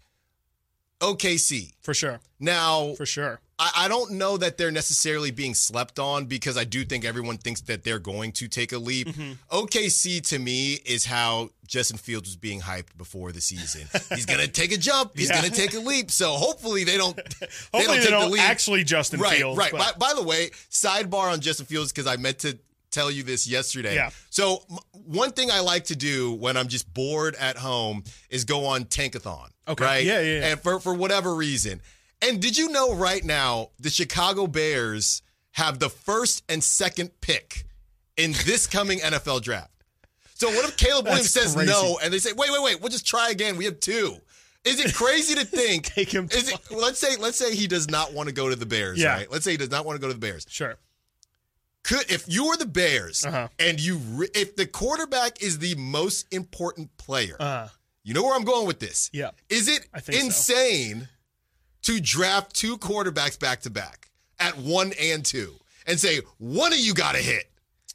OKC. 1.00 1.74
For 1.82 1.94
sure. 1.94 2.20
Now, 2.40 2.94
For 2.96 3.06
sure. 3.06 3.40
I, 3.62 3.86
I 3.86 3.88
don't 3.88 4.14
know 4.14 4.38
that 4.38 4.58
they're 4.58 4.72
necessarily 4.72 5.30
being 5.30 5.54
slept 5.54 6.00
on 6.00 6.26
because 6.26 6.58
I 6.58 6.64
do 6.64 6.84
think 6.84 7.06
everyone 7.06 7.38
thinks 7.38 7.62
that 7.62 7.84
they're 7.84 8.00
going 8.00 8.32
to 8.34 8.48
take 8.48 8.72
a 8.72 8.80
leap. 8.80 9.08
Mm-hmm. 9.08 9.34
OKC 9.56 10.28
to 10.30 10.40
me 10.40 10.74
is 10.84 11.06
how 11.06 11.52
Justin 11.68 11.98
Fields 12.00 12.28
was 12.28 12.36
being 12.38 12.60
hyped 12.62 12.98
before 12.98 13.32
the 13.32 13.40
season. 13.40 13.88
He's 14.10 14.26
gonna 14.26 14.48
take 14.48 14.72
a 14.72 14.78
jump. 14.78 15.12
He's 15.16 15.30
Yeah. 15.30 15.36
gonna 15.42 15.54
take 15.54 15.76
a 15.76 15.80
leap. 15.80 16.10
So 16.10 16.32
hopefully 16.32 16.84
they 16.86 16.98
don't. 16.98 17.16
Hopefully 17.74 17.98
they 17.98 18.02
take 18.02 18.10
don't, 18.10 18.32
the 18.32 18.40
actually 18.40 18.84
Justin 18.84 19.20
right, 19.20 19.38
Fields. 19.38 19.58
right. 19.60 19.72
but- 19.72 19.98
By, 20.00 20.08
by 20.10 20.14
the 20.16 20.24
way, 20.24 20.50
sidebar 20.72 21.32
on 21.32 21.40
Justin 21.40 21.68
Fields 21.68 21.92
because 21.92 22.08
I 22.08 22.18
meant 22.18 22.40
to 22.40 22.58
tell 22.90 23.12
you 23.12 23.22
this 23.24 23.48
yesterday. 23.48 23.94
Yeah. 23.96 24.10
So 24.32 24.64
one 24.92 25.32
thing 25.32 25.50
I 25.52 25.60
like 25.62 25.86
to 25.86 25.96
do 25.96 26.34
when 26.34 26.58
I'm 26.58 26.68
just 26.68 26.92
bored 26.94 27.36
at 27.36 27.58
home 27.58 28.04
is 28.30 28.44
go 28.44 28.66
on 28.66 28.86
Tankathon. 28.86 29.50
Okay. 29.68 29.84
Right. 29.86 30.04
Yeah, 30.04 30.20
yeah, 30.20 30.40
yeah. 30.40 30.46
And 30.48 30.60
for 30.60 30.80
for 30.80 30.94
whatever 30.96 31.36
reason. 31.36 31.80
And 32.22 32.42
did 32.42 32.58
you 32.58 32.70
know 32.70 32.94
right 32.94 33.24
now 33.24 33.70
the 33.80 33.90
Chicago 33.90 34.48
Bears 34.48 35.22
have 35.52 35.80
the 35.80 35.90
first 35.90 36.44
and 36.50 36.64
second 36.64 37.10
pick 37.22 37.66
in 38.18 38.32
this 38.46 38.68
coming 38.68 39.00
NFL 39.00 39.42
draft? 39.42 39.70
So 40.36 40.48
what 40.50 40.66
if 40.68 40.76
Caleb 40.78 41.06
Williams 41.06 41.30
says 41.32 41.54
crazy. 41.56 41.72
no 41.72 42.00
and 42.04 42.12
they 42.14 42.20
say, 42.20 42.32
wait, 42.34 42.52
wait, 42.52 42.64
wait, 42.64 42.82
we'll 42.82 42.90
just 42.90 43.06
try 43.06 43.30
again. 43.30 43.58
We 43.58 43.66
have 43.66 43.80
two. 43.80 44.16
Is 44.64 44.80
it 44.84 44.94
crazy 44.94 45.34
to 45.36 45.46
think? 45.46 45.86
Take 45.96 46.12
him 46.12 46.26
Is 46.32 46.50
it, 46.52 46.60
let's 46.72 47.00
say 47.00 47.16
let's 47.18 47.38
say 47.38 47.56
he 47.56 47.68
does 47.68 47.90
not 47.90 48.14
want 48.14 48.30
to 48.30 48.34
go 48.34 48.50
to 48.50 48.56
the 48.56 48.66
Bears, 48.66 49.00
Yeah. 49.00 49.14
right? 49.16 49.32
Let's 49.32 49.44
say 49.44 49.52
he 49.52 49.58
does 49.58 49.72
not 49.72 49.86
want 49.86 49.98
to 49.98 50.02
go 50.02 50.08
to 50.08 50.14
the 50.14 50.20
Bears. 50.20 50.46
Sure. 50.50 50.76
Could 51.84 52.12
if 52.12 52.26
you 52.28 52.48
were 52.48 52.58
the 52.58 52.66
Bears 52.68 53.26
Uh-huh. 53.26 53.48
and 53.58 53.80
you 53.80 53.98
re- 53.98 54.30
if 54.36 54.56
the 54.56 54.68
quarterback 54.68 55.42
is 55.42 55.58
the 55.60 55.74
most 55.76 56.28
important 56.32 56.96
player, 56.98 57.36
Uh, 57.40 57.70
you 58.04 58.14
know 58.14 58.24
where 58.24 58.36
I'm 58.36 58.44
going 58.44 58.68
with 58.68 58.80
this. 58.80 59.10
Yeah. 59.14 59.32
Is 59.50 59.68
it 59.68 59.88
I 59.94 60.00
think 60.00 60.32
so. 60.32 60.54
To 61.84 62.00
draft 62.00 62.56
two 62.56 62.78
quarterbacks 62.78 63.40
back 63.40 63.62
to 63.62 63.70
back 63.70 64.10
at 64.40 64.58
one 64.58 64.92
and 65.00 65.26
two 65.26 65.56
and 65.88 66.00
say 66.00 66.20
one 66.38 66.72
of 66.74 66.80
you 66.80 66.94
got 66.94 67.14
to 67.16 67.22
hit? 67.22 67.46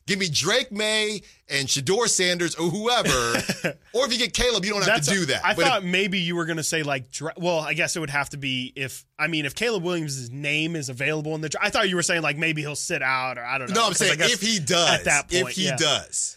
Give 0.07 0.21
me 0.21 0.29
Drake 0.31 0.71
Maye 0.71 1.23
and 1.49 1.67
Shedeur 1.67 2.07
Sanders 2.07 2.55
or 2.55 2.69
whoever. 2.71 3.09
or 3.93 4.07
if 4.07 4.13
you 4.13 4.19
get 4.19 4.33
Caleb, 4.35 4.65
you 4.65 4.71
don't 4.71 4.83
have 4.85 4.87
that's 4.87 5.09
to 5.09 5.15
do 5.15 5.25
that. 5.27 5.45
I 5.45 5.55
But 5.55 5.63
if- 5.63 5.69
thought 5.69 5.85
maybe 5.85 6.21
you 6.21 6.37
were 6.37 6.45
going 6.47 6.59
to 6.59 6.63
say 6.63 6.85
like, 6.85 7.07
well, 7.37 7.59
I 7.59 7.75
guess 7.75 7.97
it 7.97 8.01
would 8.01 8.11
have 8.11 8.31
to 8.31 8.37
be 8.37 8.73
if 8.77 9.05
I 9.19 9.27
mean 9.27 9.47
if 9.47 9.57
Caleb 9.57 9.83
Williams' 9.83 10.31
name 10.31 10.77
is 10.77 10.89
available 10.89 11.35
in 11.35 11.41
the. 11.41 11.53
I 11.61 11.71
thought 11.71 11.89
you 11.89 11.97
were 11.97 12.05
saying 12.05 12.23
like 12.23 12.37
maybe 12.37 12.61
he'll 12.63 12.77
sit 12.77 13.03
out 13.03 13.37
or 13.37 13.45
I 13.45 13.59
don't 13.59 13.69
know. 13.71 13.81
no, 13.81 13.87
I'm 13.89 13.95
saying 13.95 14.19
if 14.21 14.41
he 14.41 14.61
does. 14.61 14.91
at 14.91 15.05
that 15.07 15.29
point, 15.29 15.49
if 15.49 15.57
he 15.57 15.67
yeah. 15.67 15.77
does. 15.77 16.37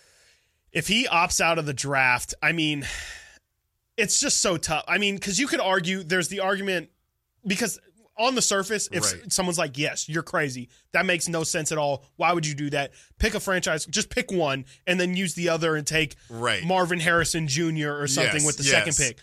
if 0.71 0.87
he 0.87 1.05
opts 1.07 1.39
out 1.39 1.59
of 1.59 1.67
the 1.67 1.73
draft, 1.73 2.33
I 2.41 2.53
mean, 2.53 2.87
it's 3.97 4.19
just 4.19 4.41
so 4.41 4.57
tough. 4.57 4.83
I 4.87 4.97
mean, 4.97 5.13
because 5.15 5.37
you 5.39 5.45
could 5.45 5.59
argue 5.59 6.01
there's 6.03 6.29
the 6.29 6.39
argument 6.39 6.89
because 7.45 7.79
on 8.17 8.35
the 8.35 8.41
surface, 8.41 8.89
if 8.91 9.03
Right. 9.03 9.31
someone's 9.31 9.57
like, 9.57 9.77
"Yes, 9.77 10.09
you're 10.09 10.23
crazy," 10.23 10.67
that 10.91 11.05
makes 11.05 11.27
no 11.29 11.43
sense 11.45 11.71
at 11.71 11.77
all. 11.77 12.05
Why 12.17 12.33
would 12.33 12.45
you 12.45 12.53
do 12.53 12.69
that? 12.71 12.91
Pick 13.17 13.33
a 13.33 13.39
franchise, 13.39 13.85
just 13.85 14.09
pick 14.09 14.29
one, 14.31 14.65
and 14.85 14.99
then 14.99 15.15
use 15.15 15.35
the 15.35 15.47
other 15.49 15.75
and 15.77 15.87
take 15.87 16.15
Right. 16.29 16.63
Marvin 16.63 16.99
Harrison 16.99 17.47
Jr. 17.47 17.91
or 17.91 18.07
something 18.07 18.35
Yes, 18.41 18.45
with 18.45 18.57
the 18.57 18.63
yes. 18.63 18.71
second 18.73 18.95
pick. 18.97 19.19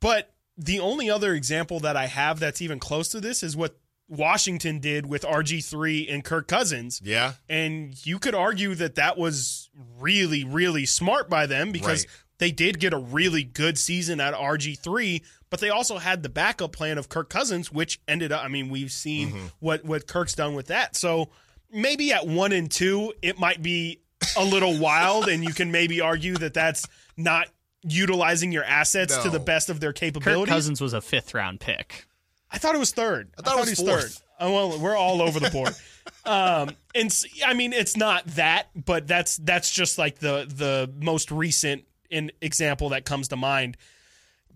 But 0.00 0.34
the 0.56 0.78
only 0.80 1.10
other 1.10 1.34
example 1.34 1.80
that 1.80 1.96
I 1.96 2.06
have 2.06 2.38
that's 2.38 2.62
even 2.62 2.78
close 2.78 3.08
to 3.08 3.20
this 3.20 3.42
is 3.42 3.56
what 3.56 3.78
Washington 4.08 4.78
did 4.78 5.06
with 5.06 5.24
RG3 5.24 6.06
and 6.08 6.24
Kirk 6.24 6.46
Cousins. 6.46 7.00
Yeah. 7.04 7.34
And 7.48 7.94
you 8.06 8.18
could 8.20 8.34
argue 8.36 8.74
that 8.76 8.94
that 8.94 9.18
was 9.18 9.68
really, 9.98 10.44
really 10.44 10.86
smart 10.86 11.28
by 11.28 11.46
them 11.46 11.72
because 11.72 12.04
Right. 12.04 12.10
they 12.38 12.52
did 12.52 12.78
get 12.78 12.92
a 12.92 12.98
really 12.98 13.42
good 13.42 13.76
season 13.78 14.20
at 14.20 14.32
RG3, 14.32 15.22
but 15.56 15.60
they 15.62 15.70
also 15.70 15.96
had 15.96 16.22
the 16.22 16.28
backup 16.28 16.72
plan 16.72 16.98
of 16.98 17.08
Kirk 17.08 17.30
Cousins, 17.30 17.72
which 17.72 17.98
ended 18.06 18.30
up, 18.30 18.44
I 18.44 18.48
mean, 18.48 18.68
we've 18.68 18.92
seen 18.92 19.28
Mm-hmm. 19.30 19.46
what, 19.60 19.84
what 19.86 20.06
Kirk's 20.06 20.34
done 20.34 20.54
with 20.54 20.66
that. 20.66 20.94
So 20.96 21.30
maybe 21.72 22.12
at 22.12 22.26
one 22.26 22.52
and 22.52 22.70
two, 22.70 23.14
it 23.22 23.38
might 23.40 23.62
be 23.62 24.00
a 24.36 24.44
little 24.44 24.78
wild, 24.78 25.28
and 25.28 25.42
you 25.42 25.54
can 25.54 25.70
maybe 25.72 26.02
argue 26.02 26.34
that 26.36 26.52
that's 26.52 26.86
not 27.16 27.48
utilizing 27.82 28.52
your 28.52 28.64
assets 28.64 29.16
to 29.16 29.30
the 29.30 29.40
best 29.40 29.70
of 29.70 29.80
their 29.80 29.92
Kirk 29.94 30.00
capabilities. 30.00 30.52
Cousins 30.52 30.80
was 30.82 30.92
a 30.92 31.00
fifth 31.00 31.32
round 31.32 31.60
pick. 31.60 32.06
I 32.50 32.58
thought 32.58 32.74
it 32.74 32.78
was 32.78 32.92
third. 32.92 33.30
I 33.38 33.42
thought 33.42 33.56
it 33.56 33.60
was 33.60 33.70
was 33.70 33.80
third. 33.80 34.22
Oh, 34.38 34.52
well, 34.52 34.78
we're 34.78 34.96
all 34.96 35.22
over 35.22 35.40
the 35.40 35.50
board. 35.50 35.74
um, 36.26 36.76
and 36.94 37.24
I 37.46 37.54
mean, 37.54 37.72
it's 37.72 37.96
not 37.96 38.26
that, 38.34 38.66
but 38.74 39.06
that's 39.06 39.38
that's 39.38 39.70
just 39.72 39.96
like 39.96 40.18
the 40.18 40.46
the 40.46 40.92
most 41.02 41.30
recent 41.30 41.84
in 42.10 42.30
example 42.42 42.90
that 42.90 43.06
comes 43.06 43.28
to 43.28 43.36
mind. 43.36 43.78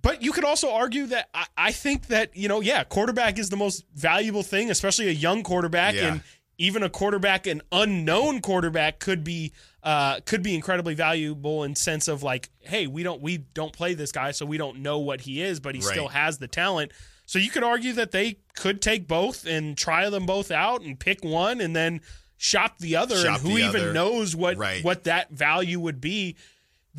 But 0.03 0.23
you 0.23 0.33
could 0.33 0.45
also 0.45 0.71
argue 0.73 1.07
that 1.07 1.29
I, 1.35 1.47
I 1.57 1.73
think 1.73 2.07
that 2.09 2.37
you 2.37 2.49
know, 2.49 2.61
yeah, 2.61 2.85
quarterback 2.85 3.39
is 3.39 3.51
the 3.51 3.57
most 3.57 3.85
valuable 3.95 4.43
thing, 4.43 4.71
especially 4.71 5.09
a 5.09 5.13
young 5.13 5.43
quarterback, 5.43 5.95
Yeah. 5.95 6.13
and 6.13 6.23
even 6.59 6.83
a 6.83 6.91
quarterback, 6.91 7.47
an 7.47 7.63
unknown 7.73 8.41
quarterback, 8.41 8.99
could 8.99 9.25
be 9.25 9.53
uh, 9.83 10.21
could 10.27 10.43
be 10.43 10.55
incredibly 10.55 10.95
valuable 10.95 11.65
in 11.65 11.75
sense 11.75 12.07
of 12.07 12.23
like, 12.23 12.51
hey, 12.61 12.87
we 12.87 13.03
don't 13.03 13.21
we 13.23 13.39
don't 13.39 13.73
play 13.73 13.95
this 13.95 14.13
guy, 14.13 14.31
so 14.31 14.45
we 14.47 14.59
don't 14.59 14.79
know 14.81 14.99
what 14.99 15.23
he 15.23 15.43
is, 15.43 15.59
but 15.61 15.75
he 15.75 15.81
Right. 15.81 15.91
still 15.91 16.09
has 16.09 16.39
the 16.39 16.49
talent. 16.49 16.93
So 17.27 17.39
you 17.39 17.49
could 17.51 17.63
argue 17.63 17.93
that 17.95 18.11
they 18.11 18.39
could 18.57 18.83
take 18.83 19.07
both 19.07 19.47
and 19.47 19.79
try 19.79 20.11
them 20.11 20.27
both 20.27 20.51
out 20.51 20.83
and 20.83 20.99
pick 20.99 21.23
one 21.25 21.61
and 21.61 21.75
then 21.77 22.01
shop 22.37 22.79
the 22.79 22.97
other, 22.97 23.17
Shop 23.17 23.41
and 23.41 23.49
who 23.51 23.57
even 23.59 23.83
other. 23.83 23.93
knows 23.93 24.35
what 24.37 24.57
Right. 24.59 24.83
what 24.85 25.05
that 25.05 25.31
value 25.31 25.79
would 25.81 26.01
be. 26.01 26.37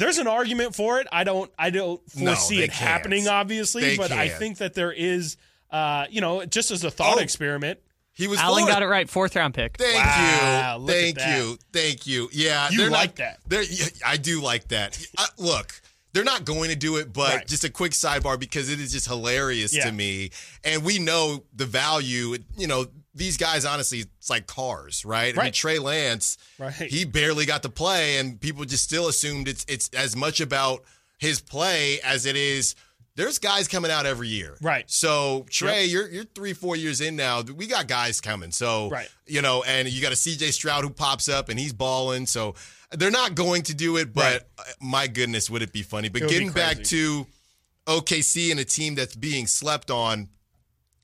There's 0.02 0.18
an 0.18 0.26
argument 0.28 0.74
for 0.76 1.00
it. 1.00 1.08
I 1.12 1.24
don't 1.24 1.52
I 1.60 1.70
don't 1.70 2.02
foresee 2.12 2.58
they 2.58 2.64
it 2.64 2.72
happening, 2.72 3.24
can't. 3.26 3.36
obviously, 3.36 3.84
They 3.84 3.98
but 3.98 4.12
I 4.12 4.28
can't. 4.30 4.40
think 4.40 4.58
that 4.58 4.74
there 4.74 4.92
is, 4.92 5.38
uh, 5.70 6.06
you 6.10 6.22
know, 6.22 6.44
just 6.46 6.72
as 6.72 6.84
a 6.84 6.90
thought 6.90 7.18
Oh. 7.18 7.22
experiment. 7.22 7.80
He 8.14 8.28
was 8.28 8.40
Allen 8.40 8.66
got 8.66 8.82
it 8.84 8.88
right, 8.88 9.10
fourth 9.10 9.36
round 9.36 9.54
pick. 9.54 9.78
Thank 9.78 9.96
Wow, 9.96 10.76
you. 10.78 10.82
look 10.84 10.96
at 10.96 11.02
Thank 11.02 11.18
that. 11.20 11.38
you. 11.38 11.58
Thank 11.72 12.08
you. 12.08 12.30
Yeah. 12.34 12.70
You 12.70 12.78
they're 12.80 12.90
like 12.90 13.10
not, 13.12 13.16
that. 13.18 13.40
They're, 13.48 13.64
yeah, 13.64 13.86
I 14.06 14.18
do 14.18 14.42
like 14.42 14.68
that. 14.68 15.00
Uh, 15.18 15.26
look, 15.38 15.81
they're 16.14 16.24
not 16.24 16.46
going 16.46 16.70
to 16.70 16.76
do 16.76 16.98
it, 16.98 17.14
but 17.14 17.36
Right. 17.36 17.48
just 17.48 17.64
a 17.64 17.70
quick 17.70 17.94
sidebar 17.94 18.40
because 18.40 18.70
it 18.70 18.80
is 18.80 18.92
just 18.92 19.08
hilarious 19.08 19.74
Yeah. 19.74 19.86
to 19.86 19.92
me. 19.92 20.32
And 20.64 20.84
we 20.84 21.00
know 21.00 21.44
the 21.56 21.66
value. 21.66 22.38
You 22.58 22.68
know, 22.68 22.88
these 23.16 23.38
guys, 23.38 23.66
honestly, 23.66 24.00
it's 24.00 24.30
like 24.30 24.48
cars, 24.48 25.04
right? 25.06 25.26
I 25.30 25.32
mean, 25.32 25.36
Right. 25.38 25.54
Trey 25.54 25.80
Lance, 25.80 26.38
Right. 26.58 26.74
he 26.74 27.06
barely 27.06 27.46
got 27.46 27.64
to 27.64 27.70
play, 27.70 28.18
and 28.18 28.40
people 28.40 28.64
just 28.66 28.84
still 28.84 29.08
assumed 29.08 29.48
it's 29.48 29.66
it's 29.68 29.90
as 29.94 30.16
much 30.16 30.40
about 30.42 30.84
his 31.18 31.40
play 31.42 32.00
as 32.02 32.26
it 32.26 32.36
is. 32.36 32.76
There's 33.16 33.38
guys 33.40 33.68
coming 33.68 33.92
out 33.92 34.06
every 34.06 34.30
year, 34.30 34.56
Right. 34.62 34.90
So 34.90 35.46
Trey, 35.50 35.86
you're 35.86 36.10
you're 36.10 36.24
three 36.34 36.54
four 36.54 36.78
years 36.78 37.02
in 37.02 37.18
now. 37.18 37.42
We 37.42 37.68
got 37.68 37.88
guys 37.88 38.22
coming, 38.22 38.52
so 38.52 38.90
Right. 38.90 39.10
you 39.28 39.42
know, 39.42 39.64
and 39.64 39.90
you 39.90 40.02
got 40.02 40.14
a 40.14 40.16
CJ 40.16 40.52
Stroud 40.52 40.84
who 40.86 40.90
pops 40.90 41.28
up 41.28 41.50
and 41.50 41.60
he's 41.60 41.74
balling. 41.74 42.26
So 42.26 42.56
they're 42.92 43.12
not 43.12 43.36
going 43.36 43.64
to 43.64 43.74
do 43.74 43.98
it, 43.98 44.14
but 44.14 44.50
uh, 44.58 44.64
my 44.82 45.08
goodness, 45.08 45.50
would 45.50 45.62
it 45.62 45.72
be 45.72 45.82
funny? 45.84 46.10
But 46.10 46.28
getting 46.28 46.52
back 46.52 46.84
to 46.86 47.26
OKC 47.88 48.52
and 48.52 48.60
a 48.60 48.66
team 48.66 48.96
that's 48.96 49.16
being 49.16 49.48
slept 49.48 49.90
on, 49.92 50.30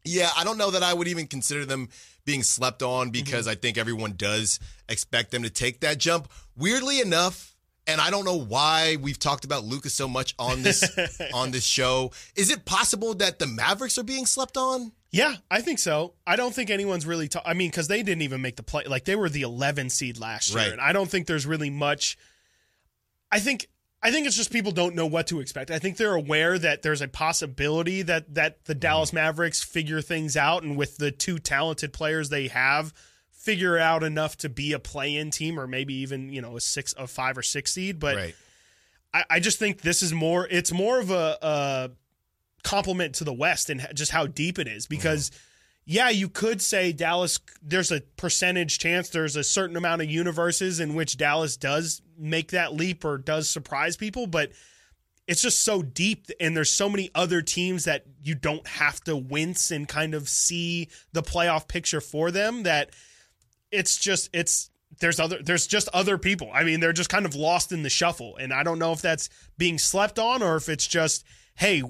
yeah, 0.04 0.30
I 0.38 0.44
don't 0.44 0.58
know 0.58 0.72
that 0.72 0.84
I 0.84 0.94
would 0.94 1.08
even 1.08 1.28
consider 1.28 1.66
them 1.66 1.90
being 2.26 2.44
slept 2.44 2.84
on 2.84 3.10
because 3.10 3.46
Mm-hmm. 3.46 3.52
I 3.52 3.56
think 3.56 3.78
everyone 3.78 4.14
does 4.18 4.60
expect 4.90 5.32
them 5.32 5.44
to 5.44 5.50
take 5.50 5.80
that 5.82 5.98
jump. 5.98 6.30
Weirdly 6.56 7.00
enough, 7.02 7.56
and 7.88 8.02
I 8.02 8.10
don't 8.10 8.26
know 8.26 8.38
why 8.38 8.98
we've 9.02 9.18
talked 9.18 9.46
about 9.46 9.64
Lucas 9.64 9.94
so 9.94 10.08
much 10.08 10.36
on 10.38 10.62
this 10.62 10.84
on 11.34 11.52
this 11.52 11.64
show. 11.66 12.12
Is 12.36 12.52
it 12.52 12.66
possible 12.66 13.14
that 13.16 13.40
the 13.40 13.48
Mavericks 13.48 13.98
are 13.98 14.04
being 14.04 14.26
slept 14.26 14.58
on? 14.58 14.92
Yeah, 15.10 15.36
I 15.50 15.62
think 15.62 15.80
so. 15.80 16.14
I 16.28 16.36
don't 16.36 16.54
think 16.54 16.70
anyone's 16.70 17.06
really. 17.06 17.28
Ta- 17.28 17.42
I 17.46 17.54
mean, 17.54 17.70
because 17.70 17.88
they 17.88 18.04
didn't 18.04 18.24
even 18.24 18.42
make 18.42 18.58
the 18.58 18.64
play. 18.64 18.84
Like 18.84 19.06
they 19.06 19.16
were 19.16 19.30
the 19.30 19.42
11 19.42 19.90
seed 19.90 20.20
last 20.20 20.50
year, 20.50 20.64
Right. 20.64 20.72
and 20.72 20.82
I 20.82 20.92
don't 20.92 21.10
think 21.10 21.28
there's 21.28 21.46
really 21.46 21.70
much. 21.70 22.18
I 23.32 23.40
think 23.40 23.68
I 24.04 24.12
think 24.12 24.28
it's 24.28 24.36
just 24.36 24.52
people 24.52 24.72
don't 24.72 24.96
know 24.96 25.06
what 25.06 25.28
to 25.28 25.40
expect. 25.40 25.72
I 25.72 25.80
think 25.80 25.98
they're 25.98 26.14
aware 26.14 26.60
that 26.60 26.82
there's 26.82 27.02
a 27.02 27.08
possibility 27.08 28.02
that 28.04 28.36
that 28.36 28.66
the 28.66 28.74
mm-hmm. 28.74 28.80
Dallas 28.80 29.14
Mavericks 29.14 29.64
figure 29.64 30.02
things 30.02 30.36
out, 30.38 30.64
and 30.64 30.78
with 30.78 30.98
the 30.98 31.12
two 31.12 31.40
talented 31.40 31.94
players 31.94 32.30
they 32.30 32.48
have, 32.48 32.94
figure 33.48 33.78
out 33.78 34.04
enough 34.04 34.36
to 34.36 34.50
be 34.50 34.74
a 34.74 34.80
play-in 34.80 35.32
team, 35.32 35.58
or 35.58 35.68
maybe 35.68 35.94
even 35.94 36.34
you 36.34 36.42
know 36.42 36.58
a 36.58 36.60
six, 36.60 36.94
a 36.98 37.08
five 37.08 37.38
or 37.38 37.42
six 37.42 37.72
seed. 37.72 37.98
But 37.98 38.16
right. 38.18 38.36
I, 39.14 39.24
I 39.30 39.40
just 39.40 39.58
think 39.58 39.82
this 39.82 40.04
is 40.04 40.12
more. 40.12 40.46
It's 40.52 40.74
more 40.74 41.00
of 41.00 41.12
a, 41.12 41.38
a 41.42 41.92
compliment 42.64 43.16
to 43.16 43.24
the 43.24 43.34
West 43.34 43.70
and 43.70 43.88
just 43.94 44.12
how 44.12 44.28
deep 44.28 44.60
it 44.60 44.68
is. 44.68 44.86
Because, 44.86 45.30
mm-hmm. 45.30 45.40
yeah, 45.86 46.10
you 46.10 46.28
could 46.28 46.62
say 46.62 46.92
Dallas. 46.92 47.40
There's 47.62 47.90
a 47.90 48.02
percentage 48.18 48.80
chance. 48.80 49.08
There's 49.08 49.38
a 49.38 49.46
certain 49.46 49.78
amount 49.78 50.02
of 50.02 50.12
universes 50.12 50.82
in 50.82 50.94
which 50.94 51.16
Dallas 51.16 51.56
does 51.56 52.02
make 52.18 52.52
that 52.52 52.74
leap 52.74 53.06
or 53.06 53.18
does 53.18 53.50
surprise 53.50 53.96
people, 53.96 54.28
but 54.28 54.52
it's 55.26 55.42
just 55.42 55.64
so 55.64 55.82
deep 55.82 56.28
and 56.40 56.56
there's 56.56 56.72
so 56.72 56.90
many 56.90 57.12
other 57.16 57.42
teams 57.42 57.86
that 57.86 58.06
you 58.24 58.36
don't 58.36 58.68
have 58.68 59.00
to 59.06 59.16
wince 59.16 59.72
and 59.72 59.88
kind 59.88 60.14
of 60.14 60.28
see 60.28 60.90
the 61.14 61.24
playoff 61.24 61.68
picture 61.70 62.02
for 62.02 62.30
them 62.30 62.64
that 62.64 62.92
it's 63.72 63.98
just 63.98 64.30
it's 64.34 64.70
there's 65.00 65.20
other 65.20 65.40
there's 65.42 65.68
just 65.68 65.90
other 65.94 66.18
people. 66.18 66.50
I 66.54 66.64
mean, 66.64 66.80
they're 66.80 66.94
just 66.94 67.10
kind 67.10 67.26
of 67.26 67.36
lost 67.36 67.72
in 67.72 67.84
the 67.84 67.90
shuffle, 67.90 68.38
and 68.38 68.54
I 68.54 68.64
don't 68.64 68.80
know 68.80 68.92
if 68.92 69.02
that's 69.02 69.30
being 69.58 69.78
slept 69.78 70.20
on 70.20 70.42
or 70.42 70.56
if 70.56 70.70
it's 70.70 70.88
just 70.88 71.26
hey, 71.56 71.84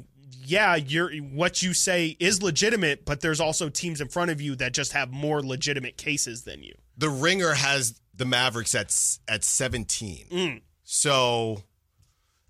yeah, 0.43 0.75
you're 0.75 1.13
what 1.15 1.61
you 1.61 1.73
say 1.73 2.15
is 2.19 2.41
legitimate, 2.41 3.05
but 3.05 3.21
there's 3.21 3.39
also 3.41 3.69
teams 3.69 4.01
in 4.01 4.07
front 4.07 4.31
of 4.31 4.41
you 4.41 4.55
that 4.55 4.73
just 4.73 4.93
have 4.93 5.11
more 5.11 5.41
legitimate 5.41 5.97
cases 5.97 6.43
than 6.43 6.63
you. 6.63 6.73
The 6.97 7.09
Ringer 7.09 7.53
has 7.53 7.99
the 8.15 8.25
Mavericks 8.25 8.73
at 8.73 8.93
at 9.27 9.43
17. 9.43 10.25
Mm. 10.31 10.61
So 10.83 11.63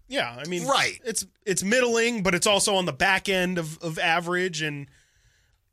Yeah, 0.08 0.36
I 0.38 0.48
mean, 0.48 0.66
Right. 0.66 1.00
It's 1.04 1.26
it's 1.46 1.64
middling, 1.64 2.24
but 2.24 2.36
it's 2.36 2.48
also 2.48 2.76
on 2.76 2.86
the 2.86 2.94
back 2.94 3.30
end 3.30 3.58
of 3.58 3.78
of 3.80 4.00
average, 4.00 4.62
and 4.62 4.88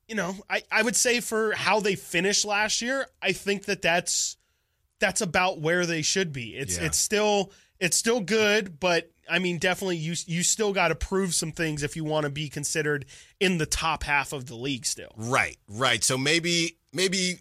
you 0.08 0.14
know, 0.14 0.34
I 0.48 0.62
I 0.70 0.82
would 0.82 0.96
say 0.96 1.20
for 1.20 1.52
how 1.52 1.80
they 1.80 1.94
finished 1.94 2.44
last 2.44 2.82
year, 2.82 3.06
I 3.22 3.32
think 3.32 3.64
that 3.66 3.82
that's 3.82 4.36
that's 5.00 5.20
about 5.20 5.60
where 5.60 5.86
they 5.86 6.02
should 6.02 6.32
be. 6.32 6.56
It's 6.56 6.78
Yeah. 6.78 6.86
it's 6.86 6.98
still 6.98 7.52
it's 7.80 7.96
still 7.96 8.20
good, 8.20 8.78
but 8.80 9.10
I 9.28 9.38
mean, 9.38 9.58
definitely 9.58 9.96
you 9.96 10.14
you 10.26 10.42
still 10.42 10.72
got 10.72 10.88
to 10.88 10.94
prove 10.94 11.34
some 11.34 11.52
things 11.52 11.82
if 11.82 11.96
you 11.96 12.04
want 12.04 12.24
to 12.24 12.30
be 12.30 12.48
considered 12.48 13.06
in 13.40 13.58
the 13.58 13.66
top 13.66 14.02
half 14.04 14.32
of 14.32 14.46
the 14.46 14.54
league. 14.54 14.86
Still, 14.86 15.12
right, 15.16 15.56
right. 15.68 16.04
So 16.04 16.16
maybe 16.16 16.78
maybe 16.92 17.38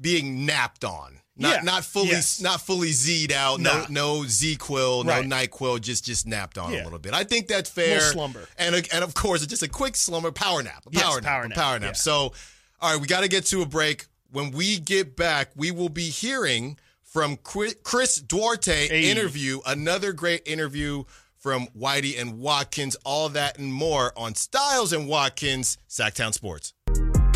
being 0.00 0.46
napped 0.46 0.84
on. 0.84 1.20
Not 1.36 1.56
Yeah. 1.56 1.62
not 1.62 1.84
fully 1.84 2.08
Yes. 2.10 2.40
not 2.40 2.60
fully 2.60 2.92
Z'd 2.92 3.32
out. 3.32 3.58
No 3.60 3.80
Nah. 3.80 3.86
no 3.88 4.20
ZzzQuil, 4.24 5.04
no 5.04 5.10
Right. 5.10 5.24
NyQuil, 5.24 5.80
just 5.80 6.04
just 6.04 6.26
napped 6.26 6.58
on 6.58 6.72
Yeah. 6.72 6.82
a 6.82 6.84
little 6.84 6.98
bit. 6.98 7.14
I 7.14 7.24
think 7.24 7.48
that's 7.48 7.70
fair. 7.70 8.12
Slumber. 8.12 8.46
And 8.58 8.74
and 8.92 9.02
of 9.02 9.14
course, 9.14 9.40
it's 9.42 9.48
just 9.50 9.62
a 9.62 9.68
quick 9.68 9.96
slumber, 9.96 10.30
power 10.30 10.62
nap, 10.62 10.84
a 10.86 10.90
Yes, 10.92 11.02
power 11.02 11.20
nap, 11.20 11.24
power 11.30 11.42
a 11.44 11.48
nap, 11.48 11.56
power 11.58 11.78
nap. 11.78 11.88
yeah. 11.94 12.00
So, 12.00 12.32
all 12.80 12.92
right, 12.92 13.00
we 13.00 13.06
got 13.06 13.20
to 13.22 13.28
get 13.28 13.46
to 13.46 13.62
a 13.62 13.66
break. 13.66 14.06
When 14.30 14.50
we 14.50 14.78
get 14.78 15.16
back, 15.16 15.50
we 15.56 15.70
will 15.70 15.88
be 15.88 16.10
hearing 16.10 16.78
from 17.02 17.36
Chris 17.36 18.16
Duarte 18.16 18.88
Hey. 18.88 19.10
interview, 19.10 19.60
another 19.66 20.12
great 20.12 20.42
interview 20.46 21.04
from 21.38 21.66
Whitey 21.78 22.18
and 22.20 22.38
Watkins, 22.38 22.94
all 23.04 23.28
that 23.30 23.58
and 23.58 23.72
more 23.72 24.12
on 24.16 24.34
Stiles 24.34 24.92
and 24.92 25.08
Watkins, 25.08 25.76
Sactown 25.88 26.32
Sports. 26.32 26.72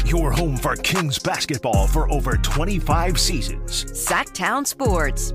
Your 0.07 0.31
home 0.31 0.57
for 0.57 0.77
Kings 0.77 1.19
basketball 1.19 1.87
for 1.89 2.11
over 2.13 2.37
25 2.37 3.19
seasons. 3.19 3.85
Sactown 3.93 4.65
Sports. 4.67 5.33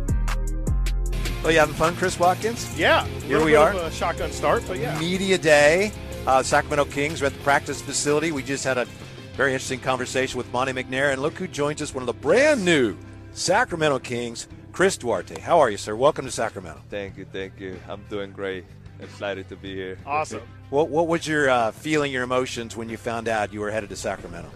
Well, 1.44 1.52
you 1.52 1.60
having 1.60 1.76
fun, 1.76 1.96
Chris 1.96 2.18
Watkins? 2.20 2.78
yeah, 2.78 3.06
Here 3.06 3.40
little 3.40 3.46
we 3.46 3.52
bit 3.52 3.58
are. 3.58 3.72
of 3.74 3.78
a 3.84 3.92
shotgun 3.92 4.32
start, 4.32 4.64
but 4.68 4.78
yeah, 4.80 4.98
Media 5.00 5.38
Day. 5.38 5.92
Uh, 6.28 6.44
Sacramento 6.44 6.86
Kings 6.86 7.20
We're 7.20 7.28
at 7.28 7.34
the 7.34 7.40
practice 7.40 7.82
facility. 7.82 8.32
We 8.32 8.44
just 8.44 8.64
had 8.64 8.78
a 8.78 8.86
very 9.36 9.54
interesting 9.54 9.80
conversation 9.80 10.38
with 10.38 10.52
Monte 10.54 10.72
McNair, 10.74 11.12
and 11.12 11.22
look 11.22 11.34
who 11.34 11.48
joins 11.48 11.82
us, 11.82 11.94
one 11.96 12.04
of 12.04 12.08
the 12.08 12.14
brand 12.14 12.64
new 12.64 12.96
Sacramento 13.34 14.00
Kings, 14.00 14.48
Chris 14.72 14.98
Duarte. 14.98 15.40
How 15.40 15.60
are 15.60 15.70
you, 15.70 15.78
sir? 15.78 15.96
Welcome 15.96 16.26
to 16.26 16.32
Sacramento. 16.32 16.82
Thank 16.90 17.18
you, 17.18 17.26
thank 17.32 17.60
you. 17.60 17.80
I'm 17.90 18.04
doing 18.10 18.32
great. 18.32 18.66
excited 19.00 19.50
to 19.50 19.56
be 19.56 19.74
here. 19.76 19.98
Awesome. 20.06 20.42
What 20.70 20.90
What 20.90 21.08
was 21.08 21.28
your 21.28 21.50
uh, 21.50 21.72
feeling, 21.72 22.12
your 22.12 22.24
emotions 22.24 22.78
when 22.78 22.88
you 22.88 22.98
found 22.98 23.28
out 23.28 23.52
you 23.52 23.60
were 23.62 23.72
headed 23.72 23.90
to 23.90 23.96
Sacramento? 23.96 24.50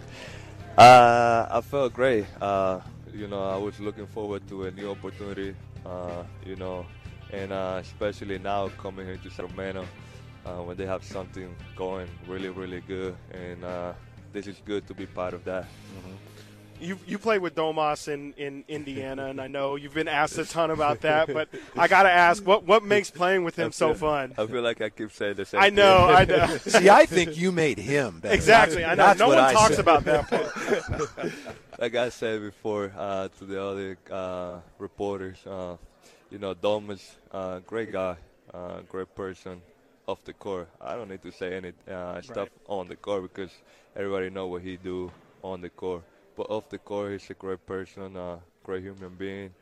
Uh, 0.76 1.46
I 1.50 1.60
felt 1.62 1.94
great. 1.94 2.26
Uh, 2.40 2.80
you 3.12 3.26
know, 3.28 3.48
I 3.48 3.56
was 3.56 3.80
looking 3.80 4.06
forward 4.06 4.46
to 4.48 4.64
a 4.64 4.70
new 4.70 4.90
opportunity. 4.90 5.54
Uh, 5.86 6.24
you 6.44 6.56
know, 6.56 6.84
and 7.32 7.52
uh, 7.52 7.78
especially 7.80 8.38
now 8.38 8.68
coming 8.76 9.06
here 9.06 9.16
to 9.16 9.30
Sacramento, 9.30 9.86
when 10.64 10.76
they 10.76 10.86
have 10.86 11.02
something 11.02 11.56
going 11.76 12.08
really, 12.26 12.50
really 12.50 12.80
good, 12.80 13.16
and 13.30 13.64
uh, 13.64 13.92
this 14.32 14.46
is 14.46 14.60
good 14.64 14.86
to 14.86 14.94
be 14.94 15.06
part 15.06 15.32
of 15.32 15.44
that. 15.44 15.66
You 16.80 16.98
you 17.06 17.18
played 17.18 17.40
with 17.40 17.54
Domas 17.54 18.08
in, 18.08 18.34
in 18.36 18.64
Indiana, 18.68 19.26
and 19.26 19.40
I 19.40 19.46
know 19.46 19.76
you've 19.76 19.94
been 19.94 20.08
asked 20.08 20.36
a 20.38 20.44
ton 20.44 20.70
about 20.70 21.00
that. 21.02 21.32
But 21.32 21.48
I 21.76 21.88
got 21.88 22.02
to 22.04 22.10
ask, 22.10 22.44
what 22.44 22.64
what 22.64 22.84
makes 22.84 23.10
playing 23.10 23.44
with 23.44 23.56
him 23.56 23.72
so 23.72 23.94
fun? 23.94 24.34
I 24.36 24.46
feel 24.46 24.62
like 24.62 24.80
I 24.80 24.90
keep 24.90 25.10
saying 25.12 25.36
the 25.36 25.44
same. 25.44 25.60
I 25.60 25.70
know, 25.70 26.06
thing. 26.06 26.16
I 26.16 26.24
know. 26.24 26.56
See, 26.58 26.88
I 26.90 27.06
think 27.06 27.36
you 27.36 27.52
made 27.52 27.78
him 27.78 28.20
better. 28.20 28.34
Exactly, 28.34 28.84
I 28.84 28.90
know. 28.94 29.06
That's 29.06 29.18
No 29.18 29.28
one 29.28 29.38
I 29.38 29.52
talks 29.52 29.76
said. 29.76 29.80
about 29.80 30.04
that 30.04 30.28
part. 30.28 31.32
like 31.78 31.94
I 31.94 32.08
said 32.10 32.42
before 32.42 32.92
uh, 32.96 33.28
to 33.38 33.44
the 33.44 33.62
other 33.62 33.98
uh, 34.10 34.58
reporters, 34.78 35.38
uh, 35.46 35.76
you 36.30 36.38
know, 36.38 36.54
Dom 36.54 36.90
is 36.90 37.16
a 37.32 37.62
great 37.66 37.92
guy, 37.92 38.16
uh, 38.52 38.80
great 38.88 39.14
person 39.14 39.62
off 40.06 40.22
the 40.24 40.32
court. 40.32 40.68
I 40.80 40.94
don't 40.94 41.08
need 41.08 41.22
to 41.22 41.32
say 41.32 41.56
any 41.56 41.72
uh, 41.90 42.20
stuff 42.20 42.48
on 42.66 42.88
the 42.88 42.96
court 42.96 43.22
because 43.22 43.50
everybody 43.94 44.30
know 44.30 44.46
what 44.46 44.62
he 44.62 44.76
do 44.76 45.10
on 45.42 45.60
the 45.60 45.70
court. 45.70 46.02
But 46.36 46.50
off 46.50 46.68
the 46.68 46.78
court, 46.78 47.12
he's 47.12 47.30
a 47.30 47.34
great 47.34 47.64
person, 47.66 48.16
a 48.16 48.40
great 48.64 48.82
human 48.82 49.16
being, 49.16 49.54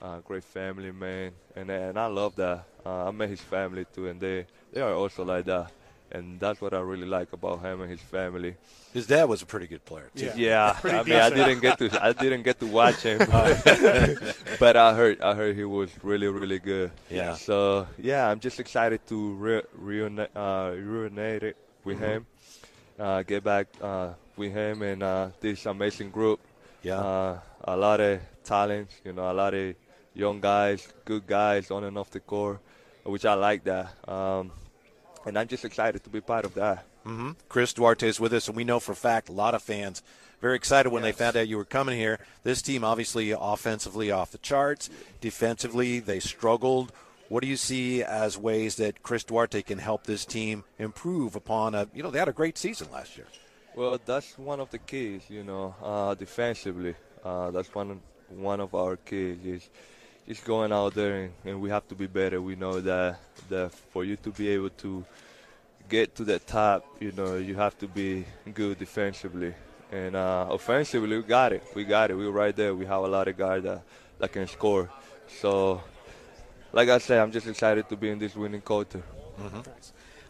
a 0.00 0.20
great 0.24 0.44
family 0.44 0.92
man, 0.92 1.32
and 1.56 1.70
and 1.70 1.98
I 1.98 2.06
love 2.06 2.34
that. 2.36 2.66
Uh, 2.84 3.08
I 3.08 3.10
met 3.12 3.30
his 3.30 3.40
family 3.42 3.86
too, 3.92 4.08
and 4.08 4.20
they 4.20 4.46
they 4.72 4.80
are 4.80 4.94
also 4.94 5.24
like 5.24 5.46
that. 5.46 5.72
And 6.12 6.40
that's 6.40 6.60
what 6.60 6.74
I 6.74 6.80
really 6.80 7.06
like 7.06 7.32
about 7.32 7.60
him 7.62 7.80
and 7.80 7.90
his 7.90 8.00
family. 8.02 8.56
His 8.92 9.06
dad 9.06 9.24
was 9.24 9.42
a 9.42 9.46
pretty 9.46 9.66
good 9.66 9.84
player 9.84 10.10
too. 10.14 10.30
Yeah, 10.34 10.78
Pretty 10.80 10.96
I 10.96 11.02
mean, 11.02 11.18
I 11.18 11.30
didn't 11.30 11.60
get 11.60 11.78
to 11.78 11.90
I 12.02 12.12
didn't 12.12 12.42
get 12.42 12.60
to 12.60 12.66
watch 12.66 13.02
him, 13.02 13.24
but, 13.30 13.64
but 14.58 14.76
I 14.76 14.94
heard 14.94 15.20
I 15.20 15.34
heard 15.34 15.56
he 15.56 15.64
was 15.64 15.90
really 16.02 16.28
really 16.28 16.58
good. 16.60 16.92
Yeah. 17.10 17.32
So 17.34 17.86
yeah, 17.98 18.28
I'm 18.30 18.40
just 18.40 18.60
excited 18.60 19.04
to 19.06 19.34
re- 19.34 19.62
reunite 19.72 20.30
uh, 20.36 20.72
reunite 20.76 21.42
it 21.42 21.56
with 21.84 21.98
Mhm. 21.98 22.00
him, 22.00 22.26
uh, 22.98 23.22
get 23.22 23.44
back 23.44 23.68
uh, 23.80 24.14
with 24.36 24.52
him 24.52 24.82
and 24.82 25.02
uh, 25.02 25.28
this 25.40 25.66
amazing 25.66 26.10
group. 26.10 26.40
Yeah. 26.82 26.98
Uh, 26.98 27.38
a 27.64 27.76
lot 27.76 28.00
of 28.00 28.20
talent, 28.44 28.90
you 29.04 29.12
know, 29.12 29.30
a 29.30 29.32
lot 29.32 29.54
of 29.54 29.74
young 30.14 30.40
guys, 30.40 30.86
good 31.04 31.26
guys 31.26 31.70
on 31.70 31.84
and 31.84 31.96
off 31.96 32.10
the 32.10 32.20
court, 32.20 32.60
which 33.04 33.24
I 33.24 33.34
like 33.34 33.64
that. 33.64 33.92
Um, 34.08 34.52
and 35.24 35.38
I'm 35.38 35.48
just 35.48 35.64
excited 35.64 36.04
to 36.04 36.10
be 36.10 36.20
part 36.20 36.44
of 36.44 36.54
that. 36.54 36.84
hmm 37.04 37.32
Chris 37.48 37.72
Duarte 37.72 38.06
is 38.06 38.20
with 38.20 38.32
us, 38.32 38.48
and 38.48 38.56
we 38.56 38.64
know 38.64 38.80
for 38.80 38.92
a 38.92 38.96
fact 38.96 39.28
a 39.28 39.32
lot 39.32 39.54
of 39.54 39.62
fans 39.62 40.02
very 40.44 40.56
excited 40.56 40.90
when 40.90 41.02
they 41.02 41.12
found 41.12 41.38
out 41.38 41.48
you 41.48 41.56
were 41.56 41.64
coming 41.64 41.96
here. 41.96 42.18
This 42.42 42.60
team, 42.60 42.84
obviously, 42.84 43.30
offensively 43.30 44.10
off 44.10 44.30
the 44.30 44.36
charts. 44.36 44.90
Defensively, 45.22 46.00
they 46.00 46.20
struggled. 46.20 46.92
What 47.30 47.40
do 47.40 47.48
you 47.48 47.56
see 47.56 48.02
as 48.02 48.36
ways 48.36 48.76
that 48.76 49.02
Chris 49.02 49.24
Duarte 49.24 49.62
can 49.62 49.78
help 49.78 50.04
this 50.04 50.26
team 50.26 50.64
improve 50.78 51.34
upon 51.34 51.74
a? 51.74 51.88
You 51.94 52.02
know, 52.02 52.10
they 52.10 52.18
had 52.18 52.28
a 52.28 52.32
great 52.34 52.58
season 52.58 52.88
last 52.92 53.16
year. 53.16 53.26
Well, 53.74 53.98
that's 54.04 54.38
one 54.38 54.60
of 54.60 54.70
the 54.70 54.78
keys, 54.78 55.22
you 55.28 55.42
know, 55.42 55.74
uh, 55.82 56.14
defensively. 56.14 56.94
Uh, 57.24 57.50
that's 57.50 57.74
one 57.74 58.00
one 58.28 58.60
of 58.60 58.74
our 58.74 58.96
keys 58.96 59.38
is 59.44 59.68
just 60.28 60.44
going 60.44 60.72
out 60.72 60.94
there 60.94 61.24
and, 61.24 61.32
and 61.44 61.60
we 61.60 61.70
have 61.70 61.86
to 61.88 61.94
be 61.94 62.06
better. 62.06 62.40
We 62.40 62.56
know 62.56 62.80
that 62.80 63.18
that 63.48 63.72
for 63.72 64.04
you 64.04 64.16
to 64.16 64.30
be 64.30 64.48
able 64.48 64.70
to 64.70 65.04
get 65.88 66.14
to 66.16 66.24
the 66.24 66.38
top, 66.38 66.84
you 67.00 67.12
know, 67.12 67.36
you 67.36 67.56
have 67.56 67.76
to 67.78 67.88
be 67.88 68.24
good 68.52 68.78
defensively. 68.78 69.54
And 69.92 70.16
uh, 70.16 70.46
offensively, 70.50 71.16
we 71.16 71.22
got 71.22 71.52
it. 71.52 71.62
We 71.74 71.84
got 71.84 72.10
it. 72.10 72.14
We're 72.14 72.30
right 72.30 72.54
there. 72.54 72.74
We 72.74 72.86
have 72.86 73.02
a 73.04 73.08
lot 73.08 73.28
of 73.28 73.36
guys 73.36 73.62
that, 73.64 73.82
that 74.18 74.32
can 74.32 74.46
score. 74.48 74.90
So, 75.40 75.82
like 76.72 76.88
I 76.88 76.98
said, 76.98 77.20
I'm 77.20 77.30
just 77.32 77.46
excited 77.46 77.88
to 77.88 77.96
be 77.96 78.10
in 78.10 78.18
this 78.18 78.34
winning 78.34 78.62
culture. 78.62 79.02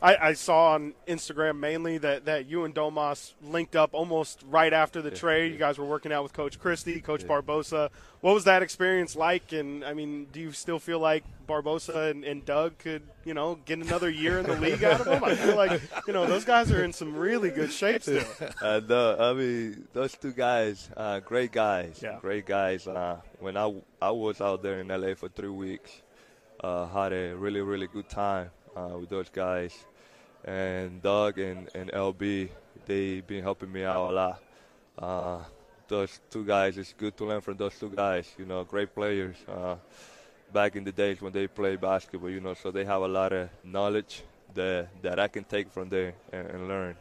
I, 0.05 0.29
I 0.29 0.33
saw 0.35 0.73
on 0.75 0.93
Instagram 1.09 1.59
mainly 1.59 1.97
that, 1.97 2.27
that 2.27 2.45
you 2.47 2.65
and 2.65 2.75
Domas 2.75 3.33
linked 3.43 3.75
up 3.75 3.95
almost 3.95 4.45
right 4.51 4.71
after 4.73 5.01
the 5.01 5.11
trade. 5.11 5.51
You 5.53 5.59
guys 5.59 5.79
were 5.79 5.87
working 5.87 6.13
out 6.13 6.23
with 6.23 6.35
Coach 6.35 6.59
Christie, 6.61 7.01
Coach 7.01 7.25
Barbosa. 7.25 7.89
What 8.21 8.35
was 8.35 8.45
that 8.45 8.63
experience 8.63 9.17
like? 9.17 9.53
And 9.53 9.83
I 9.83 9.95
mean, 9.95 10.27
do 10.31 10.41
you 10.41 10.53
still 10.53 10.79
feel 10.79 10.99
like 10.99 11.25
Barbosa 11.49 12.11
and, 12.11 12.23
and 12.23 12.45
Doug 12.45 12.77
could, 12.77 13.01
you 13.25 13.33
know, 13.33 13.59
get 13.65 13.79
another 13.79 14.11
year 14.11 14.39
in 14.41 14.45
the 14.45 14.57
league 14.57 14.85
out 14.85 15.01
of 15.01 15.07
them? 15.07 15.25
I 15.25 15.35
feel 15.37 15.57
like, 15.57 15.81
you 16.07 16.13
know, 16.13 16.27
those 16.27 16.45
guys 16.45 16.71
are 16.71 16.85
in 16.85 16.93
some 16.93 17.17
really 17.17 17.49
good 17.51 17.73
shape 17.73 18.03
still. 18.03 18.25
Uh, 18.61 18.81
no, 18.87 19.17
I 19.19 19.33
mean 19.33 19.89
those 19.95 20.13
two 20.17 20.33
guys, 20.33 20.91
uh, 20.99 21.21
great 21.21 21.51
guys, 21.53 22.01
Yeah. 22.03 22.19
great 22.21 22.45
guys. 22.45 22.87
Uh, 22.87 23.17
when 23.41 23.57
I 23.57 23.73
I 24.03 24.11
was 24.11 24.43
out 24.43 24.63
there 24.63 24.81
in 24.81 24.89
LA 24.89 25.15
for 25.15 25.29
three 25.31 25.49
weeks, 25.49 25.91
uh, 26.61 26.87
had 26.89 27.13
a 27.15 27.35
really 27.35 27.63
really 27.63 27.87
good 27.87 28.09
time 28.11 28.51
uh, 28.77 28.99
with 28.99 29.09
those 29.09 29.29
guys, 29.31 29.73
and 30.45 31.03
Doug 31.03 31.39
and, 31.39 31.69
and 31.75 31.91
LB, 31.91 32.49
they 32.87 33.21
been 33.21 33.43
helping 33.43 33.73
me 33.73 33.85
out 33.85 34.11
a 34.11 34.15
lot. 34.15 34.43
Uh, 34.99 35.39
those 35.89 36.21
two 36.31 36.45
guys, 36.45 36.79
it's 36.79 36.93
good 36.93 37.17
to 37.17 37.25
learn 37.25 37.41
from 37.41 37.57
those 37.57 37.79
two 37.79 37.91
guys. 37.91 38.31
You 38.39 38.47
know, 38.47 38.65
great 38.65 38.95
players. 38.95 39.37
Uh, 39.49 39.77
back 40.53 40.77
in 40.77 40.85
the 40.85 40.93
days 40.93 41.21
when 41.21 41.33
they 41.33 41.47
played 41.47 41.81
basketball, 41.81 42.31
you 42.31 42.41
know, 42.41 42.55
so 42.55 42.71
they 42.71 42.85
have 42.85 43.03
a 43.03 43.09
lot 43.09 43.33
of 43.33 43.49
knowledge 43.65 44.23
that 44.55 44.89
that 45.03 45.19
I 45.19 45.29
can 45.29 45.45
take 45.45 45.71
from 45.71 45.89
there 45.89 46.15
and, 46.33 46.47
and 46.49 46.69
learn. 46.69 46.97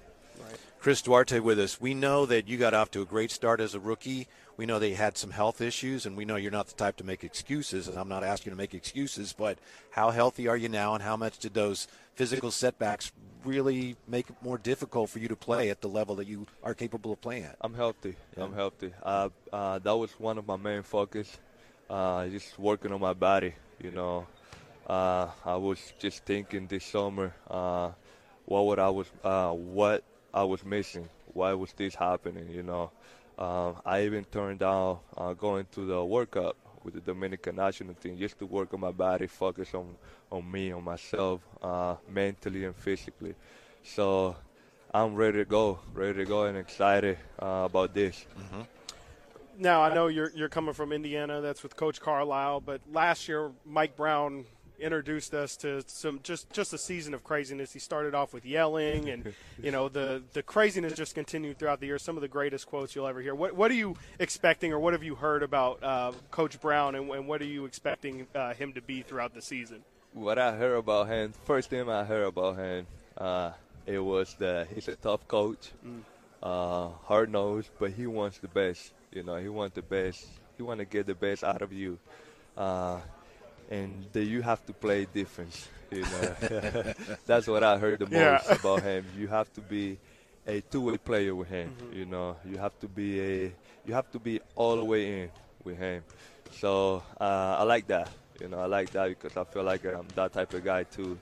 Chris 0.79 1.01
Duarte 1.01 1.39
with 1.39 1.59
us. 1.59 1.79
We 1.79 1.93
know 1.93 2.25
that 2.25 2.49
you 2.49 2.57
got 2.57 2.73
off 2.73 2.91
to 2.91 3.01
a 3.01 3.05
great 3.05 3.31
start 3.31 3.61
as 3.61 3.73
a 3.73 3.79
rookie. 3.79 4.27
We 4.57 4.65
know 4.65 4.79
that 4.79 4.89
you 4.89 4.95
had 4.95 5.17
some 5.17 5.31
health 5.31 5.61
issues, 5.61 6.05
and 6.05 6.17
we 6.17 6.25
know 6.25 6.35
you're 6.35 6.51
not 6.51 6.67
the 6.67 6.73
type 6.73 6.97
to 6.97 7.05
make 7.05 7.23
excuses. 7.23 7.87
And 7.87 7.97
I'm 7.97 8.09
not 8.09 8.23
asking 8.23 8.51
you 8.51 8.55
to 8.55 8.57
make 8.57 8.73
excuses, 8.73 9.31
but 9.31 9.57
how 9.91 10.11
healthy 10.11 10.49
are 10.49 10.57
you 10.57 10.67
now, 10.67 10.93
and 10.93 11.01
how 11.01 11.15
much 11.15 11.39
did 11.39 11.53
those 11.53 11.87
physical 12.15 12.51
setbacks 12.51 13.13
really 13.45 13.95
make 14.07 14.29
it 14.29 14.35
more 14.41 14.57
difficult 14.57 15.09
for 15.09 15.19
you 15.19 15.27
to 15.27 15.35
play 15.35 15.69
at 15.69 15.81
the 15.81 15.87
level 15.87 16.15
that 16.15 16.27
you 16.27 16.47
are 16.63 16.73
capable 16.73 17.11
of 17.11 17.21
playing 17.21 17.43
at? 17.43 17.57
I'm 17.61 17.73
healthy. 17.73 18.15
I'm 18.37 18.53
healthy. 18.53 18.93
Uh, 19.01 19.29
uh, 19.51 19.79
that 19.79 19.95
was 19.95 20.11
one 20.19 20.37
of 20.37 20.47
my 20.47 20.57
main 20.57 20.83
focus. 20.83 21.37
Uh, 21.89 22.27
just 22.27 22.57
working 22.57 22.91
on 22.91 23.01
my 23.01 23.13
body. 23.13 23.53
You 23.81 23.91
know, 23.91 24.27
uh, 24.87 25.27
I 25.45 25.55
was 25.55 25.79
just 25.99 26.25
thinking 26.25 26.67
this 26.67 26.85
summer, 26.85 27.33
uh, 27.49 27.91
what 28.45 28.65
would 28.65 28.79
I 28.79 28.89
was, 28.89 29.07
uh, 29.23 29.51
what 29.51 30.03
I 30.33 30.43
was 30.43 30.63
missing. 30.63 31.09
Why 31.33 31.53
was 31.53 31.73
this 31.73 31.95
happening? 31.95 32.49
You 32.49 32.63
know, 32.63 32.91
um, 33.37 33.77
I 33.85 34.03
even 34.03 34.25
turned 34.25 34.59
down 34.59 34.99
uh, 35.17 35.33
going 35.33 35.65
to 35.71 35.85
the 35.85 36.03
World 36.03 36.31
Cup 36.31 36.55
with 36.83 36.93
the 36.93 37.01
Dominican 37.01 37.55
national 37.55 37.93
team 37.95 38.17
just 38.17 38.39
to 38.39 38.45
work 38.45 38.73
on 38.73 38.79
my 38.79 38.91
body, 38.91 39.27
focus 39.27 39.73
on 39.73 39.95
on 40.31 40.49
me, 40.51 40.71
on 40.71 40.83
myself, 40.83 41.41
uh, 41.61 41.95
mentally 42.09 42.65
and 42.65 42.75
physically. 42.75 43.35
So 43.83 44.35
I'm 44.93 45.15
ready 45.15 45.39
to 45.39 45.45
go, 45.45 45.79
ready 45.93 46.19
to 46.19 46.25
go, 46.25 46.45
and 46.45 46.57
excited 46.57 47.17
uh, 47.41 47.63
about 47.65 47.93
this. 47.93 48.25
Now 49.57 49.81
I 49.81 49.93
know 49.93 50.07
you're 50.07 50.31
you're 50.35 50.49
coming 50.49 50.73
from 50.73 50.91
Indiana. 50.91 51.41
That's 51.41 51.63
with 51.63 51.75
Coach 51.75 52.01
Carlisle. 52.01 52.61
But 52.61 52.81
last 52.91 53.27
year, 53.27 53.51
Mike 53.65 53.95
Brown 53.95 54.45
introduced 54.83 55.33
us 55.33 55.57
to 55.57 55.83
some 55.87 56.19
just 56.23 56.51
just 56.51 56.73
a 56.73 56.77
season 56.77 57.13
of 57.13 57.23
craziness. 57.23 57.73
He 57.73 57.79
started 57.79 58.13
off 58.13 58.33
with 58.33 58.45
yelling, 58.45 59.09
and 59.09 59.33
you 59.61 59.71
know 59.71 59.89
the 59.89 60.21
the 60.33 60.43
craziness 60.43 60.93
just 60.93 61.15
continued 61.15 61.57
throughout 61.57 61.79
the 61.79 61.87
year. 61.87 61.97
Some 61.97 62.17
of 62.17 62.21
the 62.21 62.27
greatest 62.27 62.67
quotes 62.67 62.95
you'll 62.95 63.07
ever 63.07 63.21
hear. 63.21 63.33
What 63.33 63.55
what 63.55 63.71
are 63.71 63.75
you 63.75 63.95
expecting, 64.19 64.73
or 64.73 64.79
what 64.79 64.93
have 64.93 65.03
you 65.03 65.15
heard 65.15 65.43
about 65.43 65.83
uh, 65.83 66.11
Coach 66.31 66.59
Brown, 66.61 66.95
and, 66.95 67.09
and 67.09 67.27
what 67.27 67.41
are 67.41 67.45
you 67.45 67.65
expecting 67.65 68.27
uh, 68.35 68.53
him 68.53 68.73
to 68.73 68.81
be 68.81 69.01
throughout 69.01 69.33
the 69.33 69.41
season? 69.41 69.83
What 70.13 70.37
I 70.37 70.55
heard 70.55 70.75
about 70.75 71.07
him, 71.07 71.33
first 71.45 71.71
thing 71.71 71.89
I 71.89 72.03
heard 72.03 72.27
about 72.27 72.57
him, 72.57 72.85
uh, 73.17 73.51
it 73.85 73.99
was 73.99 74.35
that 74.35 74.67
he's 74.73 74.87
a 74.87 74.95
tough 74.95 75.27
coach, 75.27 75.71
uh, 76.43 76.89
hard 77.05 77.31
nosed, 77.31 77.69
but 77.79 77.91
he 77.91 78.05
wants 78.05 78.37
the 78.37 78.47
best. 78.47 78.93
You 79.11 79.23
know, 79.23 79.37
he 79.37 79.49
wants 79.49 79.75
the 79.75 79.81
best. 79.81 80.27
He 80.57 80.63
want 80.63 80.79
to 80.79 80.85
get 80.85 81.07
the 81.07 81.15
best 81.15 81.43
out 81.43 81.61
of 81.61 81.73
you, 81.73 81.97
uh, 82.55 82.99
and 83.69 84.05
that 84.13 84.23
you 84.25 84.41
have 84.41 84.65
to 84.65 84.73
play 84.73 85.07
defense. 85.13 85.67
You 85.91 86.01
know, 86.05 86.35
that's 87.25 87.47
what 87.47 87.63
I 87.63 87.77
heard 87.77 87.99
the 87.99 88.05
most 88.05 88.13
Yeah. 88.47 88.55
about 88.55 88.83
him. 88.83 89.05
You 89.17 89.27
have 89.27 89.51
to 89.53 89.61
be 89.61 89.97
a 90.47 90.61
two-way 90.61 90.97
player 90.97 91.35
with 91.35 91.49
him. 91.49 91.71
You 91.93 92.05
know, 92.05 92.35
you 92.45 92.57
have 92.57 92.77
to 92.79 92.87
be 92.87 93.19
a, 93.21 93.51
you 93.85 93.93
have 93.93 94.09
to 94.11 94.19
be 94.19 94.41
all 94.55 94.75
the 94.75 94.83
way 94.85 95.23
in 95.23 95.29
with 95.63 95.77
him. 95.77 96.03
So 96.51 97.03
uh, 97.21 97.57
I 97.59 97.63
like 97.63 97.87
that. 97.87 98.09
You 98.41 98.47
know, 98.47 98.59
I 98.59 98.65
like 98.65 98.89
that 98.91 99.07
because 99.09 99.37
I 99.37 99.43
feel 99.43 99.63
like 99.63 99.85
I'm 99.85 100.07
that 100.15 100.33
type 100.33 100.53
of 100.53 100.63
guy 100.63 100.83
too. 100.83 101.17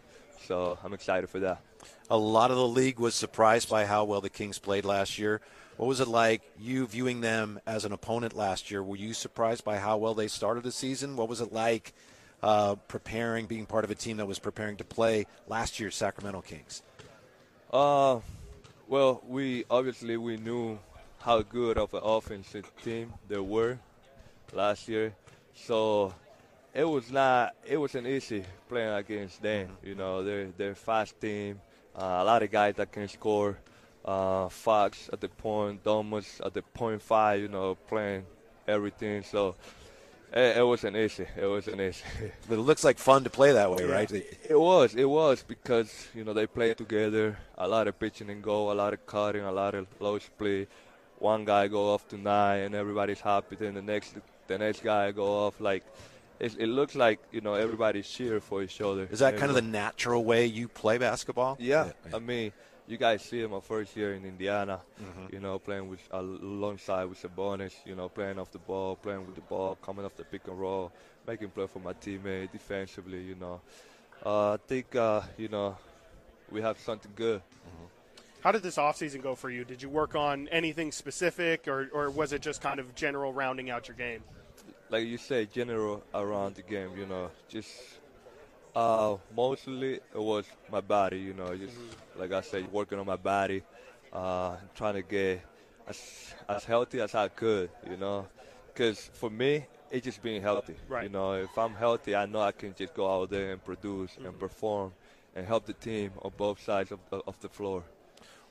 So 0.47 0.77
I'm 0.83 0.93
excited 0.93 1.29
for 1.29 1.39
that. 1.39 1.61
A 2.09 2.17
lot 2.17 2.51
of 2.51 2.57
the 2.57 2.67
league 2.67 2.99
was 2.99 3.13
surprised 3.15 3.69
by 3.69 3.85
how 3.85 4.03
well 4.05 4.21
the 4.21 4.29
Kings 4.29 4.57
played 4.59 4.85
last 4.85 5.19
year. 5.19 5.41
What 5.77 5.87
was 5.87 5.99
it 5.99 6.07
like 6.07 6.41
you 6.59 6.85
viewing 6.87 7.21
them 7.21 7.59
as 7.65 7.85
an 7.85 7.91
opponent 7.91 8.33
last 8.35 8.69
year? 8.71 8.83
Were 8.83 8.95
you 8.95 9.13
surprised 9.13 9.63
by 9.63 9.77
how 9.77 9.97
well 9.97 10.13
they 10.13 10.27
started 10.27 10.63
the 10.63 10.71
season? 10.71 11.15
What 11.15 11.29
was 11.29 11.41
it 11.41 11.51
like 11.53 11.93
uh, 12.43 12.75
preparing, 12.87 13.45
being 13.45 13.65
part 13.65 13.83
of 13.83 13.91
a 13.91 13.95
team 13.95 14.17
that 14.17 14.25
was 14.25 14.39
preparing 14.39 14.77
to 14.77 14.83
play 14.83 15.25
last 15.47 15.79
year's 15.79 15.95
Sacramento 15.95 16.41
Kings? 16.41 16.81
Uh, 17.71 18.19
well, 18.87 19.21
we 19.27 19.65
obviously 19.69 20.17
we 20.17 20.37
knew 20.37 20.77
how 21.19 21.41
good 21.41 21.77
of 21.77 21.93
an 21.93 22.01
offensive 22.03 22.69
team 22.83 23.13
they 23.29 23.39
were 23.39 23.79
last 24.53 24.87
year, 24.87 25.13
so 25.53 26.13
it 26.73 26.83
was 26.83 27.11
not 27.11 27.55
it 27.65 27.77
wasn't 27.77 28.07
easy 28.07 28.43
playing 28.67 28.93
against 28.93 29.41
them. 29.41 29.69
You 29.83 29.95
know, 29.95 30.23
they're 30.23 30.47
they're 30.57 30.71
a 30.71 30.75
fast 30.75 31.19
team, 31.21 31.61
uh, 31.95 32.19
a 32.21 32.25
lot 32.25 32.43
of 32.43 32.51
guys 32.51 32.75
that 32.75 32.91
can 32.91 33.07
score. 33.07 33.57
Uh, 34.03 34.49
Fox 34.49 35.11
at 35.13 35.21
the 35.21 35.29
point, 35.29 35.83
Domas 35.83 36.43
at 36.43 36.55
the 36.55 36.63
point 36.63 37.01
five. 37.01 37.39
You 37.39 37.47
know, 37.47 37.75
playing 37.87 38.25
everything. 38.67 39.21
So 39.21 39.55
Eh, 40.33 40.39
it, 40.41 40.57
it 40.57 40.63
wasn't 40.65 40.95
easy. 40.95 41.25
It 41.37 41.45
wasn't 41.45 41.81
easy. 41.87 42.03
But 42.47 42.55
it 42.55 42.61
looks 42.61 42.83
like 42.83 42.97
fun 42.97 43.23
to 43.23 43.29
play 43.29 43.51
that 43.51 43.71
way, 43.71 43.83
right? 43.83 44.11
It 44.11 44.59
was. 44.59 44.95
It 44.95 45.09
was 45.09 45.43
because 45.43 46.07
you 46.15 46.23
know 46.23 46.33
they 46.33 46.47
play 46.47 46.73
together. 46.73 47.37
A 47.57 47.67
lot 47.67 47.87
of 47.87 47.99
pitching 47.99 48.29
and 48.29 48.41
go, 48.41 48.71
a 48.71 48.73
lot 48.73 48.93
of 48.93 49.05
cutting, 49.05 49.43
a 49.43 49.51
lot 49.51 49.75
of 49.75 49.87
low 49.99 50.19
split. 50.19 50.69
One 51.19 51.45
guy 51.45 51.67
go 51.67 51.93
off 51.93 52.07
to 52.09 52.17
nine, 52.17 52.61
and 52.61 52.75
everybody's 52.75 53.19
happy. 53.21 53.55
Then 53.55 53.75
the 53.75 53.81
next, 53.81 54.15
the 54.47 54.57
next 54.57 54.83
guy 54.83 55.11
go 55.11 55.45
off. 55.45 55.59
Like 55.59 55.83
it, 56.39 56.55
it 56.57 56.67
looks 56.67 56.95
like 56.95 57.19
you 57.31 57.41
know 57.41 57.53
everybody's 57.53 58.09
cheer 58.09 58.39
for 58.39 58.63
each 58.63 58.81
other. 58.81 59.07
Is 59.11 59.19
that 59.19 59.37
kind 59.37 59.49
of 59.49 59.55
the 59.55 59.61
natural 59.61 60.23
way 60.23 60.45
you 60.45 60.67
play 60.67 60.97
basketball? 60.97 61.57
yeah, 61.59 61.91
I 62.13 62.19
mean, 62.19 62.51
you 62.91 62.97
guys 62.97 63.21
see 63.21 63.45
my 63.47 63.59
first 63.61 63.95
year 63.95 64.13
in 64.13 64.25
Indiana. 64.25 64.81
Mhm. 64.99 65.33
You 65.33 65.39
know, 65.39 65.57
playing 65.59 65.87
with 65.89 66.01
alongside 66.11 67.05
with 67.05 67.21
Sabonis. 67.21 67.73
You 67.85 67.95
know, 67.95 68.09
playing 68.09 68.37
off 68.37 68.51
the 68.51 68.59
ball, 68.59 68.95
playing 68.95 69.25
with 69.25 69.35
the 69.35 69.41
ball, 69.41 69.75
coming 69.75 70.05
off 70.05 70.15
the 70.15 70.25
pick 70.25 70.47
and 70.47 70.59
roll, 70.59 70.91
making 71.25 71.49
play 71.49 71.67
for 71.67 71.79
my 71.79 71.93
teammate 71.93 72.51
defensively. 72.51 73.21
You 73.23 73.35
know, 73.35 73.61
uh, 74.25 74.53
I 74.53 74.57
think 74.57 74.95
uh, 74.95 75.21
you 75.37 75.47
know 75.47 75.77
we 76.51 76.61
have 76.61 76.77
something 76.79 77.11
good. 77.15 77.41
How 78.41 78.51
did 78.51 78.63
this 78.63 78.77
offseason 78.77 79.21
go 79.21 79.35
for 79.35 79.51
you? 79.51 79.63
Did 79.63 79.83
you 79.83 79.89
work 79.89 80.15
on 80.15 80.47
anything 80.47 80.91
specific, 80.91 81.67
or, 81.67 81.89
or 81.93 82.09
was 82.09 82.33
it 82.33 82.41
just 82.41 82.59
kind 82.59 82.79
of 82.79 82.95
general 82.95 83.31
rounding 83.33 83.69
out 83.69 83.87
your 83.87 83.95
game? 83.95 84.23
like 84.91 85.07
you 85.07 85.17
say, 85.17 85.45
general 85.45 86.03
around 86.13 86.55
the 86.55 86.61
game, 86.61 86.91
you 86.97 87.05
know, 87.05 87.31
just 87.47 87.69
uh, 88.75 89.17
mostly 89.35 89.93
it 89.95 90.01
was 90.15 90.45
my 90.71 90.81
body, 90.81 91.19
you 91.19 91.33
know, 91.33 91.55
just 91.55 91.75
like 92.15 92.31
I 92.31 92.41
said, 92.41 92.71
working 92.71 92.99
on 92.99 93.05
my 93.05 93.15
body, 93.15 93.63
uh, 94.13 94.55
trying 94.75 94.95
to 94.95 95.01
get 95.01 95.41
as 95.87 96.33
as 96.47 96.63
healthy 96.63 97.01
as 97.01 97.15
I 97.15 97.27
could, 97.27 97.69
you 97.89 97.97
know, 97.97 98.27
because 98.67 99.09
for 99.13 99.29
me, 99.29 99.65
it's 99.89 100.05
just 100.05 100.21
being 100.23 100.41
healthy. 100.41 100.75
Right. 100.87 101.03
You 101.03 101.09
know, 101.09 101.33
if 101.33 101.57
I'm 101.57 101.73
healthy, 101.73 102.15
I 102.15 102.25
know 102.25 102.41
I 102.41 102.51
can 102.51 102.73
just 102.73 102.93
go 102.93 103.09
out 103.09 103.29
there 103.29 103.51
and 103.51 103.63
produce 103.63 104.17
and 104.23 104.37
perform 104.39 104.93
and 105.35 105.45
help 105.45 105.65
the 105.65 105.73
team 105.73 106.11
on 106.21 106.31
both 106.37 106.61
sides 106.63 106.91
of, 106.91 106.99
of 107.11 107.39
the 107.41 107.49
floor. 107.49 107.83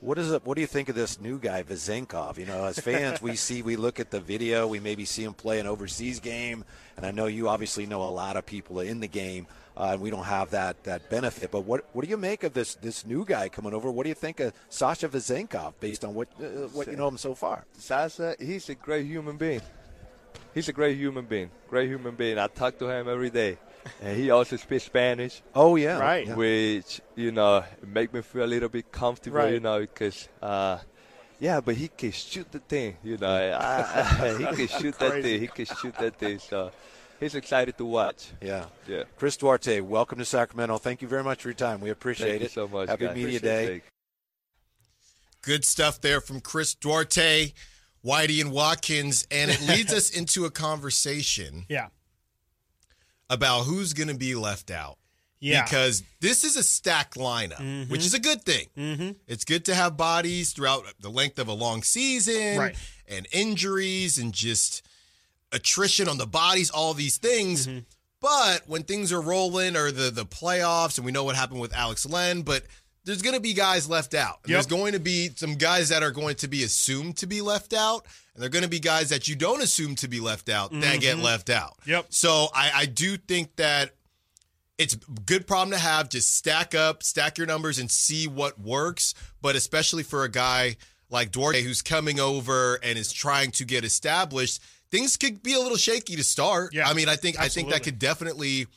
What 0.01 0.17
is 0.17 0.31
it? 0.31 0.43
What 0.43 0.55
do 0.55 0.61
you 0.61 0.67
think 0.67 0.89
of 0.89 0.95
this 0.95 1.21
new 1.21 1.37
guy, 1.37 1.61
Vezenkov? 1.61 2.39
You 2.39 2.47
know, 2.47 2.65
as 2.65 2.79
fans, 2.79 3.21
we 3.21 3.35
see, 3.35 3.61
we 3.61 3.75
look 3.75 3.99
at 3.99 4.09
the 4.09 4.19
video, 4.19 4.65
we 4.65 4.79
maybe 4.79 5.05
see 5.05 5.23
him 5.23 5.35
play 5.35 5.59
an 5.59 5.67
overseas 5.67 6.19
game, 6.19 6.65
and 6.97 7.05
I 7.05 7.11
know 7.11 7.27
you 7.27 7.47
obviously 7.47 7.85
know 7.85 8.01
a 8.01 8.09
lot 8.09 8.35
of 8.35 8.43
people 8.43 8.79
in 8.79 8.99
the 8.99 9.07
game, 9.07 9.45
uh, 9.77 9.91
and 9.93 10.01
we 10.01 10.09
don't 10.09 10.23
have 10.23 10.49
that 10.51 10.83
that 10.85 11.11
benefit. 11.11 11.51
But 11.51 11.65
what 11.65 11.85
what 11.93 12.03
do 12.03 12.09
you 12.09 12.17
make 12.17 12.43
of 12.43 12.53
this 12.53 12.73
this 12.75 13.05
new 13.05 13.23
guy 13.23 13.47
coming 13.47 13.75
over? 13.75 13.91
What 13.91 14.03
do 14.03 14.09
you 14.09 14.15
think 14.15 14.39
of 14.39 14.53
Sasha 14.69 15.07
Vezenkov 15.07 15.73
based 15.79 16.03
on 16.03 16.15
what 16.15 16.29
uh, 16.39 16.67
what 16.73 16.87
you 16.87 16.95
know 16.95 17.07
him 17.07 17.17
so 17.19 17.35
far? 17.35 17.63
Sasha, 17.77 18.35
he's 18.39 18.69
a 18.69 18.75
great 18.75 19.05
human 19.05 19.37
being. 19.37 19.61
He's 20.55 20.67
a 20.67 20.73
great 20.73 20.97
human 20.97 21.25
being. 21.25 21.51
Great 21.69 21.89
human 21.89 22.15
being. 22.15 22.39
I 22.39 22.47
talk 22.47 22.79
to 22.79 22.89
him 22.89 23.07
every 23.07 23.29
day. 23.29 23.59
And 24.01 24.17
he 24.17 24.29
also 24.31 24.55
speaks 24.57 24.83
Spanish. 24.85 25.41
Oh 25.55 25.75
yeah, 25.75 25.97
Right. 25.99 26.27
Yeah. 26.27 26.35
Which, 26.35 27.01
you 27.15 27.31
know, 27.31 27.63
make 27.85 28.13
me 28.13 28.21
feel 28.21 28.43
a 28.43 28.45
little 28.45 28.69
bit 28.69 28.91
comfortable, 28.91 29.37
Right. 29.37 29.53
you 29.53 29.59
know, 29.59 29.79
because 29.79 30.27
uh 30.41 30.79
yeah, 31.39 31.59
but 31.59 31.73
he 31.75 31.87
can 31.87 32.11
shoot 32.11 32.51
the 32.51 32.59
thing, 32.59 32.97
you 33.03 33.17
know. 33.17 33.27
I, 33.27 34.01
I, 34.01 34.37
he 34.37 34.67
can 34.67 34.79
shoot 34.79 34.99
that 34.99 35.21
thing. 35.23 35.39
He 35.39 35.47
can 35.47 35.65
shoot 35.65 35.95
that 35.95 36.15
thing. 36.19 36.37
So 36.37 36.71
he's 37.19 37.33
excited 37.33 37.77
to 37.79 37.85
watch. 37.85 38.27
Yeah. 38.41 38.65
Yeah. 38.87 39.03
Chris 39.17 39.37
Duarte, 39.37 39.79
welcome 39.81 40.19
to 40.19 40.25
Sacramento. 40.25 40.77
Thank 40.77 41.01
you 41.01 41.07
very 41.07 41.23
much 41.23 41.41
for 41.41 41.47
your 41.47 41.55
time. 41.55 41.81
We 41.81 41.89
appreciate 41.89 42.29
Thank 42.29 42.41
you 42.41 42.45
it. 42.45 42.51
so 42.51 42.67
much. 42.67 42.89
Happy 42.89 43.05
guys. 43.07 43.15
Media 43.15 43.37
Appreciate 43.37 43.65
Day. 43.67 43.75
it. 43.77 43.83
Good 45.41 45.65
stuff 45.65 45.99
there 46.01 46.21
from 46.21 46.39
Chris 46.41 46.75
Duarte, 46.75 47.53
Whitey, 48.05 48.39
and 48.41 48.51
Watkins. 48.51 49.25
And 49.31 49.49
it 49.49 49.61
leads 49.67 49.91
us 49.99 50.11
into 50.11 50.45
a 50.45 50.51
conversation 50.51 51.65
Yeah. 51.69 51.87
About 53.31 53.61
who's 53.63 53.93
going 53.93 54.09
to 54.09 54.13
be 54.13 54.35
left 54.35 54.69
out. 54.69 54.97
Yeah. 55.39 55.63
Because 55.63 56.03
this 56.19 56.43
is 56.43 56.55
a 56.55 56.61
stacked 56.61 57.15
lineup, 57.15 57.89
which 57.89 58.05
is 58.05 58.13
a 58.13 58.19
good 58.19 58.43
thing. 58.43 58.67
Mm-hmm. 58.77 59.11
It's 59.27 59.43
good 59.43 59.65
to 59.65 59.73
have 59.73 59.97
bodies 59.97 60.51
throughout 60.53 60.83
the 60.99 61.09
length 61.09 61.39
of 61.39 61.47
a 61.47 61.53
long 61.53 61.81
season 61.81 62.59
Right. 62.59 62.75
and 63.07 63.25
injuries 63.31 64.19
and 64.19 64.33
just 64.33 64.83
attrition 65.51 66.07
on 66.07 66.19
the 66.19 66.27
bodies, 66.27 66.69
all 66.69 66.93
these 66.93 67.17
things. 67.17 67.65
Mm-hmm. 67.65 67.79
But 68.21 68.67
when 68.67 68.83
things 68.83 69.11
are 69.11 69.19
rolling 69.21 69.75
or 69.75 69.91
the 69.91 70.11
the 70.11 70.25
playoffs, 70.27 70.97
and 70.97 71.05
we 71.05 71.11
know 71.11 71.23
what 71.23 71.35
happened 71.35 71.59
with 71.59 71.73
Alex 71.73 72.05
Len, 72.05 72.43
but 72.43 72.63
there's 73.03 73.21
going 73.21 73.35
to 73.35 73.41
be 73.41 73.53
guys 73.53 73.89
left 73.89 74.13
out. 74.13 74.39
Yep. 74.45 74.47
There's 74.47 74.65
going 74.67 74.93
to 74.93 74.99
be 74.99 75.29
some 75.35 75.55
guys 75.55 75.89
that 75.89 76.03
are 76.03 76.11
going 76.11 76.35
to 76.37 76.47
be 76.47 76.63
assumed 76.63 77.17
to 77.17 77.27
be 77.27 77.41
left 77.41 77.73
out, 77.73 78.05
and 78.33 78.41
there 78.41 78.47
are 78.47 78.51
going 78.51 78.63
to 78.63 78.69
be 78.69 78.79
guys 78.79 79.09
that 79.09 79.27
you 79.27 79.35
don't 79.35 79.61
assume 79.61 79.95
to 79.95 80.07
be 80.07 80.19
left 80.19 80.49
out 80.49 80.71
that 80.71 80.99
get 80.99 81.17
left 81.17 81.49
out. 81.49 81.77
Mm-hmm. 81.81 81.91
Yep. 81.91 82.05
So 82.09 82.47
I, 82.53 82.71
I 82.75 82.85
do 82.85 83.17
think 83.17 83.55
that 83.57 83.91
it's 84.77 84.95
a 84.95 84.97
good 85.25 85.47
problem 85.47 85.71
to 85.71 85.77
have. 85.77 86.09
Just 86.09 86.35
stack 86.35 86.73
up, 86.75 87.03
stack 87.03 87.37
your 87.37 87.47
numbers, 87.47 87.79
and 87.79 87.89
see 87.89 88.27
what 88.27 88.59
works. 88.59 89.13
But 89.41 89.55
especially 89.55 90.03
for 90.03 90.23
a 90.23 90.29
guy 90.29 90.77
like 91.09 91.31
Duarte 91.31 91.61
who's 91.61 91.81
coming 91.81 92.19
over 92.19 92.79
and 92.83 92.97
is 92.97 93.11
trying 93.11 93.51
to 93.51 93.65
get 93.65 93.83
established, 93.83 94.61
things 94.89 95.17
could 95.17 95.43
be 95.43 95.53
a 95.53 95.59
little 95.59 95.77
shaky 95.77 96.15
to 96.15 96.23
start. 96.23 96.73
Yeah, 96.73 96.87
I 96.87 96.93
mean, 96.93 97.09
I 97.09 97.15
think 97.15 97.39
I 97.39 97.47
think 97.47 97.69
that 97.69 97.83
could 97.83 97.99
definitely 97.99 98.67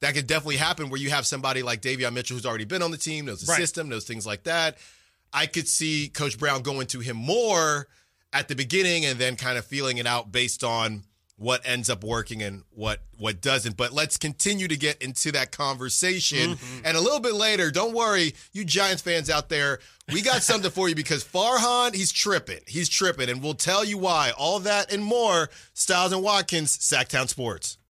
that 0.00 0.14
could 0.14 0.26
definitely 0.26 0.56
happen 0.56 0.88
where 0.90 1.00
you 1.00 1.10
have 1.10 1.26
somebody 1.26 1.62
like 1.62 1.82
Davion 1.82 2.12
Mitchell 2.12 2.36
who's 2.36 2.46
already 2.46 2.64
been 2.64 2.82
on 2.82 2.90
the 2.90 2.98
team, 2.98 3.26
knows 3.26 3.40
the 3.42 3.50
Right. 3.50 3.58
system, 3.58 3.88
knows 3.88 4.04
things 4.04 4.26
like 4.26 4.44
that. 4.44 4.78
I 5.32 5.46
could 5.46 5.68
see 5.68 6.08
Coach 6.08 6.38
Brown 6.38 6.62
going 6.62 6.86
to 6.88 7.00
him 7.00 7.16
more 7.16 7.88
at 8.32 8.48
the 8.48 8.54
beginning 8.54 9.04
and 9.04 9.18
then 9.18 9.36
kind 9.36 9.58
of 9.58 9.64
feeling 9.64 9.98
it 9.98 10.06
out 10.06 10.32
based 10.32 10.64
on 10.64 11.04
what 11.36 11.62
ends 11.64 11.88
up 11.88 12.04
working 12.04 12.42
and 12.42 12.64
what 12.70 13.00
what 13.16 13.40
doesn't. 13.40 13.74
But 13.76 13.92
let's 13.92 14.18
continue 14.18 14.68
to 14.68 14.76
get 14.76 15.00
into 15.00 15.32
that 15.32 15.52
conversation. 15.52 16.54
Mm-hmm. 16.54 16.80
And 16.84 16.96
a 16.96 17.00
little 17.00 17.20
bit 17.20 17.32
later, 17.34 17.70
don't 17.70 17.94
worry, 17.94 18.34
you 18.52 18.64
Giants 18.64 19.00
fans 19.02 19.30
out 19.30 19.48
there, 19.48 19.78
we 20.12 20.20
got 20.20 20.42
something 20.42 20.70
for 20.70 20.88
you 20.88 20.94
because 20.94 21.24
Farhan, 21.24 21.94
he's 21.94 22.12
tripping. 22.12 22.60
He's 22.66 22.88
tripping, 22.90 23.30
and 23.30 23.42
we'll 23.42 23.54
tell 23.54 23.84
you 23.84 23.96
why. 23.96 24.32
All 24.36 24.58
that 24.60 24.92
and 24.92 25.02
more. 25.02 25.48
Stiles 25.72 26.12
and 26.12 26.22
Watkins, 26.22 26.76
Sactown 26.76 27.26
Sports. 27.28 27.78